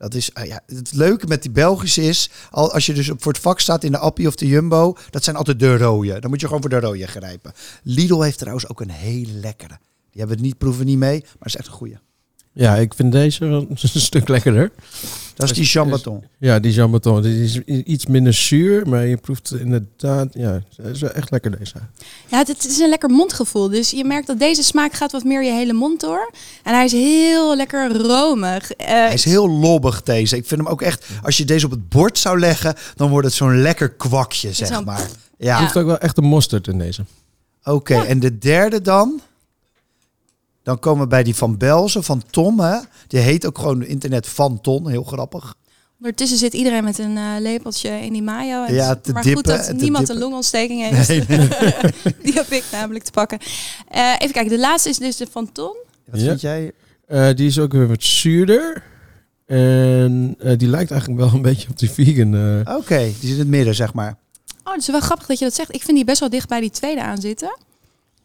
Dat 0.00 0.14
is, 0.14 0.34
ah 0.34 0.46
ja, 0.46 0.60
het 0.66 0.92
leuke 0.92 1.26
met 1.26 1.42
die 1.42 1.50
Belgische 1.50 2.02
is, 2.02 2.30
al 2.50 2.72
als 2.72 2.86
je 2.86 2.92
dus 2.92 3.10
voor 3.16 3.32
het 3.32 3.40
vak 3.40 3.60
staat 3.60 3.84
in 3.84 3.92
de 3.92 3.98
Appie 3.98 4.26
of 4.26 4.34
de 4.34 4.46
Jumbo, 4.46 4.96
dat 5.10 5.24
zijn 5.24 5.36
altijd 5.36 5.58
de 5.58 5.76
rode. 5.76 6.20
Dan 6.20 6.30
moet 6.30 6.40
je 6.40 6.46
gewoon 6.46 6.60
voor 6.60 6.70
de 6.70 6.80
rode 6.80 7.06
grijpen. 7.06 7.52
Lidl 7.82 8.20
heeft 8.20 8.38
trouwens 8.38 8.68
ook 8.68 8.80
een 8.80 8.90
hele 8.90 9.32
lekkere. 9.32 9.78
Die 10.10 10.20
hebben 10.20 10.36
we 10.36 10.42
niet, 10.42 10.58
proeven 10.58 10.86
niet 10.86 10.98
mee, 10.98 11.20
maar 11.20 11.48
is 11.48 11.56
echt 11.56 11.66
een 11.66 11.72
goeie. 11.72 11.96
Ja, 12.52 12.76
ik 12.76 12.94
vind 12.94 13.12
deze 13.12 13.44
een 13.44 13.76
stuk 13.78 14.28
lekkerder. 14.28 14.70
Dat 15.34 15.50
is 15.50 15.56
die 15.56 15.64
Jean 15.64 15.90
Baton. 15.90 16.24
Ja, 16.38 16.58
die 16.58 16.72
Jambaton. 16.72 17.22
Die 17.22 17.44
is 17.44 17.58
iets 17.64 18.06
minder 18.06 18.32
zuur, 18.32 18.88
maar 18.88 19.06
je 19.06 19.16
proeft 19.16 19.54
inderdaad... 19.58 20.28
Ja, 20.34 20.60
het 20.76 20.94
is 20.94 21.00
wel 21.00 21.10
echt 21.10 21.30
lekker 21.30 21.58
deze. 21.58 21.74
Ja, 22.30 22.38
het, 22.38 22.66
is 22.66 22.78
een 22.78 22.88
lekker 22.88 23.08
mondgevoel. 23.10 23.68
Dus 23.68 23.90
je 23.90 24.04
merkt 24.04 24.26
dat 24.26 24.38
deze 24.38 24.62
smaak 24.62 24.92
gaat 24.92 25.12
wat 25.12 25.24
meer 25.24 25.44
je 25.44 25.50
hele 25.52 25.72
mond 25.72 26.00
door. 26.00 26.30
En 26.62 26.74
hij 26.74 26.84
is 26.84 26.92
heel 26.92 27.56
lekker 27.56 27.96
romig. 27.96 28.70
Eh, 28.72 28.86
Hij 28.86 29.14
is 29.14 29.24
heel 29.24 29.50
lobbig 29.50 30.02
deze. 30.02 30.36
Ik 30.36 30.46
vind 30.46 30.60
hem 30.60 30.70
ook 30.70 30.82
echt, 30.82 31.06
als 31.22 31.36
je 31.36 31.44
deze 31.44 31.64
op 31.64 31.70
het 31.70 31.88
bord 31.88 32.18
zou 32.18 32.38
leggen, 32.38 32.74
dan 32.94 33.10
wordt 33.10 33.26
het 33.26 33.36
zo'n 33.36 33.60
lekker 33.62 33.88
kwakje, 33.90 34.52
zeg 34.52 34.84
maar. 34.84 35.08
Je 35.38 35.44
Ja, 35.44 35.56
proeft 35.58 35.76
ook 35.76 35.86
wel 35.86 35.98
echt 35.98 36.18
een 36.18 36.24
mosterd 36.24 36.66
in 36.68 36.78
deze. 36.78 37.04
Oké, 37.64 37.94
en 37.94 38.20
de 38.20 38.38
derde 38.38 38.80
dan? 38.82 39.20
Dan 40.70 40.78
komen 40.78 41.02
we 41.02 41.08
bij 41.08 41.22
die 41.22 41.34
van 41.34 41.56
Belzen, 41.56 42.04
van 42.04 42.22
Tom. 42.30 42.60
Hè? 42.60 42.78
Die 43.06 43.20
heet 43.20 43.46
ook 43.46 43.58
gewoon 43.58 43.82
internet 43.84 44.26
Van 44.28 44.60
Ton, 44.60 44.88
heel 44.88 45.02
grappig. 45.02 45.54
Ondertussen 45.98 46.38
zit 46.38 46.52
iedereen 46.52 46.84
met 46.84 46.98
een 46.98 47.16
eh, 47.16 47.24
lepeltje 47.38 47.88
in 47.90 48.12
die 48.12 48.22
mayo. 48.22 48.64
En 48.64 48.74
Ja, 48.74 48.94
te 48.96 49.12
maar 49.12 49.22
dippen, 49.22 49.44
goed 49.52 49.56
dat 49.58 49.66
te 49.66 49.72
niemand 49.74 50.06
dippen. 50.06 50.14
een 50.24 50.28
longontsteking 50.30 50.80
heeft. 50.90 51.08
die 52.24 52.32
heb 52.34 52.50
ik 52.50 52.64
namelijk 52.72 53.04
te 53.04 53.10
pakken. 53.10 53.38
Eh, 53.88 54.12
even 54.18 54.32
kijken, 54.32 54.50
de 54.52 54.58
laatste 54.58 54.88
is 54.88 54.98
dus 54.98 55.16
de 55.16 55.26
Van 55.30 55.52
Ton. 55.52 55.76
Wat 56.10 56.20
Ja. 56.20 56.26
vind 56.28 56.40
jij? 56.40 56.72
Eh, 57.06 57.28
die 57.34 57.46
is 57.46 57.58
ook 57.58 57.72
weer 57.72 57.88
wat 57.88 58.02
zuurder. 58.02 58.82
En 59.46 60.34
eh, 60.38 60.58
die 60.58 60.68
lijkt 60.68 60.90
eigenlijk 60.90 61.20
wel 61.20 61.32
een 61.34 61.42
beetje 61.42 61.68
op 61.68 61.78
die 61.78 61.90
vegan. 61.90 62.34
eh. 62.64 62.76
Oké, 62.76 62.98
die 62.98 63.14
zit 63.20 63.30
in 63.32 63.38
het 63.38 63.48
midden, 63.48 63.74
zeg 63.74 63.94
maar. 63.94 64.16
Oh, 64.64 64.72
het 64.72 64.80
is 64.82 64.88
wel 64.88 65.00
grappig 65.00 65.26
dat 65.26 65.38
je 65.38 65.44
dat 65.44 65.54
zegt. 65.54 65.74
Ik 65.74 65.82
vind 65.82 65.96
die 65.96 66.06
best 66.06 66.20
wel 66.20 66.30
dicht 66.30 66.48
bij 66.48 66.60
die 66.60 66.70
tweede 66.70 67.02
aan 67.02 67.20
zitten. 67.20 67.56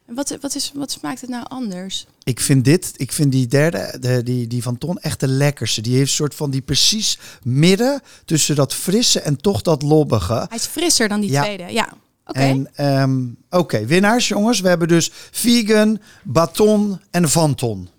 Wat, 0.05 0.37
wat, 0.41 0.55
is, 0.55 0.71
wat 0.75 0.91
smaakt 0.91 1.21
het 1.21 1.29
nou 1.29 1.45
anders? 1.47 2.05
Ik 2.23 2.39
vind 2.39 2.65
dit, 2.65 2.93
ik 2.95 3.11
vind 3.11 3.31
die 3.31 3.47
derde, 3.47 3.97
de, 3.99 4.23
die, 4.23 4.47
die 4.47 4.63
van 4.63 4.77
Ton, 4.77 4.97
echt 4.99 5.19
de 5.19 5.27
lekkerste. 5.27 5.81
Die 5.81 5.95
heeft 5.95 6.09
een 6.09 6.15
soort 6.15 6.35
van 6.35 6.49
die 6.49 6.61
precies 6.61 7.19
midden 7.43 8.01
tussen 8.25 8.55
dat 8.55 8.73
frisse 8.73 9.19
en 9.19 9.41
toch 9.41 9.61
dat 9.61 9.81
lobbige. 9.81 10.33
Hij 10.33 10.57
is 10.57 10.65
frisser 10.65 11.07
dan 11.07 11.19
die 11.21 11.31
Ja. 11.31 11.43
tweede. 11.43 11.73
Ja, 11.73 11.93
oké. 12.25 12.39
En 12.39 12.67
ehm, 12.75 13.23
oké, 13.49 13.85
winnaars 13.85 14.27
jongens. 14.27 14.59
We 14.59 14.67
hebben 14.67 14.87
dus 14.87 15.11
vegan, 15.31 15.99
baton 16.23 16.99
en 17.11 17.29
van 17.29 17.55
ton. 17.55 17.89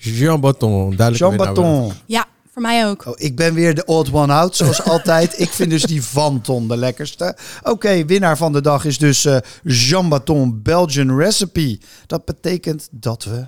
Jean 0.00 0.40
Baton, 0.40 0.96
duidelijk. 0.96 1.16
Jean. 1.18 1.36
Baton. 1.36 1.92
Ja, 2.06 2.26
voor 2.58 2.66
mij 2.66 2.86
ook. 2.86 3.06
Oh, 3.06 3.12
ik 3.16 3.36
ben 3.36 3.54
weer 3.54 3.74
de 3.74 3.84
odd 3.84 4.12
one 4.12 4.32
out, 4.32 4.56
zoals 4.56 4.82
altijd. 4.94 5.40
Ik 5.40 5.48
vind 5.48 5.70
dus 5.70 5.82
die 5.82 6.02
Van 6.02 6.40
Ton 6.40 6.68
de 6.68 6.76
lekkerste. 6.76 7.36
Oké, 7.62 8.04
winnaar 8.04 8.36
van 8.36 8.52
de 8.52 8.60
dag 8.60 8.84
is 8.84 8.98
dus 8.98 9.24
eh, 9.24 9.36
Jean 9.62 10.08
Baton 10.08 10.62
Belgian 10.62 11.18
Recipe. 11.18 11.78
Dat 12.06 12.24
betekent 12.24 12.88
dat 12.90 13.24
we 13.24 13.46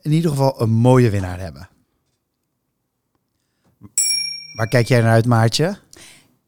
in 0.00 0.12
ieder 0.12 0.30
geval 0.30 0.60
een 0.60 0.70
mooie 0.70 1.10
winnaar 1.10 1.40
hebben. 1.40 1.68
Waar 4.56 4.68
kijk 4.68 4.88
jij 4.88 5.00
naar 5.00 5.12
uit, 5.12 5.26
Maartje? 5.26 5.78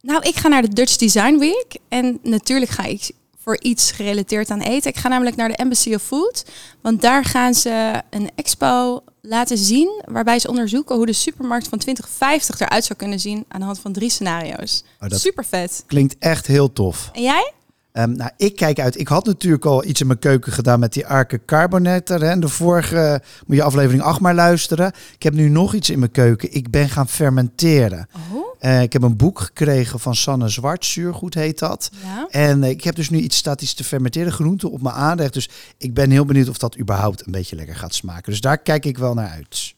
Nou, 0.01 0.23
ik 0.23 0.37
ga 0.37 0.49
naar 0.49 0.62
de 0.62 0.75
Dutch 0.75 0.97
Design 0.97 1.38
Week. 1.38 1.79
En 1.88 2.18
natuurlijk 2.23 2.71
ga 2.71 2.85
ik 2.85 3.11
voor 3.49 3.61
iets 3.61 3.91
gerelateerd 3.91 4.51
aan 4.51 4.61
eten. 4.61 4.91
Ik 4.91 4.97
ga 4.97 5.09
namelijk 5.09 5.37
naar 5.37 5.49
de 5.49 5.57
Embassy 5.57 5.95
of 5.95 6.03
Food. 6.03 6.45
Want 6.81 7.01
daar 7.01 7.25
gaan 7.25 7.55
ze 7.55 8.03
een 8.11 8.31
expo 8.35 9.03
laten 9.23 9.59
zien. 9.59 10.03
Waarbij 10.05 10.39
ze 10.39 10.49
onderzoeken 10.49 10.97
hoe 10.97 11.07
de 11.07 11.13
supermarkt 11.13 11.69
van 11.69 11.79
2050 11.79 12.61
eruit 12.61 12.85
zou 12.85 12.99
kunnen 12.99 13.21
zien. 13.21 13.45
Aan 13.49 13.61
de 13.61 13.67
hand 13.67 13.79
van 13.79 13.93
drie 13.93 14.11
scenario's. 14.11 14.83
Oh, 15.01 15.09
dat- 15.09 15.21
Super 15.21 15.45
vet. 15.45 15.83
Klinkt 15.87 16.17
echt 16.19 16.47
heel 16.47 16.73
tof. 16.73 17.11
En 17.13 17.23
jij? 17.23 17.53
Ehm, 17.99 18.13
nou, 18.13 18.31
ik 18.37 18.57
kijk 18.57 18.81
uit. 18.81 19.01
Ik 19.01 19.09
had 19.09 19.27
natuurlijk 19.27 19.65
al 19.65 19.85
iets 19.85 20.01
in 20.01 20.07
mijn 20.07 20.19
keuken 20.19 20.53
gedaan 20.53 20.81
met 20.81 20.93
die 20.93 21.07
Arke 21.07 21.41
Carbonetter. 21.45 22.21
Hè. 22.23 22.39
De 22.39 22.49
vorige 22.49 23.23
moet 23.47 23.57
je 23.57 23.63
aflevering 23.63 24.03
8 24.03 24.21
maar 24.21 24.35
luisteren. 24.35 24.93
Ik 25.15 25.23
heb 25.23 25.33
nu 25.35 25.49
nog 25.49 25.75
iets 25.75 25.91
in 25.91 25.99
mijn 25.99 26.11
keuken. 26.11 26.55
Ik 26.55 26.71
ben 26.71 26.89
gaan 26.89 27.09
fermenteren. 27.09 28.09
Oh, 28.33 28.47
Eh, 28.59 28.83
ik 28.83 28.93
heb 28.93 29.03
een 29.03 29.17
boek 29.17 29.41
gekregen 29.41 30.01
van 30.01 30.15
Sanne 30.15 30.49
Zwart, 30.49 30.85
Zuurgoed 30.85 31.35
heet 31.35 31.59
dat. 31.59 31.91
ja. 32.03 32.27
En 32.31 32.63
eh, 32.65 32.71
ik 32.71 32.85
heb 32.85 32.95
dus 32.95 33.11
nu 33.11 33.19
iets 33.19 33.37
statisch 33.37 33.75
te 33.75 33.85
fermenteren, 33.85 34.33
groenten 34.33 34.71
op 34.71 34.83
mijn 34.83 34.95
aanrecht. 34.95 35.33
Dus 35.33 35.49
ik 35.79 35.95
ben 35.95 36.11
heel 36.11 36.25
benieuwd 36.25 36.49
of 36.49 36.59
dat 36.59 36.79
überhaupt 36.79 37.27
een 37.27 37.33
beetje 37.33 37.57
lekker 37.57 37.77
gaat 37.77 37.95
smaken. 37.95 38.31
Dus 38.33 38.41
daar 38.41 38.59
kijk 38.59 38.85
ik 38.85 38.99
wel 38.99 39.15
naar 39.15 39.29
uit. 39.29 39.75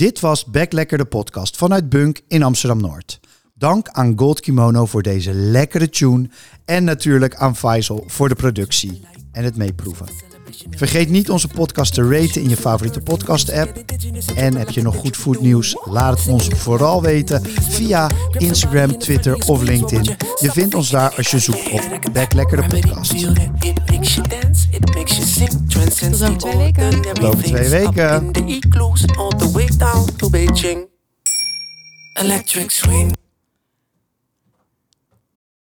Dit 0.00 0.20
was 0.20 0.44
Back 0.44 0.72
Lekker 0.72 0.98
de 0.98 1.04
podcast 1.04 1.56
vanuit 1.56 1.88
Bunk 1.88 2.20
in 2.28 2.42
Amsterdam-Noord. 2.42 3.20
Dank 3.54 3.88
aan 3.88 4.18
Gold 4.18 4.40
Kimono 4.40 4.86
voor 4.86 5.02
deze 5.02 5.32
lekkere 5.32 5.88
tune. 5.88 6.30
En 6.64 6.84
natuurlijk 6.84 7.34
aan 7.34 7.56
Faisal 7.56 8.04
voor 8.06 8.28
de 8.28 8.34
productie 8.34 9.02
en 9.32 9.44
het 9.44 9.56
meeproeven. 9.56 10.29
Vergeet 10.70 11.08
niet 11.08 11.30
onze 11.30 11.48
podcast 11.48 11.94
te 11.94 12.08
raten 12.08 12.42
in 12.42 12.48
je 12.48 12.56
favoriete 12.56 13.00
podcast-app. 13.00 13.84
En 14.34 14.56
heb 14.56 14.70
je 14.70 14.82
nog 14.82 14.96
goed 14.96 15.16
foodnieuws? 15.16 15.76
Laat 15.84 16.18
het 16.18 16.28
ons 16.28 16.48
vooral 16.48 17.02
weten 17.02 17.42
via 17.70 18.10
Instagram, 18.38 18.98
Twitter 18.98 19.34
of 19.46 19.62
LinkedIn. 19.62 20.16
Je 20.40 20.50
vindt 20.52 20.74
ons 20.74 20.90
daar 20.90 21.14
als 21.16 21.30
je 21.30 21.38
zoekt 21.38 21.70
op 21.70 22.12
Back 22.12 22.32
Lekker 22.32 22.68
de 22.68 22.80
podcast. 22.80 23.18
Tot 27.12 27.24
over 27.24 27.42
twee 27.42 27.68
weken. 27.68 28.32
Tot 28.32 29.16
over 29.16 29.42
twee 29.48 29.68
weken. 30.32 30.88
Electric 32.12 32.70
swing. 32.70 33.19